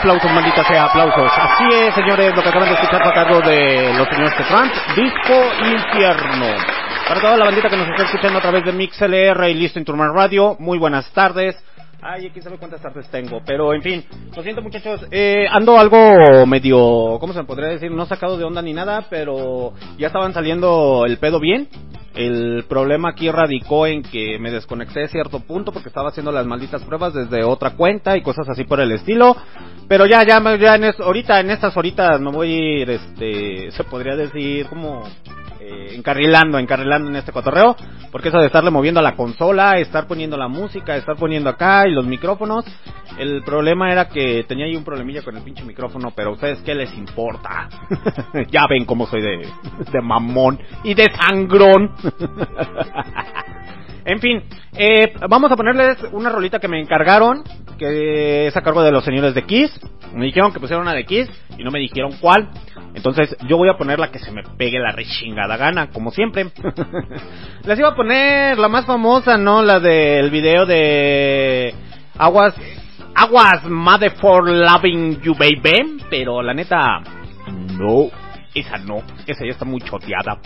Aplausos, 0.03 0.33
maldita 0.33 0.65
sea, 0.65 0.83
aplausos. 0.83 1.31
Así 1.33 1.63
es, 1.71 1.95
señores, 1.95 2.35
lo 2.35 2.43
que 2.43 2.49
acaban 2.49 2.67
de 2.67 2.75
escuchar 2.75 3.01
fue 3.01 3.09
a 3.09 3.15
cargo 3.15 3.39
de 3.39 3.93
los 3.93 4.05
señores 4.09 4.37
de 4.37 4.43
Trump, 4.43 4.73
Disco 4.97 5.33
Infierno. 5.65 6.45
Para 7.07 7.21
toda 7.21 7.37
la 7.37 7.45
bandita 7.45 7.69
que 7.69 7.77
nos 7.77 7.87
está 7.87 8.03
escuchando 8.03 8.39
a 8.39 8.41
través 8.41 8.65
de 8.65 8.73
MixLR 8.73 9.47
y 9.49 9.53
Listo 9.53 9.81
Turman 9.85 10.13
Radio, 10.13 10.57
muy 10.59 10.77
buenas 10.77 11.09
tardes. 11.13 11.55
Ay, 12.05 12.29
quién 12.31 12.43
sabe 12.43 12.57
cuántas 12.57 12.81
tardes 12.81 13.07
tengo, 13.09 13.41
pero 13.45 13.73
en 13.73 13.81
fin, 13.81 14.03
lo 14.35 14.43
siento 14.43 14.61
muchachos, 14.61 15.05
eh, 15.09 15.45
ando 15.49 15.79
algo 15.79 16.45
medio, 16.45 17.17
¿cómo 17.17 17.31
se 17.31 17.43
podría 17.45 17.69
decir? 17.69 17.91
No 17.91 18.05
sacado 18.05 18.37
de 18.37 18.43
onda 18.43 18.61
ni 18.61 18.73
nada, 18.73 19.05
pero 19.09 19.71
ya 19.97 20.07
estaban 20.07 20.33
saliendo 20.33 21.05
el 21.05 21.17
pedo 21.17 21.39
bien. 21.39 21.69
El 22.13 22.65
problema 22.67 23.09
aquí 23.09 23.31
radicó 23.31 23.87
en 23.87 24.03
que 24.03 24.37
me 24.37 24.51
desconecté 24.51 25.03
a 25.03 25.07
cierto 25.07 25.39
punto 25.39 25.71
porque 25.71 25.87
estaba 25.87 26.09
haciendo 26.09 26.31
las 26.31 26.45
malditas 26.45 26.83
pruebas 26.83 27.13
desde 27.13 27.43
otra 27.43 27.71
cuenta 27.71 28.17
y 28.17 28.21
cosas 28.21 28.47
así 28.49 28.65
por 28.65 28.81
el 28.81 28.91
estilo. 28.91 29.35
Pero 29.87 30.05
ya, 30.05 30.23
ya, 30.23 30.39
ya 30.57 30.75
en 30.75 30.83
es, 30.83 30.99
ahorita, 30.99 31.39
en 31.39 31.51
estas 31.51 31.75
horitas 31.75 32.19
me 32.19 32.31
voy 32.31 32.51
a 32.51 32.81
ir, 32.81 32.89
este, 32.89 33.71
se 33.71 33.83
podría 33.85 34.15
decir 34.15 34.67
como 34.67 35.03
eh, 35.65 35.95
encarrilando, 35.95 36.59
encarrilando 36.59 37.09
en 37.09 37.15
este 37.15 37.31
cotorreo, 37.31 37.75
porque 38.11 38.27
eso 38.27 38.39
de 38.39 38.47
estarle 38.47 38.69
moviendo 38.69 38.99
a 38.99 39.03
la 39.03 39.15
consola, 39.15 39.77
estar 39.77 40.07
poniendo 40.07 40.35
la 40.35 40.49
música, 40.49 40.97
estar 40.97 41.15
poniendo 41.15 41.49
acá 41.49 41.87
y 41.87 41.91
los 41.91 42.05
micrófonos, 42.05 42.65
el 43.17 43.43
problema 43.43 43.89
era 43.89 44.09
que 44.09 44.43
tenía 44.45 44.65
ahí 44.65 44.75
un 44.75 44.83
problemilla 44.83 45.21
con 45.21 45.37
el 45.37 45.43
pinche 45.43 45.63
micrófono, 45.63 46.11
pero 46.13 46.31
a 46.31 46.33
ustedes 46.33 46.59
qué 46.63 46.75
les 46.75 46.93
importa? 46.97 47.69
ya 48.51 48.67
ven 48.69 48.83
cómo 48.83 49.07
soy 49.07 49.21
de, 49.21 49.47
de 49.91 50.01
mamón 50.01 50.59
y 50.83 50.93
de 50.95 51.09
sangrón. 51.11 51.91
En 54.05 54.19
fin, 54.19 54.43
eh, 54.73 55.13
vamos 55.29 55.49
a 55.51 55.55
ponerles 55.55 55.97
una 56.11 56.29
rolita 56.29 56.59
que 56.59 56.67
me 56.67 56.79
encargaron, 56.79 57.41
que 57.83 58.47
es 58.47 58.55
a 58.55 58.61
cargo 58.61 58.81
de 58.81 58.91
los 58.91 59.03
señores 59.03 59.33
de 59.33 59.43
Kiss. 59.43 59.71
Me 60.13 60.25
dijeron 60.25 60.53
que 60.53 60.59
pusieron 60.59 60.83
una 60.83 60.93
de 60.93 61.05
Kiss 61.05 61.29
y 61.57 61.63
no 61.63 61.71
me 61.71 61.79
dijeron 61.79 62.13
cuál. 62.21 62.49
Entonces 62.93 63.35
yo 63.47 63.57
voy 63.57 63.69
a 63.69 63.77
poner 63.77 63.99
la 63.99 64.11
que 64.11 64.19
se 64.19 64.31
me 64.31 64.43
pegue 64.57 64.79
la 64.79 64.91
rechingada 64.91 65.57
gana, 65.57 65.89
como 65.89 66.11
siempre. 66.11 66.45
Les 67.65 67.79
iba 67.79 67.89
a 67.89 67.95
poner 67.95 68.57
la 68.57 68.69
más 68.69 68.85
famosa, 68.85 69.37
¿no? 69.37 69.61
La 69.61 69.79
del 69.79 70.29
video 70.29 70.65
de 70.65 71.73
Aguas, 72.17 72.55
Aguas 73.15 73.65
Mother 73.65 74.11
for 74.11 74.47
Loving 74.47 75.21
You 75.21 75.35
Baby. 75.35 75.97
Pero 76.09 76.41
la 76.41 76.53
neta, 76.53 77.01
no. 77.77 78.09
Esa 78.55 78.77
no, 78.77 79.01
esa 79.25 79.45
ya 79.45 79.51
está 79.51 79.65
muy 79.65 79.81
choteada. 79.81 80.37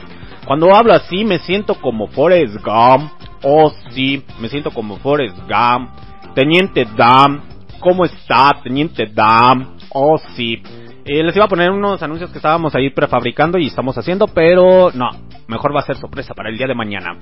Cuando 0.46 0.74
hablo 0.74 0.94
así 0.94 1.26
me 1.26 1.40
siento 1.40 1.76
como 1.76 2.08
Forrest 2.08 2.56
Gump. 2.64 3.12
Oh 3.44 3.70
sí, 3.90 4.24
me 4.40 4.48
siento 4.48 4.72
como 4.72 4.96
Forrest 4.98 5.38
Gump. 5.40 5.90
Teniente 6.38 6.86
Dam, 6.96 7.42
¿cómo 7.80 8.06
está 8.06 8.52
Teniente 8.64 9.08
Dam? 9.12 9.76
Oh 9.90 10.20
sí. 10.36 10.62
Eh, 11.04 11.24
les 11.24 11.36
iba 11.36 11.46
a 11.46 11.48
poner 11.48 11.72
unos 11.72 12.04
anuncios 12.04 12.30
que 12.30 12.38
estábamos 12.38 12.76
ahí 12.76 12.92
prefabricando 12.92 13.58
y 13.58 13.66
estamos 13.66 13.98
haciendo, 13.98 14.28
pero 14.28 14.92
no, 14.94 15.10
mejor 15.48 15.76
va 15.76 15.80
a 15.80 15.86
ser 15.88 15.96
sorpresa 15.96 16.36
para 16.36 16.50
el 16.50 16.58
día 16.60 16.68
de 16.68 16.76
mañana. 16.76 17.18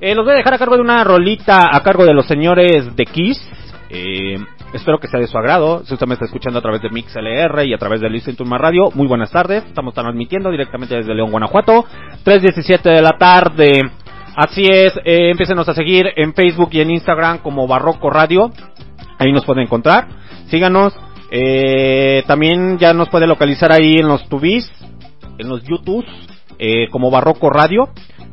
Eh, 0.00 0.14
los 0.14 0.24
voy 0.24 0.32
a 0.32 0.38
dejar 0.38 0.54
a 0.54 0.58
cargo 0.58 0.76
de 0.76 0.80
una 0.80 1.04
rolita 1.04 1.76
a 1.76 1.82
cargo 1.82 2.06
de 2.06 2.14
los 2.14 2.24
señores 2.24 2.96
de 2.96 3.04
Kiss. 3.04 3.38
Eh, 3.90 4.38
espero 4.72 4.98
que 4.98 5.08
sea 5.08 5.20
de 5.20 5.26
su 5.26 5.36
agrado. 5.36 5.84
Si 5.84 5.92
usted 5.92 6.06
me 6.06 6.14
está 6.14 6.24
escuchando 6.24 6.58
a 6.58 6.62
través 6.62 6.80
de 6.80 6.88
MixLR 6.88 7.66
y 7.66 7.74
a 7.74 7.78
través 7.78 8.00
de 8.00 8.08
Listen 8.08 8.34
to 8.34 8.46
My 8.46 8.56
Radio, 8.56 8.88
muy 8.94 9.06
buenas 9.06 9.30
tardes. 9.30 9.62
Estamos 9.66 9.92
transmitiendo 9.92 10.50
directamente 10.50 10.96
desde 10.96 11.14
León, 11.14 11.30
Guanajuato. 11.30 11.84
3.17 12.24 12.82
de 12.82 13.02
la 13.02 13.18
tarde. 13.18 13.82
Así 14.36 14.66
es, 14.66 14.92
eh, 15.04 15.32
a 15.32 15.74
seguir 15.74 16.06
en 16.16 16.34
Facebook 16.34 16.70
y 16.72 16.80
en 16.80 16.90
Instagram 16.90 17.38
como 17.38 17.68
Barroco 17.68 18.10
Radio. 18.10 18.50
Ahí 19.18 19.32
nos 19.32 19.44
pueden 19.44 19.64
encontrar. 19.64 20.08
Síganos. 20.48 20.94
Eh, 21.30 22.22
también 22.26 22.78
ya 22.78 22.92
nos 22.92 23.08
puede 23.08 23.26
localizar 23.26 23.72
ahí 23.72 23.94
en 23.94 24.06
los 24.08 24.28
tubis, 24.28 24.70
en 25.38 25.48
los 25.48 25.62
YouTube, 25.64 26.04
eh, 26.58 26.88
como 26.90 27.10
Barroco 27.10 27.50
Radio. 27.50 27.88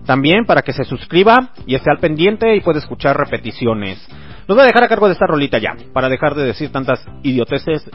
También 0.05 0.45
para 0.45 0.63
que 0.63 0.73
se 0.73 0.83
suscriba 0.83 1.51
y 1.67 1.75
esté 1.75 1.91
al 1.91 1.99
pendiente 1.99 2.55
y 2.55 2.61
puede 2.61 2.79
escuchar 2.79 3.17
repeticiones. 3.17 4.05
Los 4.47 4.55
voy 4.55 4.63
a 4.63 4.67
dejar 4.67 4.83
a 4.83 4.87
cargo 4.87 5.07
de 5.07 5.13
esta 5.13 5.27
rolita 5.27 5.59
ya, 5.59 5.75
para 5.93 6.09
dejar 6.09 6.35
de 6.35 6.43
decir 6.43 6.71
tantas 6.71 7.05
idioteces 7.23 7.89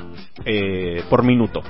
eh, 0.44 1.02
por 1.10 1.24
minuto. 1.24 1.62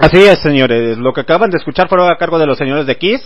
Así 0.00 0.16
es, 0.16 0.38
señores. 0.38 0.96
Lo 0.96 1.12
que 1.12 1.20
acaban 1.20 1.50
de 1.50 1.58
escuchar 1.58 1.86
fue 1.86 2.10
a 2.10 2.16
cargo 2.16 2.38
de 2.38 2.46
los 2.46 2.56
señores 2.56 2.86
de 2.86 2.96
Kiss. 2.96 3.20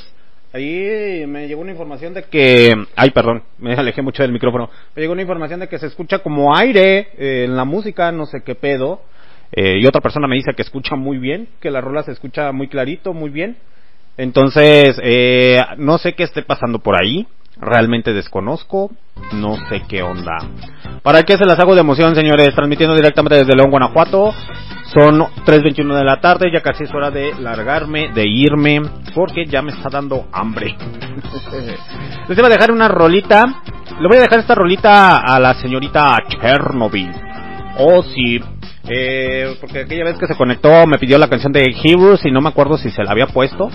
Ahí 0.52 1.24
me 1.24 1.46
llegó 1.46 1.60
una 1.60 1.70
información 1.70 2.14
de 2.14 2.24
que... 2.24 2.74
Ay, 2.96 3.10
perdón, 3.10 3.44
me 3.58 3.74
alejé 3.74 4.02
mucho 4.02 4.24
del 4.24 4.32
micrófono. 4.32 4.68
Me 4.96 5.02
llegó 5.02 5.12
una 5.12 5.22
información 5.22 5.60
de 5.60 5.68
que 5.68 5.78
se 5.78 5.86
escucha 5.86 6.18
como 6.18 6.56
aire 6.56 7.10
eh, 7.16 7.44
en 7.44 7.56
la 7.56 7.64
música, 7.64 8.10
no 8.10 8.26
sé 8.26 8.42
qué 8.44 8.56
pedo. 8.56 9.02
Eh, 9.52 9.78
y 9.80 9.86
otra 9.86 10.00
persona 10.00 10.26
me 10.26 10.34
dice 10.34 10.50
que 10.56 10.62
escucha 10.62 10.96
muy 10.96 11.18
bien, 11.18 11.46
que 11.60 11.70
la 11.70 11.80
rola 11.80 12.02
se 12.02 12.10
escucha 12.10 12.50
muy 12.50 12.66
clarito, 12.66 13.12
muy 13.12 13.30
bien. 13.30 13.56
Entonces, 14.16 14.98
eh, 15.00 15.60
no 15.78 15.98
sé 15.98 16.14
qué 16.14 16.24
esté 16.24 16.42
pasando 16.42 16.80
por 16.80 17.00
ahí. 17.00 17.24
Realmente 17.56 18.12
desconozco. 18.12 18.90
No 19.32 19.56
sé 19.68 19.82
qué 19.88 20.02
onda. 20.02 20.38
¿Para 21.02 21.22
qué 21.22 21.36
se 21.36 21.44
las 21.44 21.58
hago 21.58 21.74
de 21.74 21.80
emoción, 21.80 22.14
señores? 22.14 22.54
Transmitiendo 22.54 22.94
directamente 22.94 23.38
desde 23.38 23.54
León, 23.56 23.70
Guanajuato. 23.70 24.34
Son 24.92 25.20
3.21 25.20 25.96
de 25.96 26.04
la 26.04 26.20
tarde. 26.20 26.50
Ya 26.52 26.60
casi 26.60 26.84
es 26.84 26.94
hora 26.94 27.10
de 27.10 27.34
largarme, 27.40 28.10
de 28.12 28.26
irme. 28.26 28.82
Porque 29.14 29.46
ya 29.46 29.62
me 29.62 29.72
está 29.72 29.88
dando 29.88 30.26
hambre. 30.32 30.76
Les 32.28 32.38
iba 32.38 32.46
a 32.46 32.50
dejar 32.50 32.70
una 32.70 32.88
rolita. 32.88 33.44
Le 34.00 34.08
voy 34.08 34.16
a 34.18 34.22
dejar 34.22 34.40
esta 34.40 34.54
rolita 34.54 35.18
a 35.18 35.38
la 35.38 35.54
señorita 35.54 36.18
Chernobyl. 36.28 37.12
Oh, 37.78 38.02
sí. 38.02 38.40
Eh, 38.86 39.56
porque 39.60 39.80
aquella 39.80 40.04
vez 40.04 40.18
que 40.18 40.26
se 40.26 40.36
conectó 40.36 40.86
me 40.86 40.98
pidió 40.98 41.16
la 41.16 41.28
canción 41.28 41.52
de 41.52 41.74
Heroes 41.82 42.24
y 42.24 42.30
no 42.30 42.42
me 42.42 42.50
acuerdo 42.50 42.76
si 42.76 42.90
se 42.90 43.02
la 43.02 43.12
había 43.12 43.26
puesto. 43.26 43.70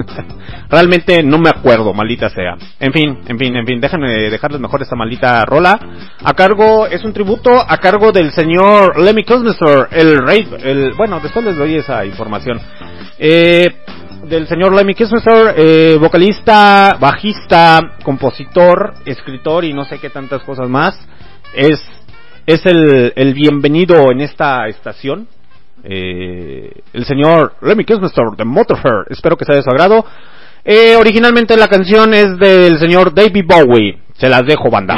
Realmente 0.68 1.22
no 1.22 1.38
me 1.38 1.48
acuerdo, 1.48 1.94
maldita 1.94 2.28
sea. 2.28 2.56
En 2.78 2.92
fin, 2.92 3.20
en 3.26 3.38
fin, 3.38 3.56
en 3.56 3.66
fin, 3.66 3.80
déjenme 3.80 4.30
dejarles 4.30 4.60
mejor 4.60 4.82
esta 4.82 4.96
maldita 4.96 5.44
rola. 5.46 5.78
A 6.22 6.34
cargo, 6.34 6.86
es 6.86 7.02
un 7.04 7.14
tributo 7.14 7.50
a 7.50 7.78
cargo 7.78 8.12
del 8.12 8.30
señor 8.32 9.00
Lemmy 9.00 9.24
Kilmister, 9.24 9.88
el 9.90 10.18
rey, 10.18 10.46
el, 10.62 10.92
bueno, 10.94 11.18
después 11.20 11.44
les 11.44 11.56
doy 11.56 11.76
esa 11.76 12.04
información. 12.04 12.60
Eh, 13.18 13.68
del 14.24 14.46
señor 14.48 14.74
Lemmy 14.74 14.94
Kilmister, 14.94 15.54
eh, 15.56 15.96
vocalista, 15.98 16.98
bajista, 17.00 17.80
compositor, 18.02 18.94
escritor 19.06 19.64
y 19.64 19.72
no 19.72 19.84
sé 19.84 19.98
qué 19.98 20.10
tantas 20.10 20.42
cosas 20.42 20.68
más. 20.68 20.98
Es 21.54 21.80
es 22.46 22.64
el, 22.64 23.12
el 23.16 23.34
bienvenido 23.34 24.10
en 24.12 24.20
esta 24.20 24.68
estación. 24.68 25.26
Eh, 25.82 26.70
el 26.92 27.04
señor 27.04 27.54
Lemmy 27.60 27.84
Kilmister 27.84 28.24
de 28.36 28.44
Motorhead. 28.44 29.06
Espero 29.10 29.36
que 29.36 29.44
sea 29.44 29.56
de 29.56 29.62
su 29.62 29.70
agrado. 29.70 30.04
Eh, 30.64 30.96
originalmente 30.96 31.56
la 31.56 31.68
canción 31.68 32.14
es 32.14 32.38
del 32.38 32.78
señor 32.78 33.12
David 33.14 33.44
Bowie. 33.46 33.98
Se 34.14 34.28
las 34.28 34.46
dejo, 34.46 34.70
banda. 34.70 34.96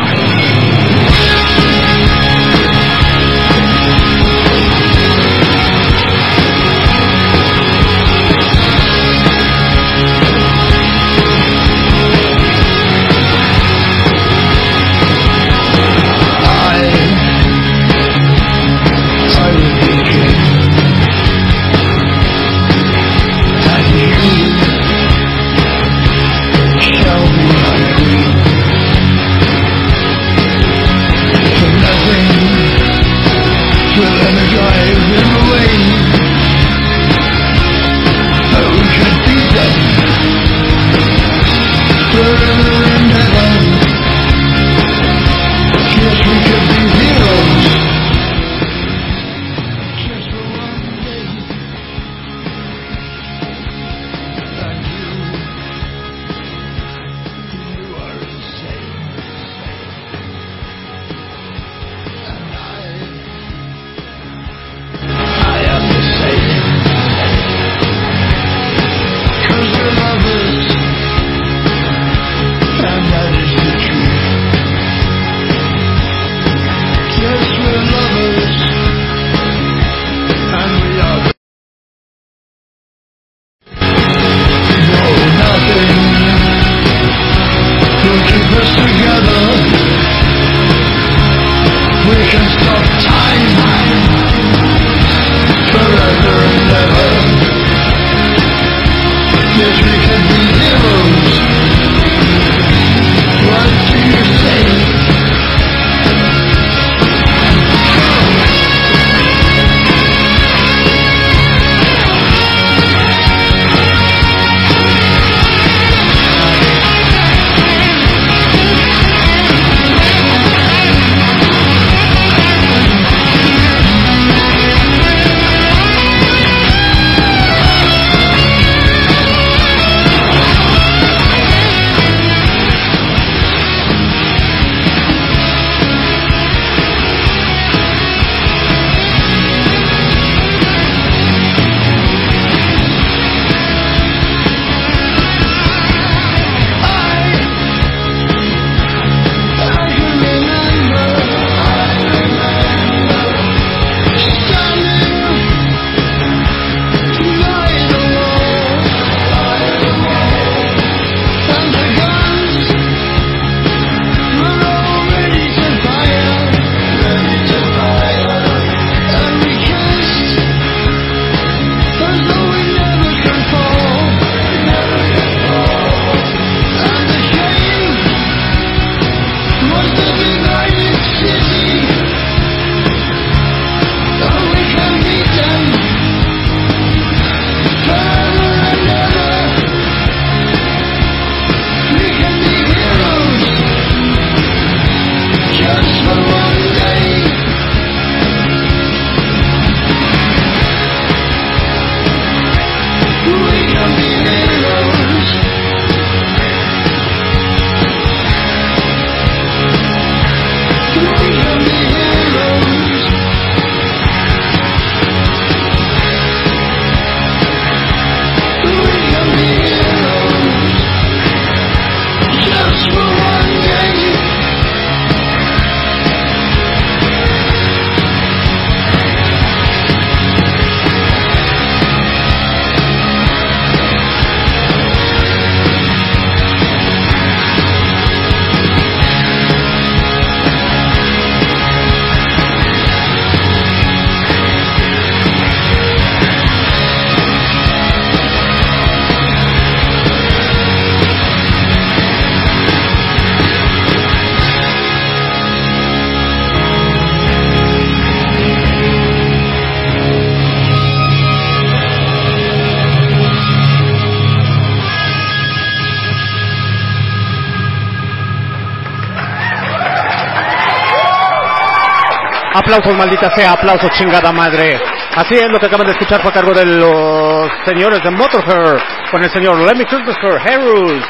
Aplausos, 272.68 272.98
maldita 272.98 273.34
sea, 273.34 273.52
aplausos, 273.52 273.88
chingada 273.92 274.30
madre. 274.30 274.78
Así 275.16 275.36
es, 275.36 275.48
lo 275.50 275.58
que 275.58 275.64
acaban 275.64 275.86
de 275.86 275.92
escuchar 275.94 276.20
fue 276.20 276.30
a 276.30 276.34
cargo 276.34 276.52
de 276.52 276.66
los 276.66 277.50
señores 277.64 278.02
de 278.02 278.10
Motorhead, 278.10 278.78
con 279.10 279.24
el 279.24 279.30
señor 279.30 279.56
Lemmy 279.56 279.86
Christopher 279.86 280.38
Harris, 280.38 281.02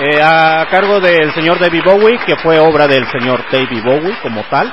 eh, 0.00 0.22
a 0.22 0.66
cargo 0.70 0.98
del 0.98 1.34
señor 1.34 1.58
David 1.58 1.82
Bowie, 1.84 2.18
que 2.24 2.36
fue 2.36 2.58
obra 2.58 2.88
del 2.88 3.06
señor 3.10 3.44
David 3.52 3.84
Bowie 3.84 4.16
como 4.22 4.42
tal, 4.44 4.72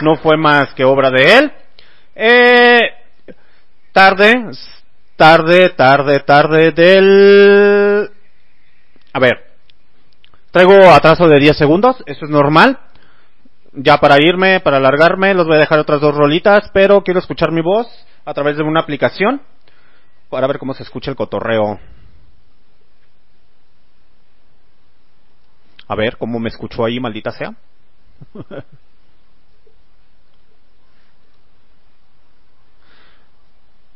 no 0.00 0.16
fue 0.16 0.36
más 0.36 0.74
que 0.74 0.82
obra 0.82 1.08
de 1.08 1.38
él. 1.38 1.52
Eh, 2.16 2.80
tarde, 3.92 4.50
tarde, 5.14 5.68
tarde, 5.68 6.18
tarde 6.18 6.72
del... 6.72 8.10
A 9.12 9.20
ver, 9.20 9.46
traigo 10.50 10.90
atraso 10.90 11.28
de 11.28 11.38
10 11.38 11.56
segundos, 11.56 12.02
eso 12.06 12.24
es 12.24 12.30
normal. 12.30 12.76
Ya 13.72 13.98
para 13.98 14.20
irme, 14.20 14.60
para 14.60 14.78
alargarme, 14.78 15.32
los 15.34 15.46
voy 15.46 15.56
a 15.56 15.60
dejar 15.60 15.78
otras 15.78 16.00
dos 16.00 16.14
rolitas, 16.14 16.70
pero 16.72 17.02
quiero 17.02 17.20
escuchar 17.20 17.52
mi 17.52 17.62
voz 17.62 17.86
a 18.24 18.34
través 18.34 18.56
de 18.56 18.64
una 18.64 18.80
aplicación 18.80 19.40
para 20.28 20.46
ver 20.46 20.58
cómo 20.58 20.74
se 20.74 20.82
escucha 20.82 21.10
el 21.10 21.16
cotorreo. 21.16 21.78
A 25.86 25.94
ver 25.94 26.16
cómo 26.16 26.38
me 26.38 26.48
escuchó 26.48 26.84
ahí, 26.84 26.98
maldita 27.00 27.30
sea. 27.32 27.54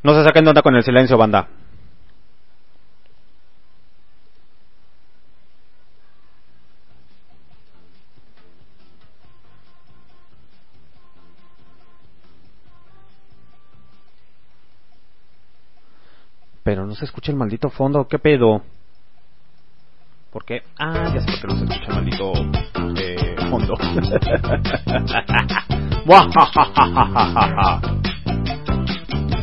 No 0.05 0.13
se 0.13 0.23
saquen 0.23 0.45
de 0.45 0.51
onda 0.51 0.61
con 0.61 0.77
el 0.77 0.83
silencio, 0.83 1.17
banda. 1.17 1.49
Pero 16.65 16.85
no 16.87 16.95
se 16.95 17.05
escucha 17.05 17.31
el 17.31 17.37
maldito 17.37 17.69
fondo, 17.69 18.09
¿qué 18.09 18.19
pedo? 18.19 18.63
¿Por 20.33 20.47
qué? 20.47 20.63
Ah, 20.79 21.13
ya 21.15 21.21
sé 21.21 21.27
por 21.27 21.41
qué 21.41 21.47
no 21.47 21.57
se 21.57 21.65
escucha 21.65 21.85
el 21.89 21.95
maldito 21.95 22.33
eh, 22.97 23.37
fondo. 23.51 23.75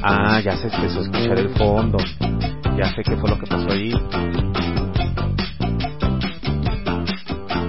ah, 0.03 0.41
ya 0.43 0.57
se 0.57 0.67
empezó 0.67 0.99
a 0.99 1.03
escuchar 1.03 1.37
el 1.37 1.49
fondo. 1.49 1.99
Ya 2.75 2.91
sé 2.95 3.03
qué 3.03 3.15
fue 3.15 3.29
lo 3.29 3.37
que 3.37 3.45
pasó 3.45 3.69
ahí. 3.69 3.93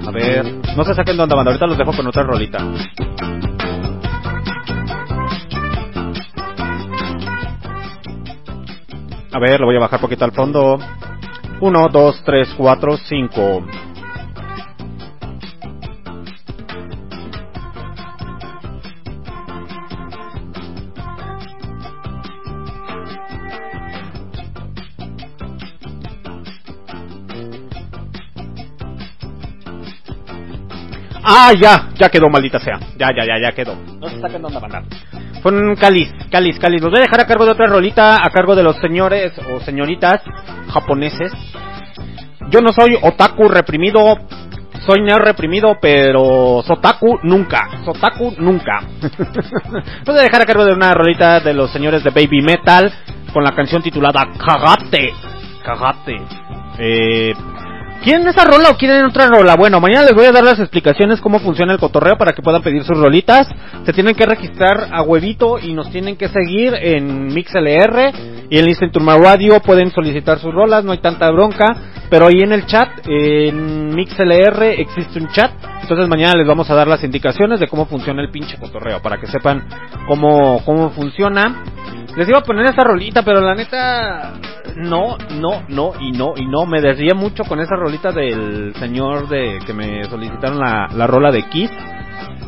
A 0.07 0.11
ver, 0.11 0.47
no 0.77 0.85
se 0.85 0.95
saquen 0.95 1.19
de 1.19 1.23
onda, 1.23 1.37
banda. 1.37 1.51
Ahorita 1.51 1.67
los 1.67 1.77
dejo 1.77 1.93
con 1.93 2.07
otra 2.07 2.23
rolita. 2.23 2.67
A 9.33 9.39
ver, 9.39 9.61
lo 9.61 9.67
voy 9.67 9.77
a 9.77 9.81
bajar 9.81 9.99
poquito 9.99 10.25
al 10.27 10.33
fondo. 10.33 10.79
1, 11.61 11.89
2, 11.89 12.23
3, 12.25 12.55
4, 12.55 12.97
5. 12.99 13.65
Ah, 31.25 31.53
ya, 31.59 31.89
ya 31.95 32.11
quedó, 32.11 32.29
maldita 32.29 32.61
sea. 32.61 32.79
Ya, 32.99 33.09
ya, 33.17 33.25
ya, 33.25 33.39
ya 33.41 33.53
quedó. 33.53 33.75
No 33.77 34.09
se 34.11 34.21
saquen 34.21 34.43
de 34.43 34.49
onda, 34.49 34.61
banda. 34.61 34.83
Fue 35.43 35.53
un 35.53 35.75
cáliz, 35.77 36.13
cáliz, 36.33 36.59
cáliz. 36.59 36.83
Los 36.83 36.91
voy 36.91 36.99
a 36.99 37.03
dejar 37.03 37.21
a 37.21 37.27
cargo 37.27 37.45
de 37.45 37.53
otra 37.53 37.67
rolita, 37.67 38.17
a 38.17 38.31
cargo 38.31 38.57
de 38.57 38.63
los 38.65 38.77
señores 38.79 39.33
o 39.53 39.61
señoritas 39.61 40.23
japoneses. 40.73 41.31
Yo 42.51 42.61
no 42.61 42.73
soy 42.73 42.99
otaku 43.01 43.49
reprimido, 43.49 44.17
soy 44.87 45.03
neo 45.03 45.19
reprimido, 45.19 45.77
pero 45.81 46.63
sotaku 46.67 47.19
nunca, 47.23 47.69
sotaku 47.85 48.35
nunca. 48.39 48.81
Voy 50.07 50.19
a 50.19 50.23
dejar 50.23 50.43
a 50.43 50.47
cargo 50.47 50.65
de 50.65 50.73
una 50.73 50.93
rolita 50.95 51.41
de 51.41 51.53
los 51.53 51.71
señores 51.71 52.03
de 52.03 52.11
Baby 52.11 52.43
Metal 52.43 52.93
con 53.33 53.45
la 53.45 53.55
canción 53.55 53.83
titulada 53.83 54.27
Kagate. 54.39 55.13
Kagate. 55.63 56.17
Eh, 56.79 57.35
¿Quieren 58.03 58.27
esa 58.27 58.45
rola 58.45 58.71
o 58.71 58.77
quieren 58.77 59.05
otra 59.05 59.29
rola? 59.29 59.55
Bueno, 59.55 59.81
mañana 59.81 60.07
les 60.07 60.15
voy 60.15 60.25
a 60.25 60.33
dar 60.33 60.43
las 60.43 60.59
explicaciones 60.59 61.21
cómo 61.21 61.39
funciona 61.39 61.73
el 61.73 61.79
cotorreo 61.79 62.19
para 62.19 62.33
que 62.33 62.43
puedan 62.43 62.61
pedir 62.61 62.83
sus 62.83 62.99
rolitas. 62.99 63.47
Se 63.87 63.93
tienen 63.93 64.17
que 64.17 64.27
registrar 64.27 64.89
a 64.91 65.03
huevito 65.03 65.61
y 65.61 65.73
nos 65.73 65.89
tienen 65.91 66.17
que 66.17 66.27
seguir 66.27 66.75
en 66.75 67.29
MixLR 67.29 68.13
y 68.51 68.59
en 68.59 68.65
Listen 68.65 68.91
to 68.91 68.99
Radio. 68.99 69.61
Pueden 69.61 69.93
solicitar 69.93 70.41
sus 70.41 70.53
rolas, 70.53 70.83
no 70.83 70.91
hay 70.91 70.99
tanta 70.99 71.31
bronca. 71.31 71.77
Pero 72.11 72.27
ahí 72.27 72.41
en 72.41 72.53
el 72.53 72.67
chat, 72.67 72.89
en 73.07 73.95
MixLR, 73.95 74.63
existe 74.81 75.21
un 75.21 75.29
chat. 75.29 75.53
Entonces 75.83 76.09
mañana 76.09 76.35
les 76.35 76.47
vamos 76.47 76.69
a 76.71 76.75
dar 76.75 76.89
las 76.89 77.05
indicaciones 77.05 77.61
de 77.61 77.69
cómo 77.69 77.87
funciona 77.87 78.21
el 78.21 78.31
pinche 78.31 78.59
cotorreo 78.59 79.01
para 79.01 79.21
que 79.21 79.29
sepan 79.29 79.63
cómo, 80.09 80.61
cómo 80.65 80.91
funciona. 80.91 81.63
Les 82.17 82.29
iba 82.29 82.39
a 82.39 82.43
poner 82.43 82.67
esta 82.67 82.85
rolita, 82.85 83.23
pero 83.23 83.41
la 83.41 83.55
neta, 83.55 84.35
no, 84.77 85.17
no, 85.41 85.63
no 85.69 85.93
y 85.99 86.13
no 86.13 86.35
y 86.37 86.47
no. 86.47 86.67
Me 86.67 86.83
desvié 86.83 87.15
mucho 87.15 87.43
con 87.45 87.59
esa 87.59 87.75
rolita 87.75 88.13
del 88.13 88.75
señor 88.75 89.29
de 89.29 89.59
que 89.65 89.73
me 89.73 90.05
solicitaron 90.05 90.59
la, 90.59 90.89
la 90.95 91.07
rola 91.07 91.31
de 91.31 91.43
Kiss. 91.45 91.71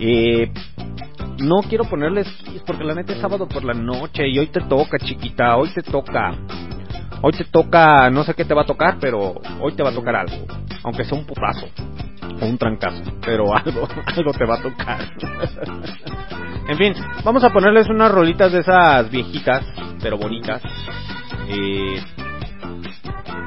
Eh, 0.00 0.52
no 1.38 1.62
quiero 1.68 1.84
ponerles 1.84 2.28
Kiss 2.44 2.62
porque 2.66 2.84
la 2.84 2.94
neta 2.94 3.14
es 3.14 3.20
sábado 3.20 3.48
por 3.48 3.64
la 3.64 3.72
noche 3.72 4.28
y 4.28 4.38
hoy 4.38 4.48
te 4.48 4.60
toca, 4.60 4.98
chiquita, 4.98 5.56
hoy 5.56 5.70
te 5.70 5.82
toca. 5.82 6.34
Hoy 7.22 7.32
te 7.32 7.44
toca, 7.44 8.10
no 8.10 8.22
sé 8.22 8.34
qué 8.34 8.44
te 8.44 8.52
va 8.52 8.62
a 8.62 8.66
tocar, 8.66 8.98
pero 9.00 9.34
hoy 9.60 9.72
te 9.74 9.82
va 9.82 9.90
a 9.90 9.94
tocar 9.94 10.14
algo. 10.14 10.44
Aunque 10.82 11.04
sea 11.04 11.16
un 11.16 11.24
putazo 11.24 11.66
un 12.46 12.58
trancazo, 12.58 13.02
pero 13.24 13.54
algo, 13.54 13.88
algo 14.06 14.32
te 14.32 14.44
va 14.44 14.56
a 14.56 14.62
tocar. 14.62 15.00
en 16.68 16.78
fin, 16.78 16.94
vamos 17.24 17.44
a 17.44 17.50
ponerles 17.50 17.88
unas 17.88 18.10
rolitas 18.10 18.52
de 18.52 18.60
esas 18.60 19.10
viejitas, 19.10 19.64
pero 20.00 20.18
bonitas. 20.18 20.62
Eh, 21.48 22.02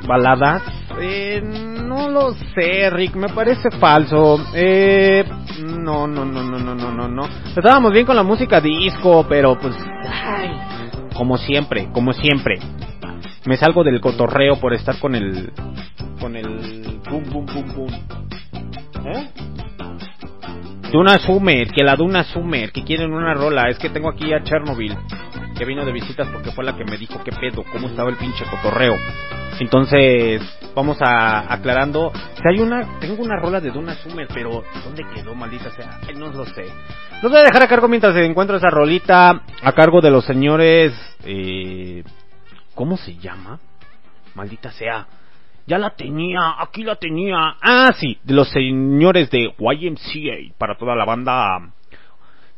baladas. 0.08 0.64
Eh, 1.00 1.41
no 1.43 2.10
lo 2.10 2.34
sé, 2.56 2.89
Rick, 2.89 3.16
me 3.16 3.30
parece 3.30 3.70
falso. 3.72 4.43
Eh, 4.54 5.24
no, 5.60 6.08
no, 6.08 6.26
no, 6.26 6.43
no, 6.43 6.58
no, 6.58 6.76
no, 6.76 6.91
no, 6.91 7.08
no. 7.08 7.28
Estábamos 7.56 7.91
bien 7.91 8.06
con 8.06 8.16
la 8.16 8.24
música 8.24 8.59
disco, 8.59 9.26
pero 9.30 9.59
pues, 9.59 9.76
como 11.13 11.38
siempre, 11.38 11.89
como 11.92 12.13
siempre. 12.13 12.59
Me 13.46 13.58
salgo 13.58 13.84
del 13.84 14.01
cotorreo 14.01 14.59
por 14.59 14.74
estar 14.74 15.00
con 15.00 15.16
el, 15.16 15.54
con 16.20 16.36
el, 16.36 17.00
boom, 17.09 17.24
boom, 17.32 17.46
boom, 17.46 17.76
boom. 17.76 17.92
¿Eh? 19.08 19.29
Duna 20.92 21.20
Summer, 21.20 21.67
que 21.70 21.84
la 21.84 21.96
Duna 21.96 22.24
Summer, 22.24 22.71
que 22.71 22.84
quieren 22.84 23.13
una 23.13 23.34
rola. 23.34 23.70
Es 23.70 23.78
que 23.78 23.89
tengo 23.89 24.09
aquí 24.09 24.34
a 24.34 24.43
Chernobyl, 24.43 24.97
que 25.58 25.66
vino 25.66 25.86
de 25.86 25.92
visitas 25.92 26.28
porque 26.29 26.51
fue 26.51 26.63
la 26.63 26.75
que 26.75 26.86
me 26.86 26.97
dijo 26.97 27.21
qué 27.24 27.32
pedo, 27.32 27.63
cómo 27.71 27.88
estaba 27.88 28.09
el 28.09 28.16
pinche 28.17 28.46
cotorreo. 28.46 28.96
Entonces, 29.59 30.42
vamos 30.75 30.97
a 31.01 31.51
aclarando. 31.54 32.12
Si 32.36 32.42
hay 32.47 32.62
una, 32.62 33.00
tengo 33.00 33.21
una 33.24 33.38
rola 33.38 33.59
de 33.59 33.71
Duna 33.71 33.96
Summer, 33.96 34.28
pero 34.34 34.63
¿dónde 34.84 35.04
quedó, 35.13 35.36
maldita 35.36 35.71
sea? 35.71 36.00
No 36.16 36.28
lo 36.32 36.46
sé. 36.46 36.66
Los 37.21 37.32
voy 37.32 37.42
a 37.42 37.43
dejar 37.43 37.63
a 37.63 37.67
cargo 37.67 37.88
mientras 37.88 38.16
encuentro 38.16 38.58
esa 38.58 38.70
rolita, 38.70 39.42
a 39.62 39.71
cargo 39.74 40.01
de 40.01 40.12
los 40.12 40.25
señores, 40.25 40.93
eh, 41.25 42.04
¿cómo 42.75 42.96
se 42.97 43.16
llama? 43.17 43.59
Maldita 44.36 44.71
sea. 44.71 45.08
Ya 45.68 45.78
la 45.78 45.92
tenía, 45.92 46.56
aquí 46.60 46.84
la 46.84 46.96
tenía. 46.96 47.56
Ah, 47.62 47.92
sí, 47.98 48.18
de 48.24 48.34
los 48.34 48.50
señores 48.50 49.30
de 49.30 49.54
YMCA 49.60 50.56
para 50.58 50.78
toda 50.78 50.96
la 50.96 51.04
banda 51.06 51.74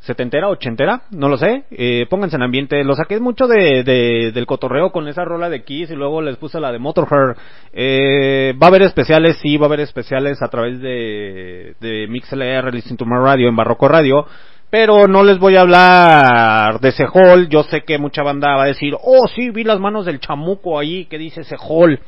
setentera, 0.02 0.48
ochentera, 0.48 1.02
no 1.11 1.27
lo 1.27 1.36
sé. 1.38 1.64
Eh, 1.72 2.06
pónganse 2.10 2.36
en 2.38 2.44
ambiente. 2.44 2.84
Lo 2.84 2.94
saqué 2.95 3.19
mucho 3.19 3.48
de, 3.48 3.84
de- 3.84 4.31
del 4.31 4.45
cotorreo 4.45 4.91
con 4.91 5.07
esa 5.07 5.26
rola 5.26 5.49
de 5.49 5.64
Kiss 5.64 5.90
y 5.91 5.95
luego 5.95 6.22
les 6.22 6.38
puse 6.38 6.60
la 6.60 6.72
de 6.72 6.80
Motorhead. 6.80 7.36
Eh, 7.73 8.53
va 8.61 8.68
a 8.68 8.69
haber 8.69 8.84
especiales, 8.84 9.38
sí, 9.41 9.57
va 9.57 9.65
a 9.65 9.68
haber 9.69 9.81
especiales 9.81 10.41
a 10.41 10.48
través 10.48 10.80
de, 10.80 11.76
de 11.81 12.07
MixLR, 12.07 12.73
Listen 12.73 12.95
to 12.95 13.06
My 13.06 13.18
Radio, 13.22 13.49
en 13.49 13.56
Barroco 13.56 13.88
Radio. 13.88 14.26
Pero 14.72 15.07
no 15.07 15.23
les 15.23 15.40
voy 15.40 15.56
a 15.56 15.61
hablar 15.61 16.80
de 16.80 16.91
Sehol. 16.91 17.49
Yo 17.49 17.64
sé 17.64 17.81
que 17.81 17.98
mucha 17.98 18.22
banda 18.22 18.56
va 18.56 18.64
a 18.64 18.68
decir, 18.68 18.94
oh, 19.03 19.27
sí, 19.27 19.49
vi 19.49 19.64
las 19.64 19.80
manos 19.80 20.06
del 20.06 20.19
chamuco 20.19 20.77
ahí 20.77 21.06
que 21.06 21.18
dice 21.18 21.44
Sehol. 21.44 21.99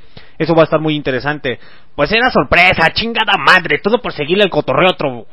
Eso 0.41 0.55
va 0.55 0.61
a 0.61 0.63
estar 0.63 0.80
muy 0.80 0.95
interesante. 0.95 1.59
Pues 1.95 2.11
era 2.11 2.31
sorpresa, 2.31 2.89
chingada 2.93 3.34
madre. 3.38 3.77
Todo 3.77 4.01
por 4.01 4.11
seguirle 4.11 4.43
el 4.43 4.49
cotorreo 4.49 4.89
otro 4.89 5.27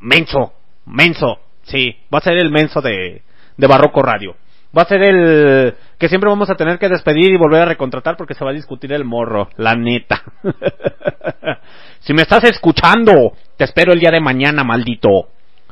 menso, 0.00 0.52
menso. 0.84 1.38
Sí, 1.62 1.96
va 2.12 2.18
a 2.18 2.20
ser 2.20 2.34
el 2.36 2.50
menso 2.50 2.82
de, 2.82 3.22
de 3.56 3.66
Barroco 3.66 4.02
Radio. 4.02 4.36
Va 4.76 4.82
a 4.82 4.86
ser 4.86 5.02
el 5.02 5.74
que 5.98 6.10
siempre 6.10 6.28
vamos 6.28 6.50
a 6.50 6.56
tener 6.56 6.78
que 6.78 6.90
despedir 6.90 7.32
y 7.32 7.38
volver 7.38 7.62
a 7.62 7.64
recontratar 7.64 8.18
porque 8.18 8.34
se 8.34 8.44
va 8.44 8.50
a 8.50 8.54
discutir 8.54 8.92
el 8.92 9.06
morro, 9.06 9.48
la 9.56 9.74
neta. 9.76 10.22
si 12.00 12.12
me 12.12 12.20
estás 12.20 12.44
escuchando, 12.44 13.32
te 13.56 13.64
espero 13.64 13.94
el 13.94 14.00
día 14.00 14.10
de 14.10 14.20
mañana, 14.20 14.62
maldito. 14.62 15.28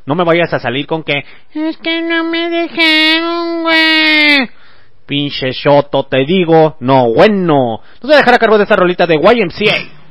No 0.07 0.15
me 0.15 0.24
vayas 0.24 0.55
a 0.55 0.61
salir 0.61 0.86
con 0.86 1.03
que 1.03 1.24
es 1.53 1.77
que 1.77 2.01
no 2.01 2.24
me 2.24 2.49
dejaron, 2.49 3.65
güey. 3.65 4.61
Pinche 5.07 5.53
shoto, 5.53 6.05
te 6.05 6.24
digo, 6.24 6.77
no, 6.81 7.12
bueno. 7.12 7.81
Nos 8.01 8.03
voy 8.03 8.15
a 8.15 8.19
dejar 8.19 8.35
a 8.35 8.39
cargo 8.39 8.57
de 8.57 8.65
esta 8.65 8.77
rolita 8.77 9.07
de 9.07 9.16
YMCA. 9.16 10.03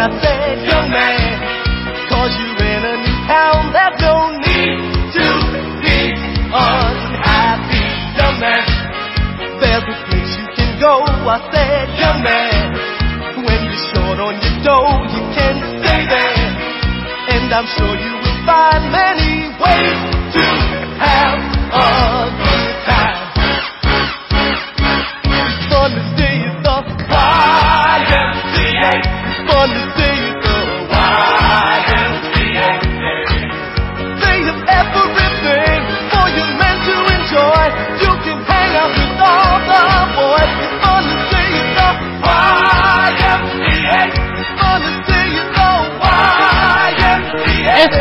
I 0.00 0.08
said, 0.22 0.66
young 0.66 0.90
man, 0.90 1.09
I 11.30 11.38
said, 11.54 11.86
young 11.94 12.26
man, 12.26 12.74
when 13.46 13.58
you're 13.62 13.82
short 13.94 14.18
on 14.18 14.34
your 14.34 14.56
dough, 14.66 15.06
you 15.14 15.22
can 15.30 15.62
stay 15.78 16.02
there. 16.10 16.42
And 17.30 17.54
I'm 17.54 17.70
sure 17.78 17.94
you 17.94 18.18
will 18.18 18.38
find 18.42 18.90
many 18.90 19.46
ways 19.62 20.00
to 20.34 20.42
have 20.98 21.38
a 21.70 22.19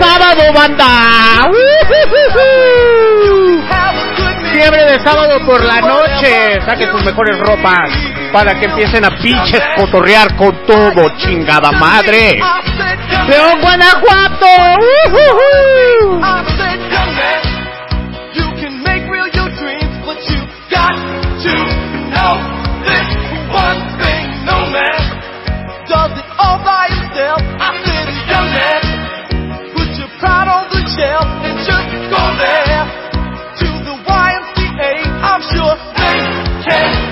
sábado, 0.10 0.53
banda! 0.53 1.52
Fiebre 4.52 4.84
de 4.86 4.99
sábado 5.03 5.40
por 5.45 5.64
la 5.64 5.80
noche. 5.81 6.60
Saquen 6.65 6.91
sus 6.91 7.03
mejores 7.03 7.38
ropas 7.40 7.90
para 8.34 8.60
que 8.60 8.65
empiecen 8.65 9.06
a 9.06 9.11
pinches 9.22 9.61
cotorrear 9.77 10.36
con 10.36 10.65
todo, 10.65 11.10
chingada 11.18 11.72
madre. 11.72 12.40
¡León, 13.27 13.61
Guanajuato! 13.61 14.48
¡Ujujú! 15.06 16.19
I 16.22 16.44
said, 16.57 16.80
young 16.91 17.11
man, 17.15 17.41
you 18.34 18.48
can 18.60 18.84
make 18.84 19.03
real 19.11 19.27
your 19.34 19.49
dreams, 19.60 19.94
but 20.06 20.18
you 20.30 20.41
got 20.72 20.95
to 21.44 21.53
know 22.10 22.36
this 22.86 23.07
one 23.53 23.81
thing. 24.02 24.26
No 24.45 24.65
man 24.73 24.98
does 25.88 26.11
it 26.18 26.26
all 26.40 26.57
by 26.65 26.88
himself. 26.90 27.41
I 27.60 27.72
said, 27.86 28.07
young 28.30 28.49
man, 28.49 28.89
put 30.20 30.46
on 30.52 30.68
the 30.70 30.84
shelf 30.96 31.28
and 31.48 31.58
just 31.64 31.90
go 32.12 32.24
there 32.36 32.84
to 33.60 33.68
the 33.88 33.96
YMCA. 34.04 34.94
I'm 35.24 35.41
sure 35.41 35.74
they 35.96 36.20
can 36.68 37.09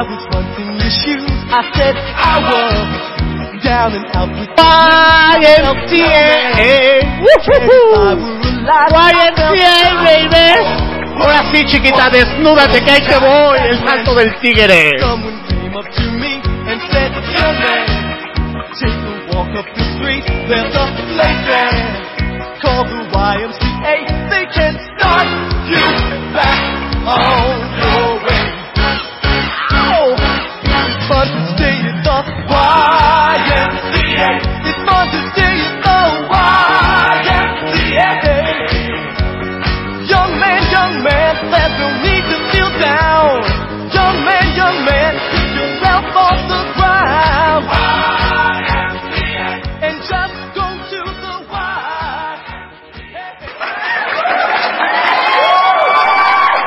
I 0.00 0.02
was 0.02 0.24
once 0.32 0.56
in 0.56 0.80
your 0.80 0.88
shoes. 0.88 1.28
I 1.52 1.60
said 1.76 1.92
I 1.92 2.40
was 2.40 2.88
down 3.60 3.92
and 3.92 4.08
out 4.16 4.32
with 4.32 4.48
YMCA. 4.56 6.24
YMCA, 8.96 9.76
baby. 10.00 10.56
Ahora 11.20 11.44
sí, 11.52 11.66
chiquita, 11.66 12.08
desnúdate 12.08 12.80
que 12.82 12.90
ahí 12.90 13.02
te 13.02 13.18
voy. 13.18 13.58
El 13.60 13.78
salto 13.84 14.14
del 14.14 14.34
tigre. 14.40 14.98
Someone 15.00 15.36
came 15.48 15.76
up 15.76 15.84
to 15.84 16.10
me 16.16 16.40
and 16.64 16.80
said, 16.90 17.12
Young 17.36 17.60
man, 17.60 17.84
take 18.80 19.04
a 19.04 19.36
walk 19.36 19.52
up 19.54 19.68
the 19.76 19.84
street. 20.00 20.24
There's 20.48 20.74
a 20.74 20.86
place 21.12 21.44
there 21.44 21.76
called 22.62 22.88
the 22.88 23.04
YMCA. 23.12 23.96
They 24.30 24.46
can 24.48 24.80
start 24.96 25.28
you 25.68 25.84
back 26.32 26.56
on 27.04 27.59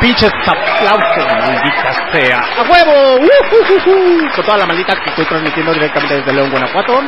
Pinches 0.03 0.33
aplausos, 0.45 1.25
maldita 1.31 2.11
sea. 2.11 2.39
¡A 2.57 2.63
huevo! 2.63 3.25
¡Ujujuju! 3.25 4.35
Con 4.35 4.45
toda 4.45 4.57
la 4.57 4.65
maldita 4.65 4.95
que 5.01 5.11
estoy 5.11 5.25
transmitiendo 5.25 5.73
directamente 5.73 6.17
desde 6.17 6.33
León, 6.33 6.51
Guanajuato. 6.51 6.99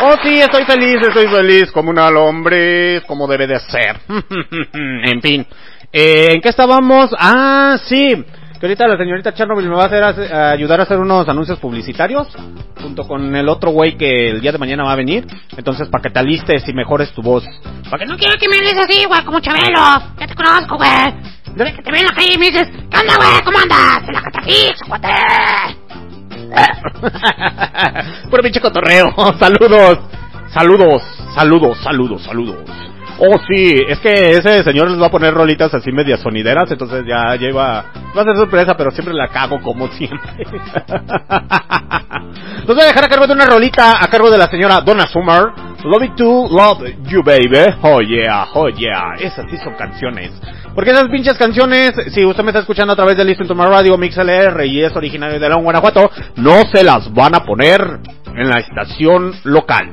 Oh, 0.00 0.16
sí, 0.20 0.40
estoy 0.40 0.64
feliz, 0.64 0.96
estoy 1.00 1.28
feliz, 1.28 1.70
como 1.70 1.90
una 1.90 2.10
lombriz, 2.10 3.02
como 3.06 3.28
debe 3.28 3.46
de 3.46 3.60
ser. 3.60 4.00
en 4.74 5.22
fin. 5.22 5.46
Eh, 5.92 6.32
¿En 6.32 6.40
qué 6.40 6.48
estábamos? 6.48 7.14
Ah, 7.16 7.76
sí. 7.84 8.24
Que 8.58 8.66
ahorita 8.66 8.88
la 8.88 8.96
señorita 8.96 9.32
Chernobyl 9.32 9.68
me 9.68 9.76
va 9.76 9.84
a 9.84 9.86
hacer, 9.86 10.02
a 10.34 10.50
ayudar 10.50 10.80
a 10.80 10.82
hacer 10.82 10.98
unos 10.98 11.28
anuncios 11.28 11.60
publicitarios. 11.60 12.26
Junto 12.82 13.06
con 13.06 13.36
el 13.36 13.48
otro 13.48 13.70
güey 13.70 13.96
que 13.96 14.30
el 14.30 14.40
día 14.40 14.50
de 14.50 14.58
mañana 14.58 14.82
va 14.82 14.94
a 14.94 14.96
venir. 14.96 15.24
Entonces, 15.56 15.86
para 15.86 16.02
que 16.02 16.10
te 16.10 16.18
alistes 16.18 16.68
y 16.68 16.72
mejores 16.72 17.12
tu 17.12 17.22
voz. 17.22 17.44
Para 17.84 17.98
que 17.98 18.06
no 18.06 18.14
No 18.14 18.18
quiero 18.18 18.34
que 18.40 18.48
me 18.48 18.56
hables 18.56 18.76
así, 18.76 19.04
güey, 19.04 19.24
como 19.24 19.38
Chabelo. 19.38 20.02
Ya 20.18 20.26
te 20.26 20.34
conozco, 20.34 20.78
güey. 20.78 21.34
Desde 21.56 21.76
que 21.76 21.82
te 21.82 21.90
veo 21.92 22.00
en 22.00 22.06
la 22.06 22.14
calle 22.14 22.34
y 22.34 22.38
me 22.38 22.50
dices, 22.50 22.68
¿qué 22.90 22.98
onda, 22.98 23.16
güey? 23.16 23.42
¿Cómo 23.44 23.58
andas? 23.58 24.08
En 24.08 24.14
la 24.14 24.22
catafix, 24.22 24.80
cuate. 24.88 25.08
Puro 28.30 28.42
pinche 28.42 28.60
cotorreo. 28.60 29.14
Saludos. 29.38 29.98
Saludos. 30.52 31.02
Saludos, 31.34 31.78
saludos, 31.82 32.22
saludos. 32.22 32.70
Oh, 33.18 33.38
sí, 33.46 33.80
es 33.88 34.00
que 34.00 34.30
ese 34.30 34.64
señor 34.64 34.90
les 34.90 35.00
va 35.00 35.06
a 35.06 35.10
poner 35.10 35.32
rolitas 35.32 35.72
así 35.72 35.92
medias 35.92 36.20
sonideras, 36.20 36.70
entonces 36.70 37.04
ya, 37.06 37.36
ya 37.36 37.48
iba, 37.48 37.84
va 38.16 38.22
a 38.22 38.24
ser 38.24 38.36
sorpresa, 38.36 38.76
pero 38.76 38.90
siempre 38.90 39.14
la 39.14 39.28
cago 39.28 39.60
como 39.60 39.88
siempre. 39.88 40.44
Nos 42.66 42.74
voy 42.74 42.80
a 42.82 42.86
dejar 42.86 43.04
a 43.04 43.08
cargo 43.08 43.26
de 43.26 43.34
una 43.34 43.46
rolita 43.46 44.02
a 44.02 44.08
cargo 44.08 44.30
de 44.30 44.38
la 44.38 44.46
señora 44.46 44.80
Donna 44.80 45.06
Summer. 45.06 45.52
Love 45.84 46.02
it 46.02 46.16
to 46.16 46.48
love 46.48 46.82
you, 47.06 47.22
baby. 47.22 47.76
Oh 47.82 48.00
yeah, 48.00 48.46
oh 48.54 48.68
yeah. 48.70 49.14
Esas 49.20 49.50
sí 49.50 49.58
son 49.58 49.74
canciones. 49.74 50.32
Porque 50.74 50.90
esas 50.90 51.08
pinches 51.08 51.36
canciones, 51.36 51.92
si 52.12 52.24
usted 52.24 52.42
me 52.42 52.50
está 52.50 52.60
escuchando 52.60 52.94
a 52.94 52.96
través 52.96 53.16
de 53.16 53.24
Listen 53.24 53.46
to 53.46 53.54
My 53.54 53.66
Radio, 53.66 53.96
MixLR 53.96 54.64
y 54.66 54.82
es 54.82 54.96
originario 54.96 55.38
de 55.38 55.48
León, 55.48 55.62
Guanajuato, 55.62 56.10
no 56.36 56.62
se 56.72 56.82
las 56.82 57.12
van 57.12 57.34
a 57.34 57.44
poner 57.44 58.00
en 58.34 58.48
la 58.48 58.58
estación 58.58 59.32
local. 59.44 59.92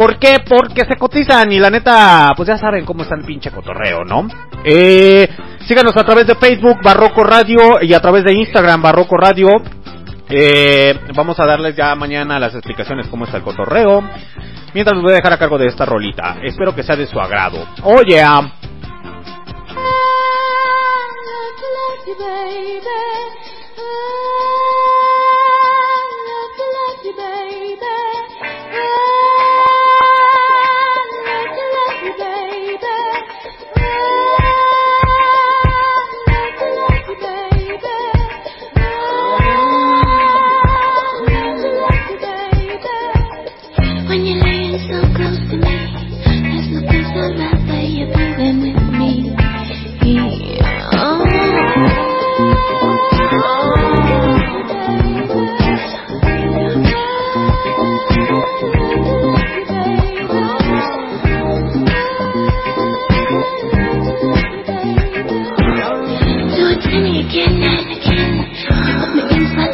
¿Por 0.00 0.18
qué? 0.18 0.38
Porque 0.48 0.86
se 0.86 0.96
cotizan 0.96 1.52
y 1.52 1.58
la 1.58 1.68
neta, 1.68 2.32
pues 2.34 2.48
ya 2.48 2.56
saben 2.56 2.86
cómo 2.86 3.02
está 3.02 3.16
el 3.16 3.24
pinche 3.26 3.50
cotorreo, 3.50 4.02
¿no? 4.02 4.26
Eh, 4.64 5.28
síganos 5.66 5.94
a 5.94 6.04
través 6.04 6.26
de 6.26 6.36
Facebook, 6.36 6.78
Barroco 6.82 7.22
Radio, 7.22 7.82
y 7.82 7.92
a 7.92 8.00
través 8.00 8.24
de 8.24 8.32
Instagram, 8.32 8.80
Barroco 8.80 9.18
Radio. 9.18 9.48
Eh, 10.30 10.98
vamos 11.14 11.38
a 11.38 11.44
darles 11.44 11.76
ya 11.76 11.94
mañana 11.96 12.38
las 12.38 12.54
explicaciones 12.54 13.08
cómo 13.08 13.26
está 13.26 13.36
el 13.36 13.42
cotorreo. 13.42 14.02
Mientras 14.72 14.94
los 14.94 15.02
voy 15.02 15.12
a 15.12 15.16
dejar 15.16 15.34
a 15.34 15.38
cargo 15.38 15.58
de 15.58 15.66
esta 15.66 15.84
rolita. 15.84 16.38
Espero 16.44 16.74
que 16.74 16.82
sea 16.82 16.96
de 16.96 17.06
su 17.06 17.20
agrado. 17.20 17.62
Oye, 17.82 18.22
baby. 18.22 18.50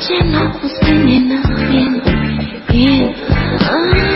llena, 0.09 0.59
pues 0.61 0.73
bien, 1.71 2.03
bien. 2.71 3.15
Ah. 3.61 4.16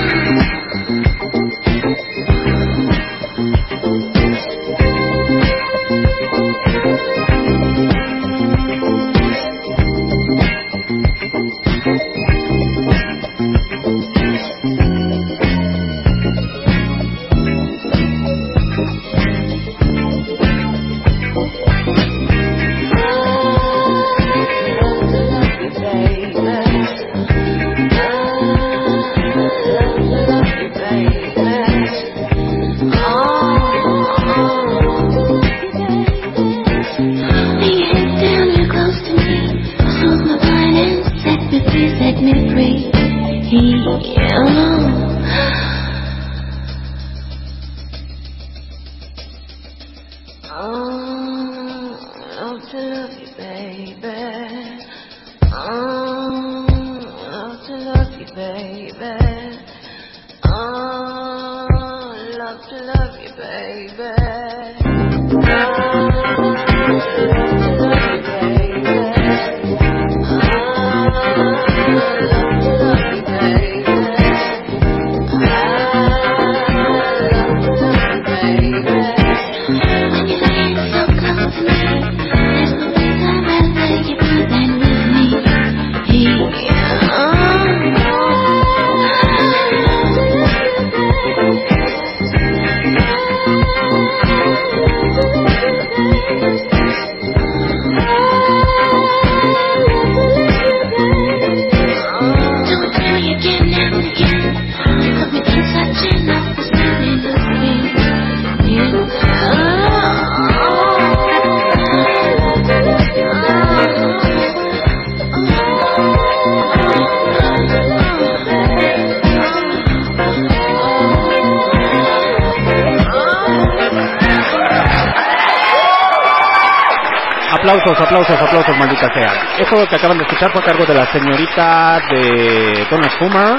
Escuchar 130.41 130.63
a 130.63 130.67
cargo 130.67 130.87
de 130.87 130.95
la 130.95 131.13
señorita 131.13 132.01
de 132.11 132.87
Donna 132.91 133.11
Schumer, 133.11 133.59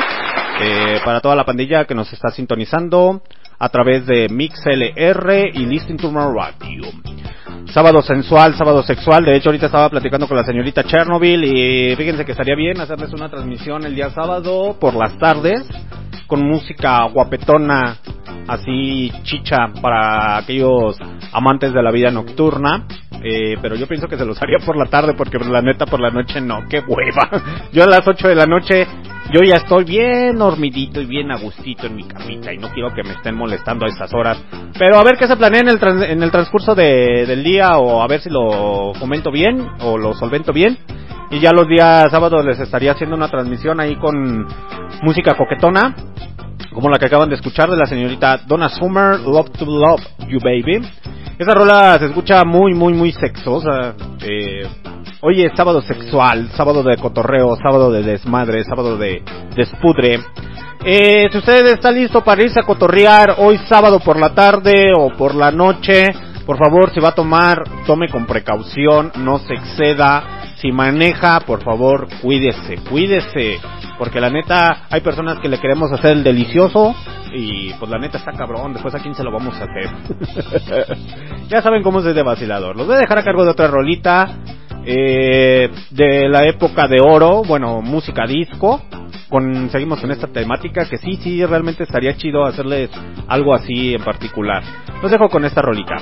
eh, 0.61 0.99
para 1.05 1.21
toda 1.21 1.35
la 1.35 1.45
pandilla 1.45 1.85
que 1.85 1.93
nos 1.93 2.11
está 2.11 2.31
sintonizando 2.31 3.21
a 3.59 3.69
través 3.69 4.07
de 4.07 4.27
MixLR 4.27 5.51
y 5.53 5.65
Listen 5.67 5.97
to 5.97 6.09
My 6.09 6.25
Radio. 6.33 6.89
Sábado 7.71 8.01
sensual, 8.01 8.55
sábado 8.55 8.81
sexual. 8.81 9.23
De 9.23 9.35
hecho, 9.35 9.49
ahorita 9.49 9.67
estaba 9.67 9.89
platicando 9.89 10.27
con 10.27 10.35
la 10.35 10.43
señorita 10.43 10.83
Chernobyl 10.83 11.43
y 11.43 11.95
fíjense 11.95 12.25
que 12.25 12.31
estaría 12.31 12.55
bien 12.55 12.81
hacerles 12.81 13.13
una 13.13 13.29
transmisión 13.29 13.85
el 13.85 13.93
día 13.93 14.09
sábado 14.09 14.75
por 14.79 14.95
las 14.95 15.15
tardes 15.19 15.67
con 16.25 16.47
música 16.47 17.03
guapetona, 17.13 17.97
así 18.47 19.11
chicha 19.21 19.67
para 19.83 20.37
aquellos 20.37 20.97
amantes 21.31 21.73
de 21.73 21.83
la 21.83 21.91
vida 21.91 22.09
nocturna. 22.09 22.87
Eh, 23.23 23.55
pero 23.61 23.75
yo 23.75 23.87
pienso 23.87 24.07
que 24.07 24.17
se 24.17 24.25
los 24.25 24.41
haría 24.41 24.57
por 24.65 24.75
la 24.75 24.85
tarde 24.85 25.13
porque 25.15 25.37
la 25.39 25.61
neta 25.61 25.85
por 25.85 25.99
la 25.99 26.09
noche 26.09 26.41
no, 26.41 26.63
qué 26.69 26.79
hueva. 26.79 27.29
Yo 27.71 27.83
a 27.83 27.87
las 27.87 28.07
8 28.07 28.27
de 28.27 28.35
la 28.35 28.45
noche 28.45 28.87
yo 29.31 29.41
ya 29.47 29.57
estoy 29.57 29.85
bien 29.85 30.37
dormidito 30.37 30.99
y 30.99 31.05
bien 31.05 31.31
agustito 31.31 31.85
en 31.87 31.95
mi 31.95 32.03
camita 32.03 32.51
y 32.51 32.57
no 32.57 32.69
quiero 32.69 32.93
que 32.93 33.03
me 33.03 33.11
estén 33.11 33.35
molestando 33.35 33.85
a 33.85 33.89
esas 33.89 34.11
horas. 34.13 34.43
Pero 34.77 34.97
a 34.97 35.03
ver 35.03 35.15
qué 35.17 35.27
se 35.27 35.37
planea 35.37 35.61
en 35.61 35.69
el, 35.69 35.79
trans- 35.79 36.03
en 36.03 36.21
el 36.23 36.31
transcurso 36.31 36.73
de- 36.75 37.25
del 37.27 37.43
día 37.43 37.77
o 37.77 38.01
a 38.01 38.07
ver 38.07 38.19
si 38.21 38.29
lo 38.29 38.91
comento 38.99 39.31
bien 39.31 39.65
o 39.81 39.97
lo 39.97 40.13
solvento 40.15 40.51
bien. 40.51 40.77
Y 41.29 41.39
ya 41.39 41.51
los 41.53 41.67
días 41.67 42.11
sábados 42.11 42.43
les 42.43 42.59
estaría 42.59 42.91
haciendo 42.91 43.15
una 43.15 43.29
transmisión 43.29 43.79
ahí 43.79 43.95
con 43.97 44.45
música 45.03 45.35
coquetona, 45.35 45.95
como 46.73 46.89
la 46.89 46.97
que 46.97 47.05
acaban 47.05 47.29
de 47.29 47.35
escuchar 47.35 47.69
de 47.69 47.77
la 47.77 47.85
señorita 47.85 48.37
Donna 48.47 48.67
Summer, 48.67 49.19
Love 49.21 49.51
to 49.51 49.65
Love 49.65 50.01
You 50.27 50.39
Baby. 50.43 50.81
Esa 51.41 51.55
rola 51.55 51.97
se 51.97 52.05
escucha 52.05 52.45
muy, 52.45 52.75
muy, 52.75 52.93
muy 52.93 53.11
sexosa. 53.13 53.95
Eh, 54.21 54.61
hoy 55.21 55.41
es 55.41 55.51
sábado 55.57 55.81
sexual, 55.81 56.51
sábado 56.55 56.83
de 56.83 56.97
cotorreo, 56.97 57.55
sábado 57.55 57.91
de 57.91 58.03
desmadre, 58.03 58.63
sábado 58.63 58.95
de 58.95 59.23
despudre. 59.55 60.19
Eh, 60.85 61.29
si 61.31 61.37
usted 61.39 61.65
está 61.65 61.89
listo 61.89 62.23
para 62.23 62.43
irse 62.43 62.59
a 62.59 62.63
cotorrear 62.63 63.37
hoy 63.39 63.57
sábado 63.67 63.99
por 64.01 64.19
la 64.19 64.35
tarde 64.35 64.93
o 64.95 65.17
por 65.17 65.33
la 65.33 65.49
noche, 65.49 66.09
por 66.45 66.59
favor, 66.59 66.93
si 66.93 66.99
va 66.99 67.09
a 67.09 67.15
tomar, 67.15 67.63
tome 67.87 68.07
con 68.07 68.27
precaución, 68.27 69.11
no 69.15 69.39
se 69.39 69.55
exceda. 69.55 70.50
Si 70.61 70.71
maneja, 70.71 71.39
por 71.39 71.63
favor, 71.63 72.07
cuídese, 72.21 72.77
cuídese. 72.87 73.59
Porque 73.97 74.21
la 74.21 74.29
neta, 74.29 74.85
hay 74.91 75.01
personas 75.01 75.39
que 75.39 75.49
le 75.49 75.59
queremos 75.59 75.91
hacer 75.91 76.11
el 76.11 76.23
delicioso 76.23 76.95
y 77.33 77.73
pues 77.73 77.89
la 77.89 77.97
neta 77.97 78.19
está 78.19 78.33
cabrón, 78.33 78.73
después 78.73 78.93
a 78.93 78.99
quién 78.99 79.15
se 79.15 79.23
lo 79.23 79.31
vamos 79.31 79.55
a 79.59 79.63
hacer. 79.63 80.97
ya 81.49 81.61
saben 81.63 81.81
cómo 81.81 81.99
es 81.99 82.05
de 82.13 82.23
vacilador. 82.23 82.75
Los 82.75 82.85
voy 82.85 82.95
a 82.95 82.99
dejar 82.99 83.17
a 83.17 83.23
cargo 83.23 83.43
de 83.43 83.51
otra 83.51 83.67
rolita 83.67 84.37
eh, 84.85 85.69
de 85.89 86.29
la 86.29 86.45
época 86.45 86.87
de 86.87 86.99
oro, 87.01 87.41
bueno, 87.43 87.81
música 87.81 88.27
disco. 88.27 88.81
Con, 89.29 89.69
seguimos 89.69 89.99
con 89.99 90.11
esta 90.11 90.27
temática 90.27 90.87
que 90.89 90.97
sí, 90.97 91.15
sí, 91.15 91.43
realmente 91.45 91.83
estaría 91.83 92.15
chido 92.17 92.45
hacerles 92.45 92.89
algo 93.27 93.55
así 93.55 93.95
en 93.95 94.03
particular. 94.03 94.61
Los 95.01 95.09
dejo 95.09 95.29
con 95.29 95.45
esta 95.45 95.61
rolita. 95.61 95.95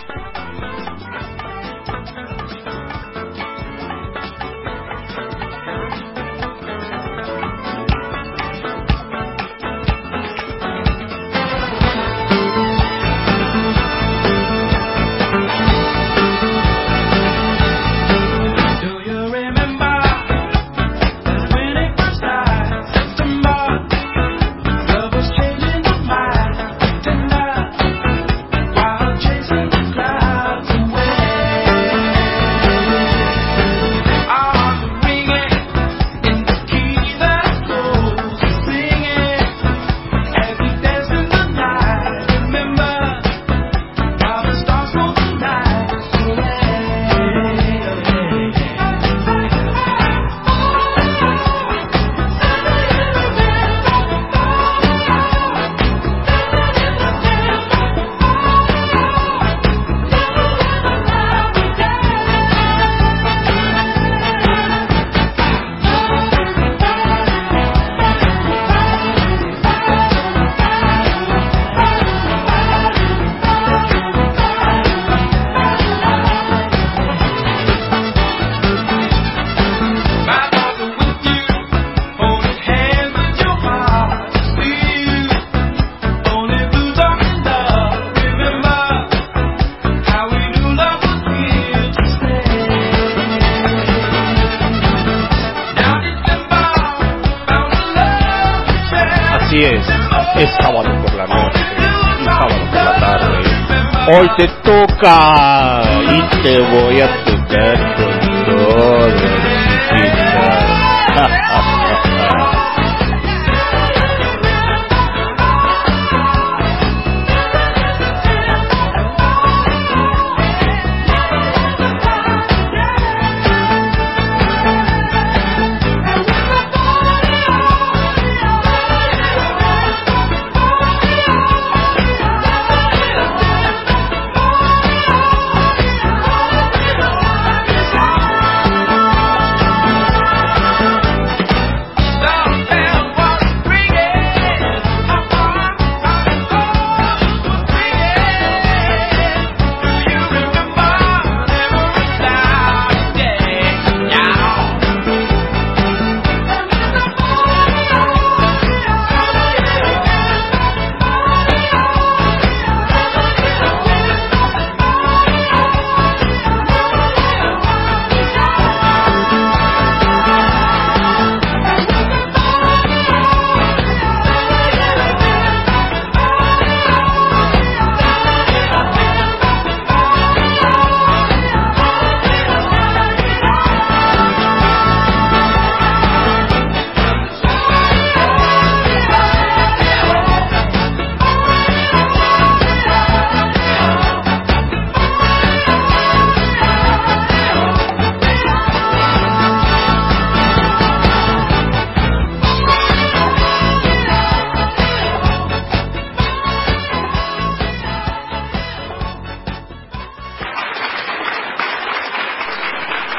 Te 104.99 105.48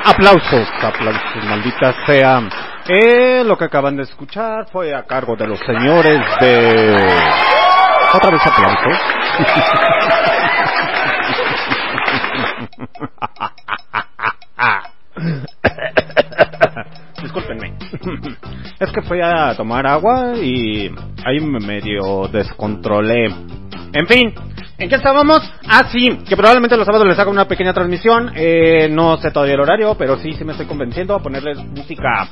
Aplausos, 0.04 0.68
aplausos, 0.82 1.44
maldita 1.44 1.94
sea. 2.06 2.42
Eh, 2.88 3.42
lo 3.44 3.56
que 3.56 3.64
acaban 3.64 3.96
de 3.96 4.04
escuchar 4.04 4.66
fue 4.72 4.94
a 4.94 5.04
cargo 5.04 5.36
de 5.36 5.46
los 5.46 5.58
señores 5.60 6.20
de... 6.40 6.96
Otra 8.14 8.30
vez 8.30 8.40
aplausos. 8.44 8.98
Discúlpenme. 17.22 17.74
Es 18.80 18.90
que 18.92 19.02
fui 19.02 19.20
a 19.22 19.54
tomar 19.54 19.86
agua 19.86 20.32
y 20.36 20.90
ahí 21.24 21.40
me 21.40 21.60
medio 21.60 22.26
descontrolé. 22.28 23.26
En 23.92 24.06
fin, 24.06 24.34
¿en 24.80 24.88
qué 24.88 24.96
estábamos? 24.96 25.40
Ah, 25.68 25.84
sí, 25.92 26.18
que 26.28 26.36
probablemente 26.36 26.76
los 26.76 26.86
sábados 26.86 27.06
les 27.06 27.18
haga 27.18 27.30
una 27.30 27.46
pequeña 27.46 27.72
transmisión. 27.72 28.32
Eh, 28.34 28.88
no 28.90 29.18
sé 29.18 29.30
todavía 29.30 29.54
el 29.54 29.60
horario, 29.60 29.94
pero 29.96 30.16
sí, 30.18 30.32
sí 30.32 30.44
me 30.44 30.52
estoy 30.52 30.66
convenciendo 30.66 31.14
a 31.14 31.20
ponerles 31.20 31.58
música 31.58 32.28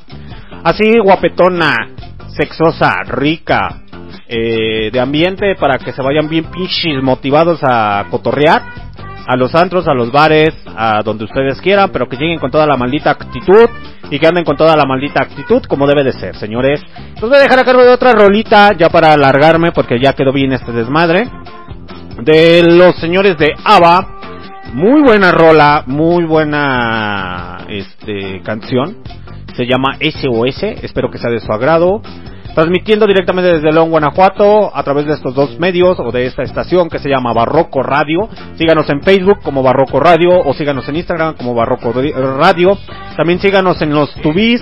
así 0.63 0.99
guapetona, 0.99 1.75
sexosa, 2.35 3.03
rica, 3.05 3.81
eh, 4.27 4.89
de 4.91 4.99
ambiente 4.99 5.55
para 5.55 5.77
que 5.77 5.93
se 5.93 6.01
vayan 6.01 6.29
bien 6.29 6.45
pinches 6.45 7.01
motivados 7.01 7.59
a 7.63 8.05
cotorrear. 8.09 8.89
A 9.27 9.35
los 9.35 9.53
antros, 9.53 9.87
a 9.87 9.93
los 9.93 10.11
bares, 10.11 10.55
a 10.75 11.03
donde 11.03 11.25
ustedes 11.25 11.61
quieran, 11.61 11.91
pero 11.91 12.09
que 12.09 12.17
lleguen 12.17 12.39
con 12.39 12.49
toda 12.49 12.65
la 12.65 12.77
maldita 12.77 13.11
actitud 13.11 13.69
y 14.09 14.17
que 14.17 14.25
anden 14.25 14.43
con 14.43 14.57
toda 14.57 14.75
la 14.75 14.85
maldita 14.85 15.21
actitud 15.21 15.61
como 15.67 15.85
debe 15.85 16.03
de 16.03 16.13
ser, 16.13 16.35
señores. 16.35 16.81
Los 17.21 17.29
voy 17.29 17.37
a 17.37 17.41
dejar 17.41 17.59
a 17.59 17.63
cargo 17.63 17.83
de 17.83 17.91
otra 17.91 18.13
rolita 18.13 18.71
ya 18.75 18.89
para 18.89 19.13
alargarme 19.13 19.71
porque 19.71 19.99
ya 19.99 20.13
quedó 20.13 20.33
bien 20.33 20.53
este 20.53 20.71
desmadre. 20.71 21.29
De 22.21 22.63
los 22.63 22.95
señores 22.97 23.37
de 23.37 23.53
ABBA. 23.63 24.19
Muy 24.73 25.01
buena 25.01 25.31
rola, 25.31 25.83
muy 25.87 26.25
buena 26.25 27.65
este 27.69 28.41
canción. 28.43 28.97
Se 29.55 29.65
llama 29.65 29.97
SOS, 29.99 30.63
espero 30.83 31.09
que 31.09 31.17
sea 31.17 31.31
de 31.31 31.39
su 31.39 31.51
agrado. 31.51 32.01
Transmitiendo 32.53 33.07
directamente 33.07 33.53
desde 33.53 33.71
León, 33.71 33.89
Guanajuato, 33.89 34.75
a 34.75 34.83
través 34.83 35.05
de 35.05 35.13
estos 35.13 35.33
dos 35.33 35.59
medios 35.59 35.97
o 35.99 36.11
de 36.11 36.25
esta 36.25 36.43
estación 36.43 36.89
que 36.89 36.99
se 36.99 37.09
llama 37.09 37.31
Barroco 37.33 37.83
Radio. 37.83 38.27
Síganos 38.55 38.89
en 38.89 39.01
Facebook 39.01 39.39
como 39.41 39.63
Barroco 39.63 39.99
Radio 39.99 40.41
o 40.43 40.53
síganos 40.53 40.87
en 40.89 40.97
Instagram 40.97 41.35
como 41.35 41.53
Barroco 41.53 41.93
Radio. 41.93 42.77
También 43.15 43.39
síganos 43.39 43.81
en 43.81 43.93
los 43.93 44.13
tubis. 44.15 44.61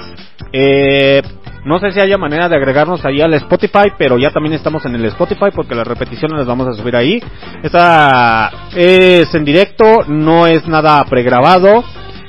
Eh, 0.54 1.22
no 1.68 1.80
sé 1.80 1.92
si 1.92 2.00
haya 2.00 2.18
manera 2.18 2.48
de 2.48 2.56
agregarnos 2.56 3.04
ahí 3.04 3.20
al 3.20 3.34
Spotify, 3.34 3.92
pero 3.98 4.18
ya 4.18 4.32
también 4.32 4.54
estamos 4.54 4.86
en 4.86 4.96
el 4.96 5.04
Spotify 5.06 5.52
porque 5.54 5.76
las 5.76 5.86
repeticiones 5.86 6.38
las 6.38 6.48
vamos 6.48 6.66
a 6.66 6.74
subir 6.74 6.96
ahí. 6.96 7.22
Esta 7.62 8.50
es 8.74 9.36
en 9.36 9.44
directo, 9.44 10.06
no 10.08 10.48
es 10.48 10.66
nada 10.66 11.04
pregrabado. 11.04 11.84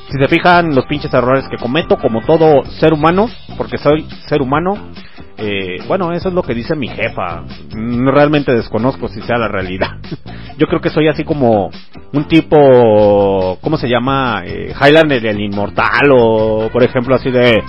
Si 0.08 0.18
se 0.18 0.26
fijan 0.26 0.74
los 0.74 0.86
pinches 0.86 1.14
errores 1.14 1.46
que 1.48 1.56
cometo, 1.56 1.98
como 1.98 2.22
todo 2.22 2.64
ser 2.80 2.92
humano, 2.92 3.30
porque 3.56 3.78
soy 3.78 4.08
ser 4.26 4.42
humano, 4.42 4.90
eh, 5.36 5.82
bueno, 5.86 6.10
eso 6.12 6.30
es 6.30 6.34
lo 6.34 6.42
que 6.42 6.54
dice 6.54 6.74
mi 6.74 6.88
jefa. 6.88 7.42
Mm, 7.76 8.08
Realmente 8.08 8.52
desconozco 8.52 9.06
si 9.06 9.20
sea 9.22 9.38
la 9.38 9.46
realidad. 9.46 9.98
Yo 10.58 10.66
creo 10.66 10.80
que 10.80 10.90
soy 10.90 11.06
así 11.06 11.22
como 11.22 11.70
un 12.12 12.24
tipo, 12.24 13.56
¿cómo 13.60 13.76
se 13.76 13.88
llama? 13.88 14.42
Eh, 14.44 14.74
Highlander 14.74 15.24
el 15.24 15.40
Inmortal 15.40 16.10
o, 16.10 16.70
por 16.72 16.82
ejemplo, 16.82 17.14
así 17.14 17.30
de... 17.30 17.62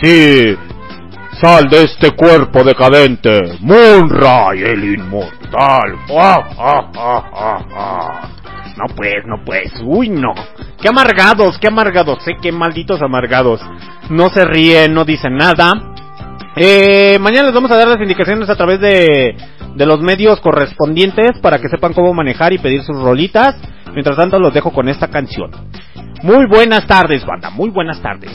Sí, 0.00 0.56
sal 1.40 1.68
de 1.68 1.84
este 1.84 2.12
cuerpo 2.12 2.64
decadente, 2.64 3.58
Moonray 3.60 4.62
el 4.62 4.94
Inmortal. 4.94 5.96
No 8.76 8.84
pues, 8.94 9.26
no 9.26 9.44
pues, 9.44 9.72
uy 9.84 10.08
no. 10.08 10.34
Qué 10.80 10.88
amargados, 10.88 11.58
qué 11.58 11.68
amargados, 11.68 12.26
eh, 12.28 12.36
qué 12.40 12.52
malditos 12.52 13.02
amargados. 13.02 13.60
No 14.10 14.30
se 14.30 14.44
ríen, 14.44 14.94
no 14.94 15.04
dicen 15.04 15.36
nada. 15.36 15.72
Eh, 16.56 17.18
mañana 17.20 17.46
les 17.46 17.54
vamos 17.54 17.70
a 17.70 17.76
dar 17.76 17.88
las 17.88 18.00
indicaciones 18.00 18.48
a 18.50 18.56
través 18.56 18.80
de, 18.80 19.36
de 19.74 19.86
los 19.86 20.00
medios 20.00 20.40
correspondientes 20.40 21.38
para 21.40 21.58
que 21.58 21.68
sepan 21.68 21.92
cómo 21.92 22.14
manejar 22.14 22.52
y 22.52 22.58
pedir 22.58 22.82
sus 22.82 22.96
rolitas. 22.96 23.56
Mientras 23.92 24.16
tanto 24.16 24.38
los 24.38 24.54
dejo 24.54 24.72
con 24.72 24.88
esta 24.88 25.08
canción. 25.08 25.50
Muy 26.22 26.46
buenas 26.46 26.86
tardes, 26.86 27.24
banda, 27.24 27.50
muy 27.50 27.70
buenas 27.70 28.00
tardes. 28.02 28.30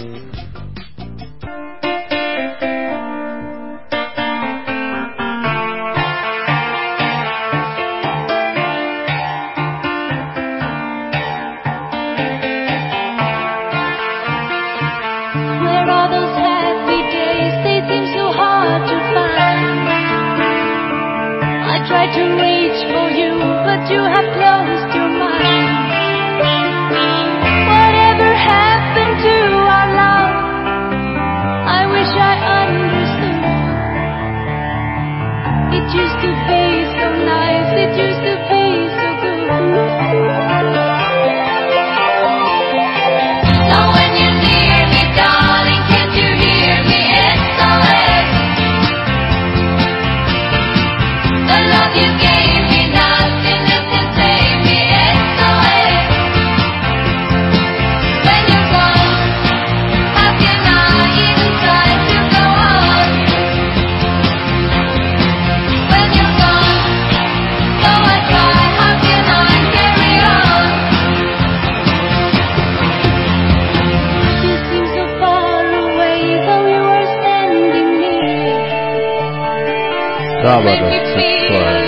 Sábado 80.43 80.89
sexual. 81.15 81.87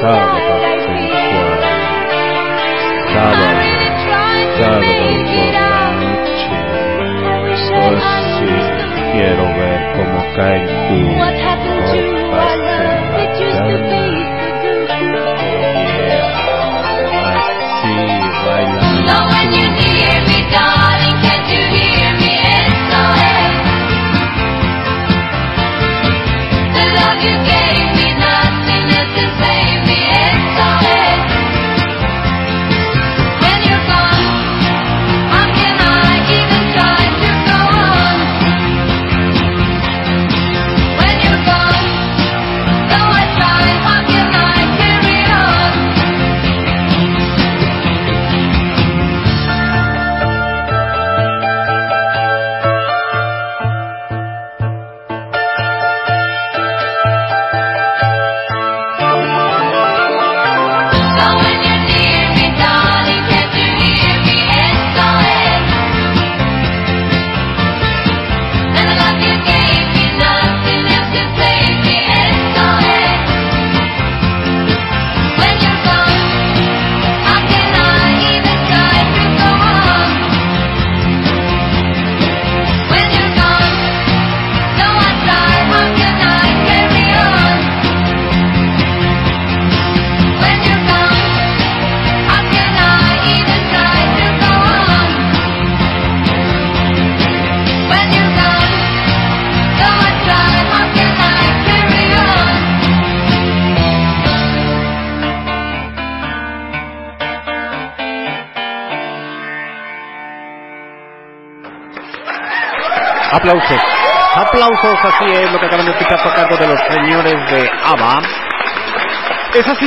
Sábado 0.00 0.38
sensual. 0.64 1.60
Sábado. 3.12 3.60
Sábado 4.58 5.04
por 5.28 5.48
la 5.52 5.76
noche. 6.00 6.56
Oh 7.76 7.96
sí, 8.38 8.52
quiero 9.12 9.44
ver 9.58 9.80
cómo 9.94 10.18
caen 10.36 10.64
tus 10.88 11.23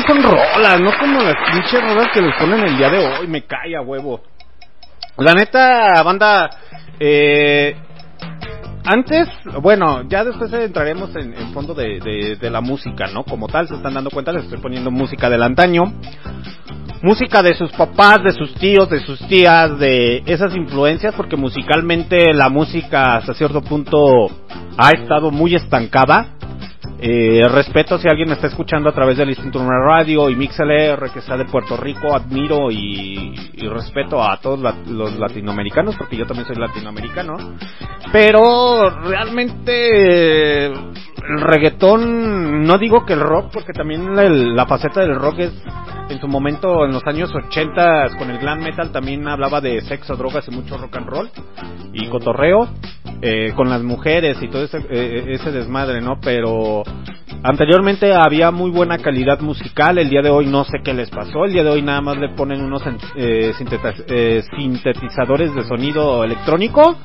son 0.07 0.21
rolas, 0.21 0.79
no 0.79 0.91
como 0.99 1.21
las 1.21 1.35
pinches 1.51 1.81
rolas 1.81 2.07
que 2.13 2.21
les 2.21 2.35
ponen 2.35 2.59
el 2.67 2.77
día 2.77 2.89
de 2.89 2.99
hoy, 2.99 3.27
me 3.27 3.43
cae 3.43 3.79
huevo. 3.79 4.21
La 5.17 5.33
neta, 5.33 6.03
banda, 6.03 6.49
eh, 6.99 7.75
antes, 8.85 9.27
bueno, 9.61 10.03
ya 10.07 10.23
después 10.23 10.53
entraremos 10.53 11.15
en, 11.15 11.33
en 11.33 11.51
fondo 11.53 11.73
de, 11.73 12.37
de 12.39 12.49
la 12.49 12.61
música, 12.61 13.07
¿no? 13.07 13.23
Como 13.23 13.47
tal, 13.47 13.67
se 13.67 13.75
están 13.75 13.93
dando 13.93 14.09
cuenta, 14.09 14.31
les 14.31 14.43
estoy 14.43 14.59
poniendo 14.59 14.91
música 14.91 15.29
del 15.29 15.43
antaño. 15.43 15.83
Música 17.01 17.43
de 17.43 17.53
sus 17.53 17.71
papás, 17.73 18.23
de 18.23 18.31
sus 18.31 18.55
tíos, 18.55 18.89
de 18.89 19.01
sus 19.01 19.19
tías, 19.27 19.77
de 19.77 20.23
esas 20.25 20.55
influencias, 20.55 21.13
porque 21.15 21.35
musicalmente 21.35 22.33
la 22.33 22.49
música 22.49 23.17
hasta 23.17 23.33
cierto 23.33 23.61
punto 23.61 24.27
ha 24.77 24.91
estado 24.91 25.29
muy 25.29 25.53
estancada. 25.53 26.36
Eh, 26.99 27.47
respeto 27.47 27.99
si 27.99 28.07
alguien 28.07 28.27
me 28.27 28.33
está 28.33 28.47
escuchando 28.47 28.89
a 28.89 28.93
través 28.93 29.17
del 29.17 29.29
Instituto 29.29 29.59
Una 29.59 29.79
Radio 29.79 30.29
y 30.29 30.35
MixLR 30.35 31.11
que 31.11 31.21
sea 31.21 31.37
de 31.37 31.45
Puerto 31.45 31.77
Rico, 31.77 32.15
admiro 32.15 32.71
y, 32.71 33.35
respeto 33.69 34.23
a 34.23 34.37
todos 34.37 34.59
los 34.87 35.19
latinoamericanos 35.19 35.95
porque 35.95 36.15
yo 36.15 36.25
también 36.25 36.47
soy 36.47 36.55
latinoamericano. 36.55 37.35
Pero 38.11 38.89
realmente 39.01 40.67
el 40.67 41.41
reggaetón, 41.41 42.63
no 42.63 42.77
digo 42.77 43.05
que 43.05 43.13
el 43.13 43.19
rock, 43.19 43.51
porque 43.51 43.73
también 43.73 44.55
la 44.55 44.65
faceta 44.65 45.01
del 45.01 45.15
rock 45.15 45.39
es 45.39 45.53
en 46.09 46.21
su 46.21 46.27
momento 46.27 46.85
en 46.85 46.93
los 46.93 47.05
años 47.05 47.29
80 47.35 48.15
con 48.17 48.29
el 48.29 48.37
glam 48.37 48.59
metal 48.59 48.91
también 48.91 49.27
hablaba 49.27 49.59
de 49.59 49.81
sexo, 49.81 50.15
drogas 50.15 50.47
y 50.47 50.51
mucho 50.51 50.77
rock 50.77 50.95
and 50.95 51.07
roll 51.07 51.29
y 51.91 52.07
cotorreo 52.07 52.69
eh, 53.21 53.53
con 53.55 53.69
las 53.69 53.83
mujeres 53.83 54.37
y 54.41 54.47
todo 54.47 54.63
ese, 54.63 54.77
eh, 54.89 55.25
ese 55.29 55.51
desmadre, 55.51 56.01
¿no? 56.01 56.19
Pero 56.21 56.83
anteriormente 57.43 58.13
había 58.13 58.51
muy 58.51 58.71
buena 58.71 58.97
calidad 58.97 59.39
musical, 59.39 59.97
el 59.97 60.09
día 60.09 60.21
de 60.21 60.29
hoy 60.29 60.45
no 60.47 60.63
sé 60.63 60.79
qué 60.83 60.93
les 60.93 61.09
pasó, 61.09 61.45
el 61.45 61.53
día 61.53 61.63
de 61.63 61.69
hoy 61.69 61.81
nada 61.81 62.01
más 62.01 62.17
le 62.17 62.29
ponen 62.29 62.61
unos 62.61 62.83
eh, 63.15 63.53
eh, 64.07 64.43
sintetizadores 64.55 65.53
de 65.53 65.63
sonido 65.63 66.23
electrónico 66.23 66.97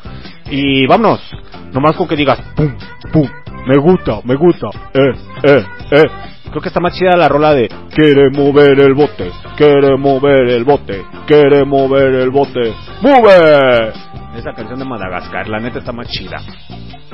y 0.51 0.87
vámonos, 0.87 1.21
nomás 1.73 1.97
con 1.97 2.09
que 2.09 2.17
digas 2.17 2.41
pum, 2.57 2.75
pum, 3.13 3.29
me 3.67 3.79
gusta, 3.79 4.21
me 4.25 4.35
gusta, 4.35 4.69
eh, 4.95 5.13
eh, 5.45 5.65
eh. 5.93 6.05
Creo 6.51 6.61
que 6.61 6.69
está 6.69 6.81
más 6.81 6.95
chida 6.95 7.17
la 7.17 7.29
rola 7.29 7.55
de 7.55 7.67
Quiere 7.95 8.29
mover 8.29 8.79
el 8.79 8.93
bote, 8.93 9.31
quiere 9.57 9.97
mover 9.97 10.51
el 10.51 10.65
bote, 10.65 11.03
quiere 11.27 11.65
mover 11.65 12.15
el 12.15 12.31
bote, 12.31 12.75
¡Move! 13.01 14.12
Esa 14.37 14.53
canción 14.55 14.79
de 14.79 14.85
Madagascar, 14.85 15.49
la 15.49 15.59
neta 15.59 15.79
está 15.79 15.93
más 15.93 16.09
chida. 16.09 16.41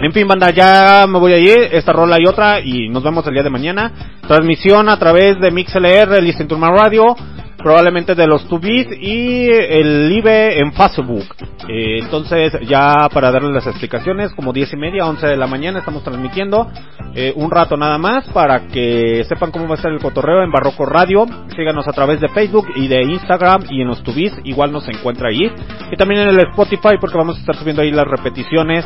En 0.01 0.13
fin, 0.13 0.29
banda, 0.29 0.51
ya 0.51 1.07
me 1.09 1.19
voy 1.19 1.33
a 1.33 1.39
ir. 1.39 1.69
Esta 1.73 1.93
rola 1.93 2.17
y 2.21 2.27
otra. 2.27 2.61
Y 2.61 2.89
nos 2.89 3.03
vemos 3.03 3.27
el 3.27 3.35
día 3.35 3.43
de 3.43 3.51
mañana. 3.51 3.93
Transmisión 4.27 4.89
a 4.89 4.97
través 4.99 5.41
de 5.41 5.51
MixLR, 5.51 6.23
Listen 6.23 6.47
to 6.47 6.57
My 6.57 6.69
Radio. 6.69 7.17
Probablemente 7.59 8.15
de 8.15 8.27
los 8.27 8.49
2bits 8.49 8.97
y 9.01 9.49
el 9.51 10.13
IBE 10.13 10.61
en 10.61 10.73
Facebook. 10.73 11.27
Eh, 11.69 11.99
entonces, 11.99 12.57
ya 12.69 13.09
para 13.13 13.33
darles 13.33 13.53
las 13.53 13.67
explicaciones, 13.67 14.33
como 14.33 14.53
10 14.53 14.73
y 14.73 14.77
media, 14.77 15.07
11 15.07 15.27
de 15.27 15.37
la 15.37 15.47
mañana, 15.47 15.81
estamos 15.81 16.05
transmitiendo 16.05 16.69
eh, 17.15 17.33
un 17.35 17.51
rato 17.51 17.77
nada 17.77 17.99
más 17.99 18.29
para 18.29 18.69
que 18.69 19.25
sepan 19.29 19.51
cómo 19.51 19.67
va 19.67 19.73
a 19.73 19.77
estar 19.77 19.93
el 19.93 19.99
cotorreo 19.99 20.43
en 20.43 20.53
Barroco 20.53 20.87
Radio. 20.87 21.27
Síganos 21.57 21.89
a 21.89 21.93
través 21.93 22.21
de 22.21 22.29
Facebook 22.29 22.69
y 22.77 22.87
de 22.87 23.03
Instagram 23.03 23.65
y 23.69 23.83
en 23.83 23.89
los 23.89 24.05
2bits, 24.05 24.41
igual 24.45 24.71
nos 24.71 24.89
encuentra 24.89 25.29
ahí. 25.29 25.51
Y 25.91 25.97
también 25.97 26.23
en 26.23 26.29
el 26.29 26.41
Spotify 26.51 26.97
porque 27.01 27.19
vamos 27.19 27.37
a 27.37 27.41
estar 27.41 27.57
subiendo 27.57 27.83
ahí 27.83 27.91
las 27.91 28.07
repeticiones. 28.07 28.85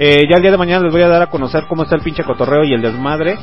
Eh, 0.00 0.28
ya 0.30 0.36
el 0.36 0.42
día 0.42 0.52
de 0.52 0.58
mañana 0.58 0.84
les 0.84 0.92
voy 0.92 1.02
a 1.02 1.08
dar 1.08 1.22
a 1.22 1.26
conocer 1.26 1.64
cómo 1.68 1.82
está 1.82 1.96
el 1.96 2.02
pinche 2.02 2.22
cotorreo 2.22 2.62
y 2.62 2.72
el 2.72 2.80
desmadre. 2.80 3.36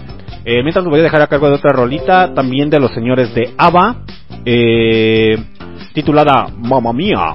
Eh, 0.46 0.64
mientras 0.64 0.86
los 0.86 0.92
voy 0.92 1.02
a 1.02 1.04
dejar 1.04 1.22
a 1.22 1.28
cargo 1.28 1.50
de 1.50 1.56
otra 1.56 1.74
rolita, 1.74 2.34
también 2.34 2.70
de 2.70 2.80
los 2.80 2.94
señores 2.94 3.36
de 3.36 3.54
ABBA, 3.58 3.98
eh, 4.46 5.38
titulada 5.94 6.48
Mamma 6.58 6.94
Mía. 6.94 7.34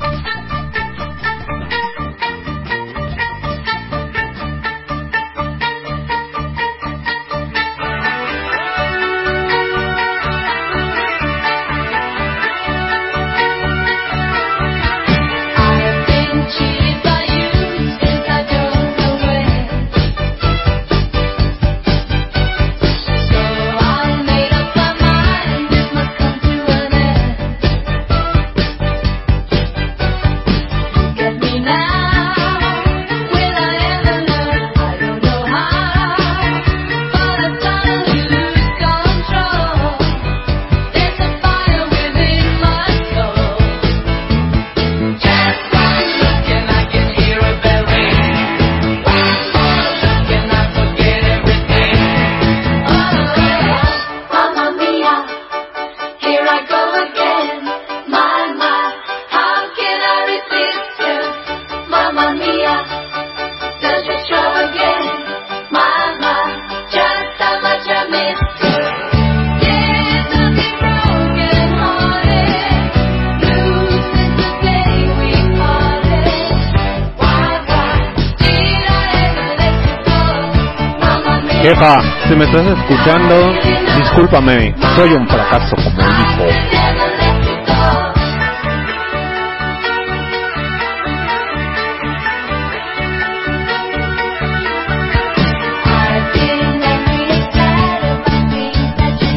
Escuchando, 83.00 83.52
discúlpame, 83.96 84.74
soy 84.94 85.12
un 85.12 85.26
fracaso 85.26 85.74
como 85.76 86.00
hijo. 86.00 86.46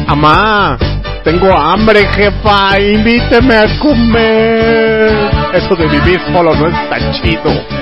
Amá, 0.06 0.76
tengo 1.24 1.56
hambre, 1.56 2.06
jefa, 2.08 2.78
invíteme 2.78 3.56
a 3.56 3.78
comer. 3.78 5.30
Eso 5.54 5.74
de 5.74 5.86
vivir 5.86 6.20
solo 6.32 6.54
no 6.54 6.66
es 6.68 6.90
tan 6.90 7.12
chido. 7.12 7.73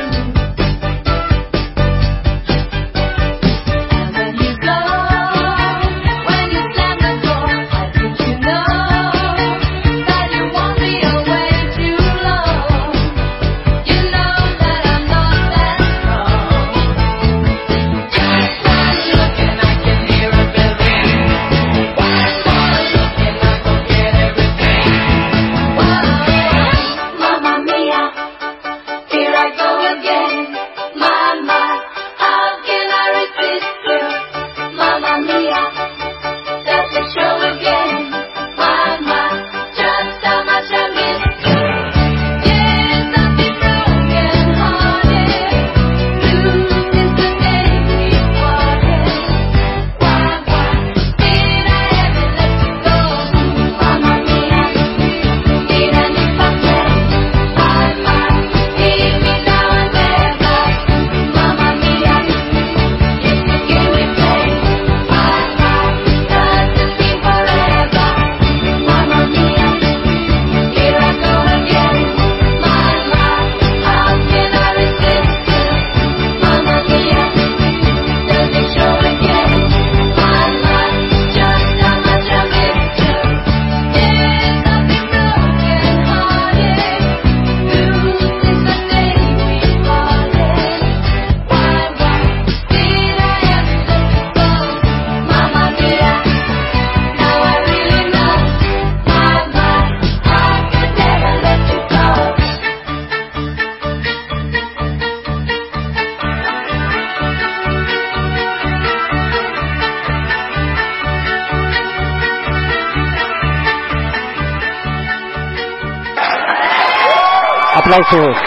Aplausos, 117.93 118.39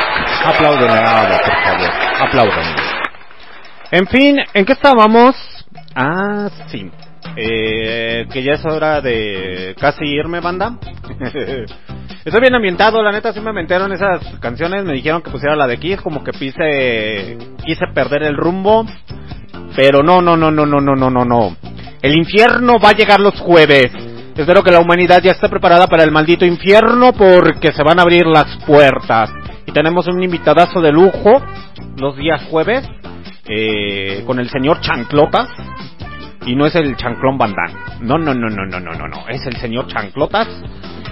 aplauden 0.43 0.89
a 0.89 1.21
Ada, 1.21 1.39
por 1.39 1.53
favor, 1.63 1.89
aplaudan. 2.19 2.75
En 3.91 4.07
fin, 4.07 4.37
¿en 4.55 4.65
qué 4.65 4.73
estábamos? 4.73 5.35
Ah, 5.93 6.49
sí. 6.65 6.89
Eh, 7.35 8.25
que 8.33 8.41
ya 8.41 8.53
es 8.53 8.65
hora 8.65 9.01
de 9.01 9.75
casi 9.79 10.03
irme, 10.03 10.39
banda. 10.39 10.79
Estoy 12.25 12.41
bien 12.41 12.55
ambientado, 12.55 13.03
la 13.03 13.11
neta 13.11 13.33
sí 13.33 13.39
me 13.39 13.51
aventaron 13.51 13.93
esas 13.93 14.19
canciones, 14.39 14.83
me 14.83 14.93
dijeron 14.93 15.21
que 15.21 15.29
pusiera 15.29 15.55
la 15.55 15.67
de 15.67 15.77
Kiss, 15.77 16.01
como 16.01 16.23
que 16.23 16.31
quise, 16.31 17.37
quise 17.63 17.85
perder 17.93 18.23
el 18.23 18.37
rumbo, 18.37 18.83
pero 19.75 20.01
no, 20.01 20.23
no, 20.23 20.35
no, 20.35 20.49
no, 20.49 20.65
no, 20.65 20.81
no, 20.81 20.95
no, 20.95 21.09
no, 21.11 21.23
no. 21.23 21.55
El 22.01 22.17
infierno 22.17 22.79
va 22.83 22.89
a 22.89 22.95
llegar 22.95 23.19
los 23.19 23.39
jueves. 23.39 23.91
Espero 24.35 24.63
que 24.63 24.71
la 24.71 24.79
humanidad 24.79 25.23
ya 25.23 25.31
esté 25.31 25.47
preparada 25.47 25.87
para 25.87 26.03
el 26.03 26.11
maldito 26.11 26.45
infierno 26.45 27.13
porque 27.13 27.71
se 27.71 27.83
van 27.83 27.99
a 27.99 28.01
abrir 28.01 28.25
las 28.25 28.57
puertas. 28.65 29.31
Y 29.65 29.71
tenemos 29.71 30.07
un 30.07 30.21
invitadazo 30.21 30.81
de 30.81 30.91
lujo 30.91 31.41
los 31.97 32.17
días 32.17 32.43
jueves 32.49 32.85
eh, 33.47 34.23
con 34.25 34.39
el 34.39 34.49
señor 34.49 34.81
Chanclotas. 34.81 35.47
Y 36.45 36.53
no 36.53 36.65
es 36.65 36.75
el 36.75 36.97
Chanclón 36.97 37.37
Bandán. 37.37 37.71
No, 38.01 38.17
no, 38.17 38.33
no, 38.33 38.49
no, 38.49 38.65
no, 38.65 38.79
no, 38.81 38.91
no, 38.91 39.07
no. 39.07 39.27
Es 39.29 39.45
el 39.47 39.55
señor 39.55 39.87
Chanclotas. 39.87 40.49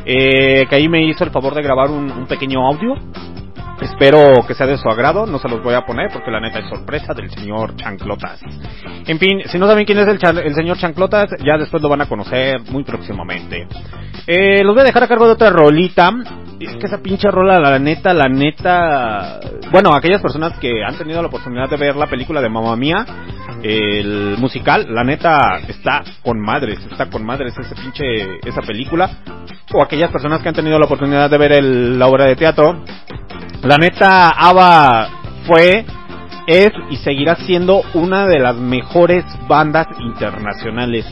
Eh, 0.05 0.65
que 0.69 0.75
ahí 0.75 0.89
me 0.89 1.03
hizo 1.05 1.23
el 1.23 1.31
favor 1.31 1.55
de 1.55 1.63
grabar 1.63 1.91
un, 1.91 2.11
un 2.11 2.27
pequeño 2.27 2.67
audio. 2.67 2.95
Espero 3.81 4.45
que 4.47 4.53
sea 4.53 4.65
de 4.67 4.77
su 4.77 4.87
agrado, 4.87 5.25
no 5.25 5.39
se 5.39 5.49
los 5.49 5.61
voy 5.61 5.73
a 5.73 5.81
poner 5.81 6.09
porque 6.11 6.31
la 6.31 6.39
neta 6.39 6.59
es 6.59 6.69
sorpresa 6.69 7.13
del 7.13 7.29
señor 7.31 7.75
Chanclotas. 7.75 8.39
En 9.07 9.19
fin, 9.19 9.41
si 9.45 9.57
no 9.57 9.67
saben 9.67 9.85
quién 9.85 9.97
es 9.99 10.07
el, 10.07 10.19
chan- 10.19 10.37
el 10.37 10.53
señor 10.55 10.77
Chanclotas, 10.77 11.29
ya 11.43 11.57
después 11.57 11.81
lo 11.83 11.89
van 11.89 12.01
a 12.01 12.05
conocer 12.07 12.61
muy 12.71 12.83
próximamente. 12.83 13.67
Eh, 14.27 14.63
los 14.63 14.73
voy 14.73 14.81
a 14.81 14.85
dejar 14.85 15.03
a 15.03 15.07
cargo 15.07 15.25
de 15.25 15.33
otra 15.33 15.49
rolita. 15.49 16.11
Es 16.59 16.75
que 16.77 16.85
esa 16.85 16.99
pinche 17.01 17.29
rola, 17.29 17.59
la 17.59 17.77
neta, 17.77 18.13
la 18.13 18.29
neta... 18.29 19.39
Bueno, 19.71 19.93
aquellas 19.93 20.21
personas 20.21 20.57
que 20.59 20.71
han 20.87 20.95
tenido 20.97 21.21
la 21.21 21.27
oportunidad 21.27 21.69
de 21.69 21.75
ver 21.75 21.95
la 21.97 22.07
película 22.07 22.39
de 22.41 22.47
Mamma 22.47 22.77
Mía, 22.77 23.05
el 23.61 24.35
musical, 24.37 24.85
la 24.89 25.03
neta 25.03 25.57
está 25.67 26.03
con 26.23 26.39
madres, 26.39 26.79
está 26.89 27.09
con 27.09 27.25
madres 27.25 27.53
ese 27.57 27.75
pinche, 27.75 28.03
esa 28.47 28.61
película. 28.61 29.09
O 29.73 29.83
aquellas 29.83 30.11
personas 30.11 30.41
que 30.41 30.49
han 30.49 30.55
tenido 30.55 30.79
la 30.79 30.85
oportunidad 30.85 31.29
de 31.29 31.37
ver 31.37 31.51
el- 31.53 31.99
la 31.99 32.07
obra 32.07 32.25
de 32.25 32.35
teatro, 32.37 32.81
la 33.63 33.77
neta, 33.77 34.29
ABBA 34.29 35.09
fue, 35.47 35.85
es 36.47 36.71
y 36.89 36.97
seguirá 36.97 37.35
siendo 37.35 37.81
una 37.93 38.27
de 38.27 38.39
las 38.39 38.55
mejores 38.57 39.23
bandas 39.47 39.87
internacionales. 39.99 41.05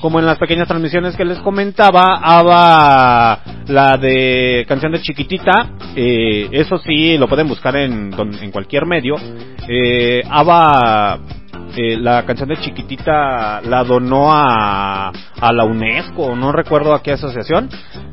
Como 0.00 0.20
en 0.20 0.26
las 0.26 0.38
pequeñas 0.38 0.68
transmisiones 0.68 1.16
que 1.16 1.24
les 1.24 1.38
comentaba, 1.38 2.20
ABBA, 2.22 3.40
la 3.66 3.96
de 3.96 4.64
canción 4.68 4.92
de 4.92 5.00
Chiquitita, 5.00 5.70
eh, 5.96 6.48
eso 6.52 6.78
sí, 6.78 7.18
lo 7.18 7.26
pueden 7.26 7.48
buscar 7.48 7.76
en, 7.76 8.12
en 8.40 8.50
cualquier 8.52 8.86
medio. 8.86 9.16
Eh, 9.66 10.22
ABBA, 10.30 11.18
eh, 11.74 11.96
la 11.98 12.24
canción 12.24 12.48
de 12.48 12.56
Chiquitita 12.58 13.60
la 13.62 13.84
donó 13.84 14.32
a, 14.32 15.08
a 15.08 15.52
la 15.52 15.64
UNESCO, 15.64 16.36
no 16.36 16.52
recuerdo 16.52 16.94
a 16.94 17.02
qué 17.02 17.12
asociación, 17.12 17.68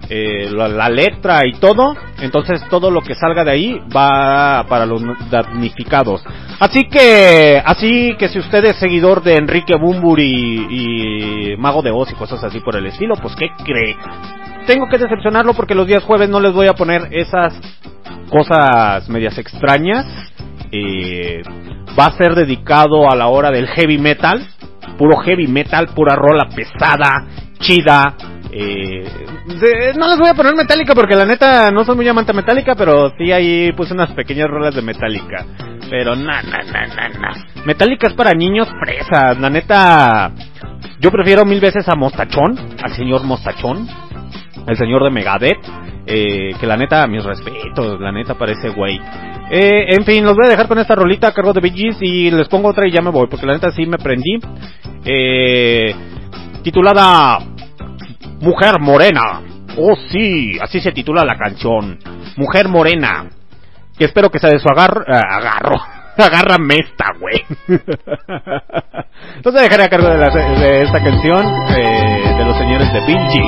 eh, 0.09 0.49
la, 0.51 0.67
la 0.67 0.89
letra 0.89 1.45
y 1.45 1.53
todo, 1.53 1.95
entonces 2.21 2.63
todo 2.69 2.91
lo 2.91 3.01
que 3.01 3.15
salga 3.15 3.43
de 3.43 3.51
ahí 3.51 3.81
va 3.95 4.65
para 4.67 4.85
los 4.85 5.01
damnificados. 5.29 6.23
Así 6.59 6.83
que, 6.85 7.61
así 7.63 8.15
que 8.17 8.29
si 8.29 8.39
usted 8.39 8.65
es 8.65 8.77
seguidor 8.77 9.23
de 9.23 9.35
Enrique 9.35 9.75
Bumburi 9.75 10.67
y 10.69 11.57
Mago 11.57 11.81
de 11.81 11.91
Oz 11.91 12.11
y 12.11 12.15
cosas 12.15 12.43
así 12.43 12.59
por 12.59 12.75
el 12.75 12.85
estilo, 12.85 13.15
pues 13.21 13.35
¿qué 13.35 13.47
cree? 13.63 13.95
Tengo 14.65 14.87
que 14.87 14.97
decepcionarlo 14.97 15.53
porque 15.53 15.75
los 15.75 15.87
días 15.87 16.03
jueves 16.03 16.29
no 16.29 16.39
les 16.39 16.53
voy 16.53 16.67
a 16.67 16.73
poner 16.73 17.09
esas 17.11 17.59
cosas 18.29 19.07
medias 19.09 19.37
extrañas. 19.37 20.05
Eh, 20.75 21.43
va 21.97 22.07
a 22.07 22.17
ser 22.17 22.33
dedicado 22.33 23.07
a 23.07 23.15
la 23.15 23.27
hora 23.27 23.51
del 23.51 23.67
heavy 23.67 23.99
metal, 23.99 24.43
puro 24.97 25.19
heavy 25.19 25.47
metal, 25.47 25.89
pura 25.93 26.15
rola 26.15 26.49
pesada, 26.49 27.27
chida. 27.59 28.15
Eh, 28.51 29.03
no 29.95 30.07
les 30.07 30.17
voy 30.17 30.29
a 30.29 30.33
poner 30.33 30.55
Metallica 30.55 30.95
porque 30.95 31.15
la 31.15 31.25
neta 31.25 31.69
no 31.69 31.83
soy 31.83 31.95
muy 31.95 32.07
amante 32.07 32.31
de 32.31 32.37
Metallica, 32.37 32.73
pero 32.75 33.11
sí 33.17 33.31
ahí 33.31 33.71
puse 33.73 33.93
unas 33.93 34.11
pequeñas 34.13 34.47
rolas 34.47 34.73
de 34.73 34.81
Metallica. 34.81 35.45
Pero 35.91 36.15
na, 36.15 36.41
na, 36.41 36.63
na, 36.63 36.87
na, 36.87 37.09
na. 37.09 37.45
Metallica 37.65 38.07
es 38.07 38.13
para 38.13 38.31
niños 38.31 38.67
fresas, 38.83 39.39
la 39.39 39.49
neta. 39.51 40.31
Yo 40.99 41.11
prefiero 41.11 41.45
mil 41.45 41.59
veces 41.61 41.87
a 41.87 41.95
Mostachón, 41.95 42.57
al 42.81 42.95
señor 42.95 43.23
Mostachón, 43.23 43.87
el 44.67 44.75
señor 44.75 45.03
de 45.03 45.11
Megadeth, 45.11 45.82
eh, 46.05 46.51
que 46.59 46.67
la 46.67 46.77
neta, 46.77 47.05
mis 47.07 47.23
respetos, 47.23 47.99
la 47.99 48.11
neta 48.11 48.35
parece 48.35 48.69
güey. 48.69 48.99
Eh, 49.49 49.85
en 49.95 50.03
fin, 50.05 50.23
los 50.23 50.35
voy 50.35 50.45
a 50.47 50.49
dejar 50.49 50.67
con 50.67 50.79
esta 50.79 50.95
rolita 50.95 51.27
a 51.27 51.33
cargo 51.33 51.53
de 51.53 51.69
Gees 51.69 51.97
y 52.01 52.31
les 52.31 52.47
pongo 52.47 52.69
otra 52.69 52.87
y 52.87 52.91
ya 52.91 53.01
me 53.01 53.11
voy, 53.11 53.27
porque 53.27 53.45
la 53.45 53.53
neta 53.53 53.71
sí 53.71 53.85
me 53.85 53.97
prendí. 53.97 54.39
eh, 55.05 55.93
titulada 56.63 57.39
Mujer 58.41 58.79
Morena. 58.79 59.41
Oh 59.77 59.95
sí, 60.09 60.57
así 60.61 60.79
se 60.79 60.91
titula 60.91 61.23
la 61.25 61.37
canción. 61.37 61.97
Mujer 62.37 62.67
Morena. 62.69 63.25
Que 63.97 64.05
espero 64.05 64.29
que 64.29 64.39
sea 64.39 64.49
de 64.49 64.59
su 64.59 64.67
agar 64.69 65.05
eh, 65.07 65.11
agarro. 65.29 65.75
Agárrame 66.17 66.75
esta, 66.75 67.05
güey. 67.19 67.43
Entonces 69.37 69.61
dejaré 69.63 69.83
a 69.83 69.89
cargo 69.89 70.07
de, 70.09 70.17
la- 70.17 70.29
de 70.29 70.81
esta 70.83 71.03
canción 71.03 71.45
eh, 71.75 72.35
de 72.37 72.45
los 72.45 72.57
señores 72.57 72.91
de 72.93 73.01
Vinci. 73.05 73.41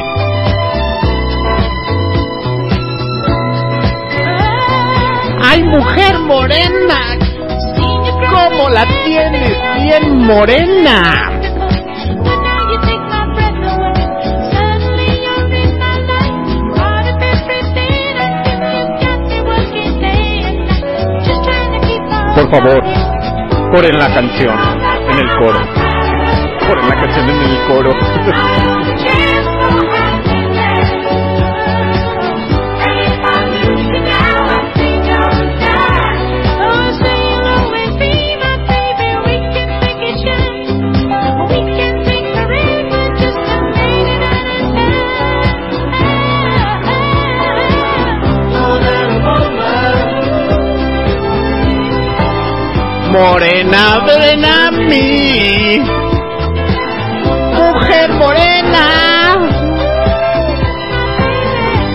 ¡Ay, 5.56 5.64
mujer 5.64 6.19
morena! 6.19 7.18
¿Cómo 8.30 8.69
la 8.72 8.86
tienes 9.06 9.57
bien 9.77 10.18
morena? 10.18 11.32
Por 22.36 22.52
favor, 22.52 22.84
ponen 23.72 23.98
la 23.98 24.14
canción 24.14 24.60
en 25.10 25.19
el 25.19 25.38
coro. 25.38 25.60
La 26.86 26.95
canción 26.95 27.30
en 27.30 27.41
el 27.41 27.68
coro. 27.69 27.91
Morena, 53.15 54.03
ven 54.05 54.43
a 54.43 54.71
mí. 54.71 55.79
Mujer 57.53 58.09
morena. 58.11 59.37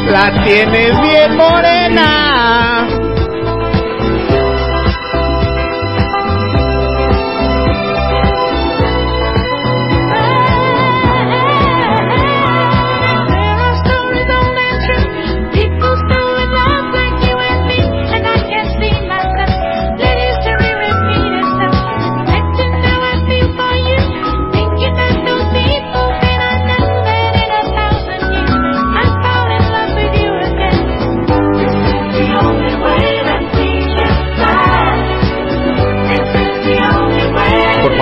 La 0.06 0.44
tienes 0.44 0.98
bien 1.02 1.36
morena. 1.36 2.59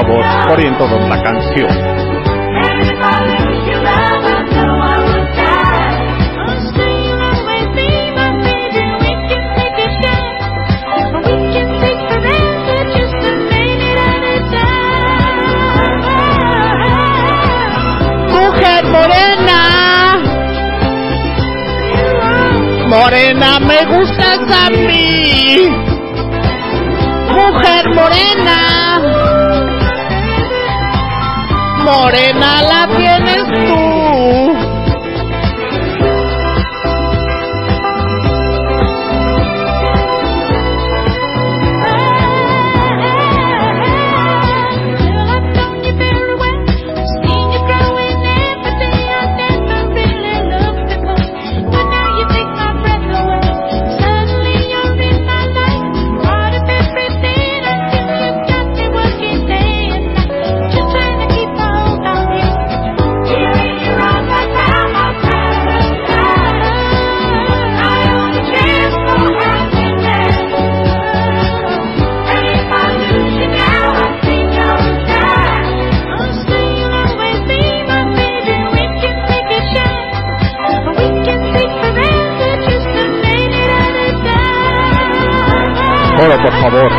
Corren 0.09 0.79
todos 0.79 1.07
la 1.09 1.23
canción. 1.23 1.69
Morena. 18.85 20.19
Morena, 22.89 23.61
me 23.61 23.85
gustas 23.85 24.41
a 24.51 24.71
mí. 24.71 25.69
Mujer 27.31 27.91
morena. 27.91 28.88
Morena 31.89 32.63
la 32.63 32.87
tienes 32.99 33.68
Coro, 86.19 86.37
por 86.43 86.53
favor. 86.61 86.91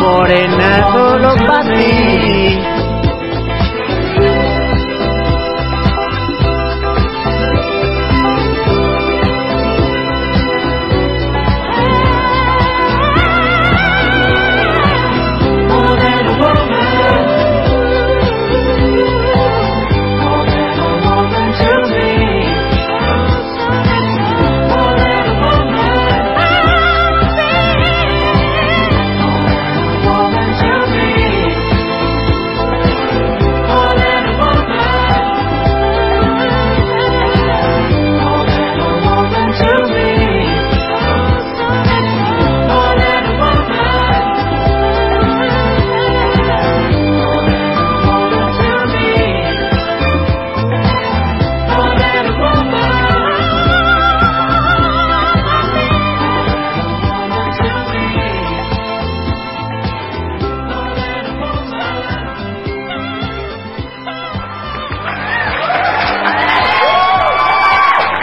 Morena 0.00 0.92
solo 0.92 1.34
para 1.46 1.74
ti. 1.74 2.91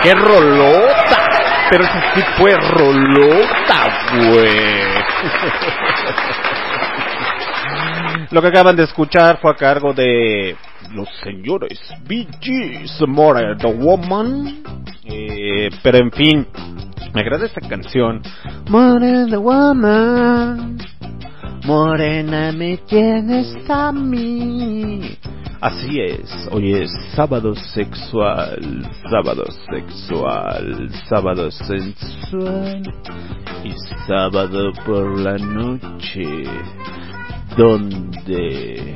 ¡Qué! 0.09 1.19
Pero 1.69 1.83
esa 1.83 2.13
sí 2.15 2.21
fue 2.37 2.55
rolota, 2.71 4.07
güey. 4.15 4.79
Lo 8.31 8.41
que 8.41 8.47
acaban 8.47 8.75
de 8.75 8.83
escuchar 8.83 9.39
fue 9.39 9.51
a 9.51 9.55
cargo 9.55 9.93
de 9.93 10.55
los 10.93 11.07
señores 11.23 11.79
Gees, 12.41 12.99
More 13.07 13.55
the 13.57 13.71
Woman. 13.71 14.63
Eh, 15.05 15.69
pero 15.83 15.99
en 15.99 16.11
fin, 16.11 16.47
me 17.13 17.21
agrada 17.21 17.45
esta 17.45 17.61
canción. 17.61 18.23
More 18.69 19.27
the 19.29 19.37
Woman. 19.37 20.77
Morena 21.65 22.51
me 22.51 22.77
tienes 22.77 23.55
a 23.69 23.91
mí. 23.91 25.18
Así 25.61 25.99
es, 25.99 26.47
hoy 26.53 26.71
es 26.71 26.89
sábado 27.13 27.53
sexual, 27.53 28.89
sábado 29.09 29.43
sexual, 29.69 30.89
sábado 31.09 31.51
sensual 31.51 32.81
y 33.65 33.73
sábado 34.07 34.71
por 34.85 35.19
la 35.19 35.37
noche, 35.37 36.45
donde 37.57 38.95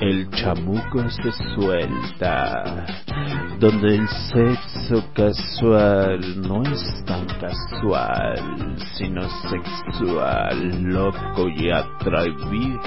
el 0.00 0.30
chamuco 0.30 1.08
se 1.10 1.32
suelta, 1.54 2.86
donde 3.58 3.96
el 3.96 4.08
sexo 4.08 5.04
casual 5.12 6.40
no 6.40 6.62
es 6.62 7.04
tan 7.04 7.26
casual, 7.26 8.76
sino 8.94 9.22
sexual, 9.50 10.82
loco 10.84 11.48
y 11.48 11.70
atrevido 11.70 12.80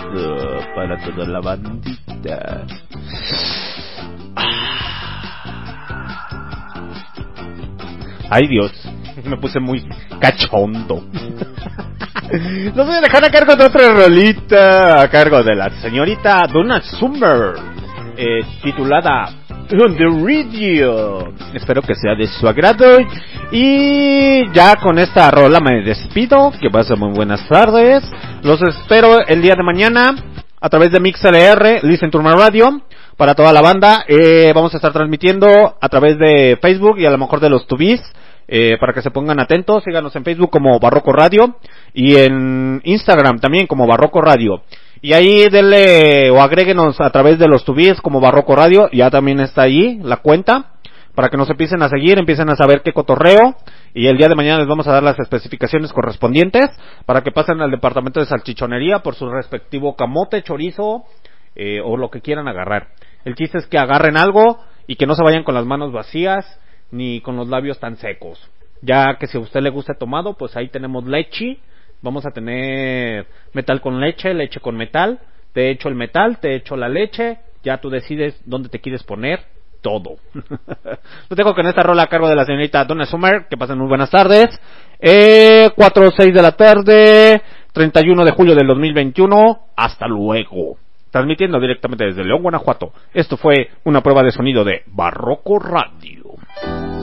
para 0.73 0.97
toda 1.03 1.27
la 1.27 1.41
bandita. 1.41 2.65
Ay 8.29 8.47
Dios, 8.47 8.71
me 9.25 9.35
puse 9.38 9.59
muy 9.59 9.83
cachondo. 10.19 11.03
Los 12.75 12.87
voy 12.87 12.95
a 12.95 13.01
dejar 13.01 13.25
a 13.25 13.29
cargo 13.29 13.55
de 13.55 13.65
otra 13.65 13.93
rolita, 13.93 15.01
a 15.01 15.09
cargo 15.09 15.43
de 15.43 15.53
la 15.53 15.69
señorita 15.81 16.47
Donna 16.51 16.81
Summer, 16.81 17.55
eh, 18.15 18.39
titulada 18.63 19.33
On 19.73 19.97
the 19.97 20.05
Radio. 20.05 21.33
Espero 21.53 21.81
que 21.81 21.93
sea 21.95 22.15
de 22.15 22.27
su 22.27 22.47
agrado. 22.47 22.99
Y 23.51 24.49
ya 24.53 24.77
con 24.77 24.97
esta 24.97 25.29
rola 25.29 25.59
me 25.59 25.83
despido. 25.83 26.53
Que 26.59 26.69
pasen 26.69 26.99
muy 26.99 27.11
buenas 27.13 27.45
tardes. 27.49 28.03
Los 28.43 28.61
espero 28.61 29.25
el 29.27 29.41
día 29.41 29.55
de 29.55 29.63
mañana 29.63 30.15
a 30.61 30.69
través 30.69 30.91
de 30.91 30.99
MixLR, 31.01 31.83
Listen 31.83 32.11
to 32.11 32.21
My 32.21 32.33
Radio. 32.33 32.81
Para 33.17 33.35
toda 33.35 33.51
la 33.51 33.61
banda, 33.61 34.05
eh, 34.07 34.53
vamos 34.55 34.73
a 34.73 34.77
estar 34.77 34.93
transmitiendo 34.93 35.75
a 35.81 35.89
través 35.89 36.17
de 36.17 36.57
Facebook 36.61 36.97
y 36.97 37.05
a 37.05 37.11
lo 37.11 37.17
mejor 37.17 37.41
de 37.41 37.49
los 37.49 37.67
tubis. 37.67 38.01
Eh, 38.53 38.76
para 38.82 38.91
que 38.91 39.02
se 39.02 39.11
pongan 39.11 39.40
atentos, 39.40 39.82
síganos 39.86 40.14
en 40.18 40.26
Facebook 40.26 40.49
como 40.49 40.78
Barroco 40.78 41.14
Radio 41.14 41.56
y 41.94 42.18
en 42.18 42.82
Instagram 42.84 43.40
también 43.40 43.65
como 43.65 43.88
Barroco 43.88 44.19
Radio. 44.19 44.64
Y 45.02 45.14
ahí 45.14 45.48
denle 45.49 46.30
o 46.32 46.41
agréguenos 46.41 46.99
a 46.99 47.10
través 47.11 47.40
de 47.40 47.48
los 47.48 47.64
tubis 47.64 48.02
como 48.02 48.19
Barroco 48.19 48.53
Radio, 48.53 48.90
ya 48.91 49.10
también 49.10 49.40
está 49.40 49.61
ahí 49.61 50.02
la 50.03 50.18
cuenta, 50.18 50.73
para 51.15 51.30
que 51.30 51.38
nos 51.38 51.49
empiecen 51.49 51.82
a 51.82 51.88
seguir, 51.88 52.19
empiecen 52.19 52.49
a 52.49 52.57
saber 52.57 52.82
qué 52.84 52.91
cotorreo, 52.91 53.56
y 53.94 54.07
el 54.07 54.18
día 54.18 54.28
de 54.28 54.36
mañana 54.36 54.60
les 54.60 54.68
vamos 54.68 54.86
a 54.86 54.91
dar 54.91 55.03
las 55.03 55.18
especificaciones 55.18 55.94
correspondientes, 55.94 56.69
para 57.06 57.22
que 57.22 57.32
pasen 57.32 57.61
al 57.61 57.72
departamento 57.72 58.19
de 58.19 58.26
salchichonería 58.26 58.99
por 58.99 59.15
su 59.15 59.30
respectivo 59.30 59.95
camote, 59.95 60.44
chorizo, 60.44 61.06
eh, 61.56 61.80
o 61.82 61.95
lo 61.95 62.10
que 62.10 62.19
quieran 62.19 62.49
agarrar. 62.49 62.90
El 63.23 63.36
chiste 63.36 63.60
es 63.60 63.68
que 63.68 63.78
agarren 63.78 64.18
algo 64.18 64.60
y 64.88 64.98
que 64.98 65.06
no 65.06 65.15
se 65.15 65.23
vayan 65.23 65.45
con 65.45 65.56
las 65.56 65.65
manos 65.65 65.94
vacías, 65.94 66.60
ni 66.91 67.22
con 67.22 67.35
los 67.35 67.47
labios 67.47 67.80
tan 67.80 67.97
secos. 67.97 68.49
Ya 68.81 69.18
que 69.19 69.27
si 69.27 69.38
a 69.38 69.41
usted 69.41 69.61
le 69.61 69.69
gusta 69.69 69.93
tomado, 69.93 70.34
pues 70.34 70.55
ahí 70.55 70.69
tenemos 70.69 71.05
leche. 71.05 71.59
Vamos 72.01 72.26
a 72.26 72.31
tener 72.31 73.27
metal 73.53 73.80
con 73.80 73.99
leche, 73.99 74.34
leche 74.34 74.59
con 74.59 74.76
metal. 74.76 75.19
Te 75.53 75.69
echo 75.69 75.89
el 75.89 75.95
metal, 75.95 76.39
te 76.39 76.55
echo 76.55 76.76
la 76.76 76.89
leche. 76.89 77.39
Ya 77.63 77.77
tú 77.77 77.89
decides 77.89 78.41
dónde 78.45 78.69
te 78.69 78.80
quieres 78.80 79.03
poner 79.03 79.39
todo. 79.81 80.18
Lo 81.30 81.35
tengo 81.35 81.53
con 81.53 81.68
esta 81.68 81.84
rola 81.84 82.03
a 82.03 82.07
cargo 82.07 82.27
de 82.27 82.35
la 82.35 82.45
señorita 82.45 82.85
Donna 82.85 83.05
Summer. 83.05 83.45
Que 83.49 83.57
pasen 83.57 83.77
muy 83.77 83.88
buenas 83.88 84.09
tardes. 84.09 84.59
Eh, 84.99 85.69
4 85.76 86.07
o 86.07 86.11
6 86.11 86.34
de 86.34 86.41
la 86.41 86.51
tarde, 86.51 87.41
31 87.73 88.26
de 88.26 88.31
julio 88.31 88.55
del 88.55 88.68
2021. 88.68 89.59
Hasta 89.76 90.07
luego. 90.07 90.77
Transmitiendo 91.11 91.59
directamente 91.59 92.05
desde 92.05 92.23
León, 92.23 92.41
Guanajuato. 92.41 92.93
Esto 93.13 93.35
fue 93.38 93.69
una 93.84 94.01
prueba 94.01 94.23
de 94.23 94.31
sonido 94.31 94.63
de 94.63 94.84
Barroco 94.88 95.59
Radio. 95.59 96.20
Bye. 96.56 97.01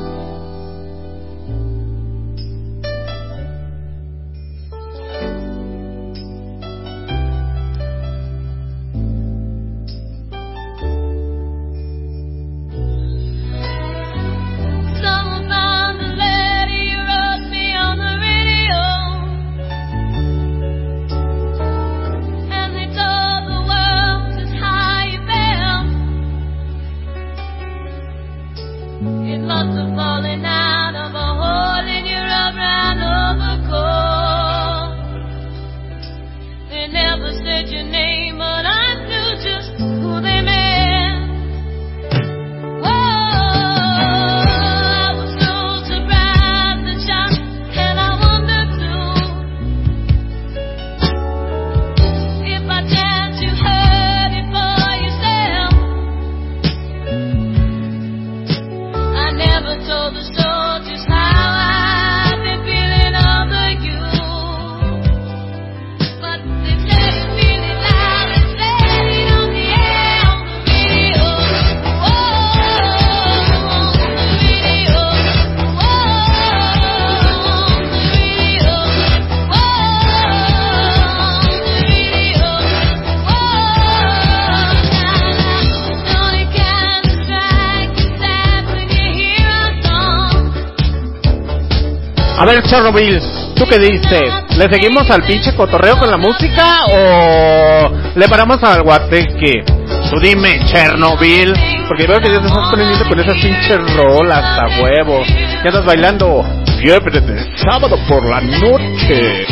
A 92.38 92.44
ver, 92.44 92.62
Chernobyl, 92.62 93.20
¿tú 93.56 93.64
qué 93.68 93.80
dices? 93.80 94.32
¿Le 94.56 94.68
seguimos 94.70 95.10
al 95.10 95.24
pinche 95.24 95.52
cotorreo 95.56 95.98
con 95.98 96.08
la 96.08 96.16
música 96.16 96.84
o 96.88 97.90
le 98.14 98.28
paramos 98.28 98.62
al 98.62 98.82
guateque? 98.84 99.64
Tú 100.08 100.20
dime, 100.20 100.60
Chernobyl, 100.66 101.52
porque 101.88 102.06
veo 102.06 102.20
que 102.20 102.30
ya 102.30 102.40
te 102.40 102.46
estás 102.46 102.68
prendiendo 102.72 103.08
con 103.08 103.18
esas 103.18 103.34
pinches 103.42 103.92
rolas 103.96 104.44
a 104.56 104.80
huevo. 104.80 105.24
Ya 105.26 105.68
estás 105.68 105.84
bailando 105.84 106.44
fiebre 106.80 107.20
de 107.20 107.56
sábado 107.56 107.98
por 108.08 108.24
la 108.24 108.40
noche. 108.40 109.44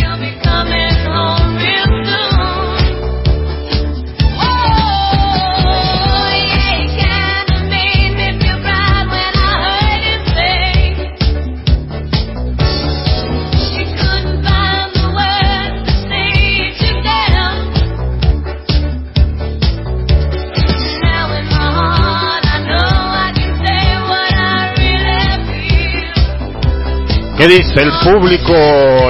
¿Qué 27.47 27.63
dice 27.63 27.81
el 27.81 27.93
público? 28.03 28.53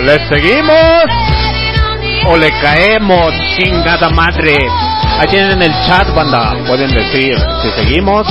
¿Le 0.02 0.28
seguimos 0.28 1.04
o 2.26 2.36
le 2.36 2.50
caemos? 2.60 3.32
Chingada 3.56 4.10
madre. 4.10 4.58
Ahí 5.18 5.26
tienen 5.28 5.62
el 5.62 5.72
chat, 5.86 6.14
banda. 6.14 6.54
Pueden 6.66 6.90
decir 6.90 7.34
si 7.62 7.70
seguimos 7.70 8.28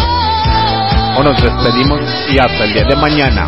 o 1.18 1.24
nos 1.24 1.42
despedimos 1.42 2.02
y 2.30 2.38
hasta 2.38 2.66
el 2.66 2.74
día 2.74 2.84
de 2.84 2.96
mañana. 2.98 3.48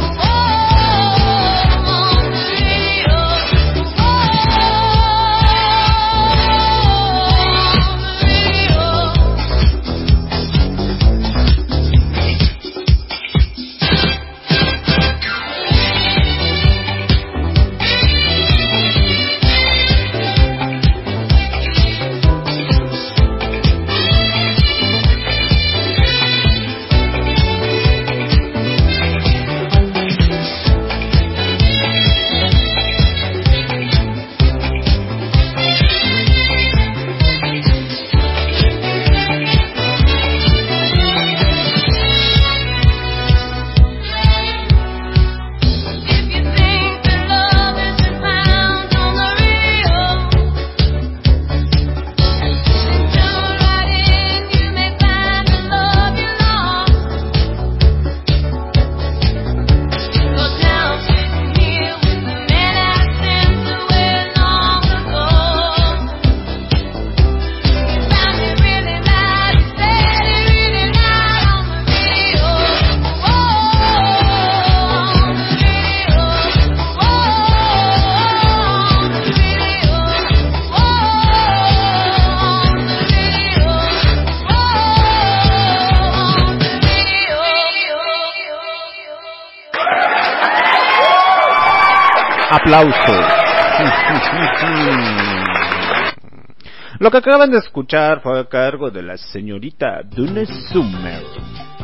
Lo 96.99 97.12
que 97.12 97.18
acaban 97.18 97.52
de 97.52 97.60
escuchar 97.60 98.22
fue 98.22 98.40
a 98.40 98.45
cargo 98.45 98.90
de 98.90 99.04
la 99.04 99.18
señorita 99.18 100.02
Dune 100.04 100.45
Summer. 100.45 101.22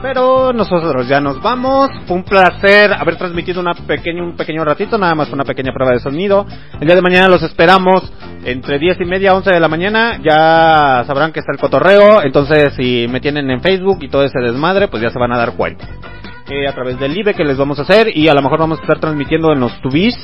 Pero 0.02 0.52
nosotros 0.52 1.08
ya 1.08 1.22
nos 1.22 1.42
vamos. 1.42 1.92
Fue 2.08 2.18
un 2.18 2.24
placer 2.24 2.92
haber 2.92 3.16
transmitido 3.16 3.62
una 3.62 3.74
pequeña, 3.74 4.24
un 4.24 4.36
pequeño 4.36 4.66
ratito, 4.66 4.98
nada 4.98 5.16
más 5.16 5.32
una 5.32 5.46
pequeña 5.46 5.72
prueba 5.72 5.94
de 5.94 6.00
sonido. 6.00 6.46
El 6.74 6.88
día 6.88 6.96
de 6.96 7.02
mañana 7.02 7.30
los 7.30 7.44
esperamos 7.44 8.12
entre 8.44 8.80
10 8.80 9.00
y 9.02 9.06
media, 9.06 9.34
11 9.34 9.52
de 9.52 9.60
la 9.60 9.68
mañana. 9.68 10.20
Ya 10.22 11.04
sabrán 11.06 11.32
que 11.32 11.40
está 11.40 11.54
el 11.54 11.60
cotorreo. 11.60 12.22
Entonces, 12.24 12.74
si 12.76 13.08
me 13.08 13.22
tienen 13.22 13.50
en 13.50 13.62
Facebook 13.62 14.00
y 14.02 14.10
todo 14.10 14.24
ese 14.24 14.40
desmadre, 14.40 14.90
pues 14.90 15.02
ya 15.02 15.10
se 15.10 15.20
van 15.20 15.32
a 15.32 15.38
dar 15.38 15.54
cuenta. 15.54 15.88
Eh, 16.50 16.68
a 16.68 16.74
través 16.74 17.00
del 17.00 17.18
IBE 17.18 17.34
que 17.34 17.46
les 17.46 17.58
vamos 17.58 17.80
a 17.80 17.84
hacer 17.84 18.16
y 18.16 18.28
a 18.28 18.34
lo 18.34 18.42
mejor 18.42 18.60
vamos 18.60 18.80
a 18.80 18.82
estar 18.82 19.00
transmitiendo 19.00 19.54
en 19.54 19.62
los 19.62 19.80
tubis 19.82 20.16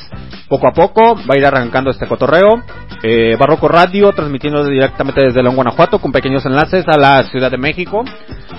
poco 0.48 0.68
a 0.68 0.72
poco, 0.72 1.16
va 1.16 1.34
a 1.34 1.38
ir 1.38 1.46
arrancando 1.46 1.90
este 1.90 2.06
cotorreo. 2.06 2.62
Eh, 3.02 3.36
Barroco 3.38 3.68
Radio 3.68 4.12
transmitiendo 4.12 4.62
directamente 4.64 5.24
desde 5.24 5.42
León, 5.42 5.56
Guanajuato 5.56 5.98
con 5.98 6.12
pequeños 6.12 6.44
enlaces 6.44 6.84
a 6.88 6.98
la 6.98 7.22
Ciudad 7.24 7.50
de 7.50 7.56
México 7.56 8.04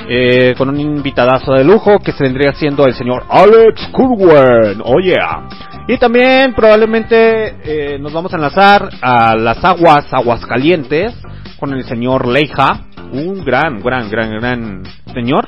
eh, 0.10 0.56
con 0.58 0.70
un 0.70 0.80
invitadazo 0.80 1.54
de 1.54 1.64
lujo 1.64 2.00
que 2.00 2.12
se 2.12 2.24
vendría 2.24 2.54
siendo 2.54 2.86
el 2.86 2.94
señor 2.94 3.24
Alex 3.30 3.90
Kurwen, 3.92 4.82
oh 4.84 5.00
yeah. 5.00 5.48
Y 5.88 5.98
también 5.98 6.54
probablemente 6.54 7.56
eh, 7.64 8.00
nos 8.00 8.12
vamos 8.12 8.34
a 8.34 8.38
enlazar 8.38 8.90
a 9.02 9.36
las 9.36 9.64
aguas, 9.64 10.12
aguas 10.12 10.46
calientes 10.46 11.14
con 11.60 11.74
el 11.74 11.84
señor 11.86 12.28
Leija, 12.28 12.88
un 13.12 13.44
gran, 13.44 13.82
gran, 13.82 14.10
gran, 14.10 14.40
gran 14.40 14.84
señor. 15.14 15.46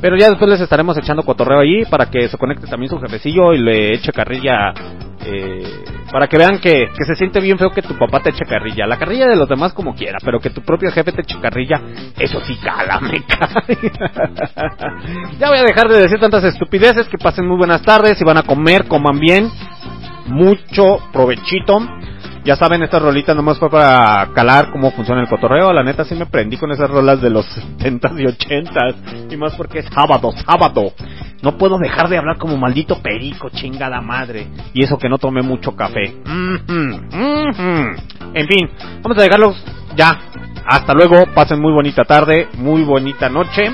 Pero 0.00 0.16
ya 0.16 0.30
después 0.30 0.50
les 0.50 0.60
estaremos 0.60 0.96
echando 0.98 1.22
cotorreo 1.22 1.60
ahí 1.60 1.84
para 1.84 2.06
que 2.06 2.28
se 2.28 2.36
conecte 2.36 2.66
también 2.66 2.90
su 2.90 2.98
jefecillo 2.98 3.52
y 3.52 3.58
le 3.58 3.94
eche 3.94 4.10
carrilla. 4.12 4.72
Eh, 5.24 5.62
para 6.10 6.26
que 6.26 6.36
vean 6.36 6.58
que, 6.58 6.88
que 6.88 7.04
se 7.06 7.14
siente 7.14 7.40
bien 7.40 7.56
feo 7.56 7.70
que 7.70 7.82
tu 7.82 7.96
papá 7.96 8.20
te 8.20 8.30
eche 8.30 8.44
carrilla. 8.44 8.86
La 8.86 8.98
carrilla 8.98 9.28
de 9.28 9.36
los 9.36 9.48
demás 9.48 9.72
como 9.72 9.94
quiera, 9.94 10.18
pero 10.24 10.40
que 10.40 10.50
tu 10.50 10.62
propio 10.62 10.90
jefe 10.90 11.12
te 11.12 11.22
eche 11.22 11.40
carrilla, 11.40 11.80
eso 12.18 12.40
sí 12.44 12.56
cala, 12.56 12.98
me 13.00 13.12
ya 15.38 15.48
voy 15.48 15.58
a 15.58 15.62
dejar 15.62 15.88
de 15.88 16.00
decir 16.00 16.18
tantas 16.18 16.42
estupideces. 16.44 17.08
Que 17.08 17.18
pasen 17.18 17.46
muy 17.46 17.56
buenas 17.56 17.82
tardes. 17.82 18.18
Si 18.18 18.24
van 18.24 18.38
a 18.38 18.42
comer, 18.42 18.88
coman 18.88 19.20
bien. 19.20 19.48
Mucho 20.26 20.98
provechito. 21.12 21.78
Ya 22.44 22.56
saben, 22.56 22.82
estas 22.82 23.00
rolitas 23.00 23.36
nomás 23.36 23.58
fue 23.58 23.70
para 23.70 24.28
calar 24.34 24.72
cómo 24.72 24.90
funciona 24.90 25.20
el 25.20 25.28
cotorreo. 25.28 25.72
La 25.72 25.84
neta 25.84 26.04
sí 26.04 26.14
me 26.16 26.26
prendí 26.26 26.56
con 26.56 26.72
esas 26.72 26.90
rolas 26.90 27.20
de 27.20 27.30
los 27.30 27.46
70s 27.78 28.20
y 28.20 28.24
80s. 28.24 29.32
Y 29.32 29.36
más 29.36 29.54
porque 29.54 29.78
es 29.80 29.86
sábado, 29.94 30.32
sábado. 30.44 30.92
No 31.42 31.56
puedo 31.56 31.78
dejar 31.78 32.08
de 32.08 32.18
hablar 32.18 32.38
como 32.38 32.56
maldito 32.56 33.00
perico, 33.00 33.48
chingada 33.50 34.00
madre. 34.00 34.48
Y 34.74 34.82
eso 34.84 34.98
que 34.98 35.08
no 35.08 35.18
tomé 35.18 35.42
mucho 35.42 35.76
café. 35.76 36.14
Mhm, 36.24 37.08
mhm. 37.10 37.96
En 38.34 38.46
fin, 38.48 38.70
vamos 39.02 39.18
a 39.18 39.22
dejarlos 39.22 39.64
ya. 39.96 40.18
Hasta 40.64 40.94
luego, 40.94 41.26
pasen 41.34 41.60
muy 41.60 41.72
bonita 41.72 42.02
tarde, 42.04 42.48
muy 42.58 42.82
bonita 42.82 43.28
noche. 43.28 43.70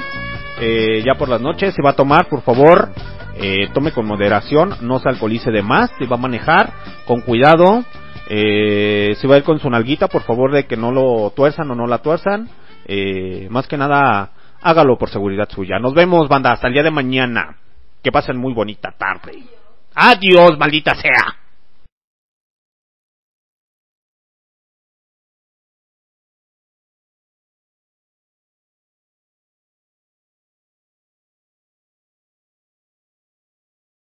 Eh, 0.61 1.03
ya 1.05 1.15
por 1.15 1.29
las 1.29 1.41
noches, 1.41 1.75
si 1.75 1.83
va 1.83 1.91
a 1.91 1.97
tomar, 1.97 2.29
por 2.29 2.43
favor, 2.43 2.91
eh, 3.37 3.69
tome 3.73 3.93
con 3.93 4.07
moderación, 4.07 4.75
no 4.81 4.99
se 4.99 5.09
alcoholice 5.09 5.51
de 5.51 5.63
más, 5.63 5.91
si 5.99 6.07
va 6.07 6.17
a 6.17 6.21
manejar, 6.21 6.73
con 7.07 7.21
cuidado. 7.21 7.85
Eh, 8.31 9.17
si 9.19 9.27
va 9.27 9.37
a 9.37 9.39
ir 9.39 9.45
con 9.45 9.59
su 9.59 9.71
nalguita, 9.71 10.09
por 10.09 10.23
favor 10.23 10.53
de 10.53 10.67
que 10.67 10.77
no 10.77 10.93
lo 10.93 11.33
tuerzan 11.35 11.71
o 11.71 11.75
no 11.75 11.87
la 11.87 11.99
tuerzan. 11.99 12.49
Eh, 12.85 13.49
más 13.51 13.67
que 13.67 13.77
nada, 13.77 14.31
hágalo 14.61 14.99
por 14.99 15.09
seguridad 15.11 15.49
suya. 15.51 15.79
Nos 15.79 15.95
vemos, 15.95 16.29
banda, 16.29 16.53
hasta 16.53 16.69
el 16.69 16.75
día 16.75 16.83
de 16.83 16.91
mañana. 16.91 17.57
Que 18.03 18.13
pasen 18.13 18.37
muy 18.37 18.53
bonita 18.53 18.95
tarde. 18.97 19.43
Adiós, 19.95 20.59
maldita 20.59 20.95
sea. 20.95 21.48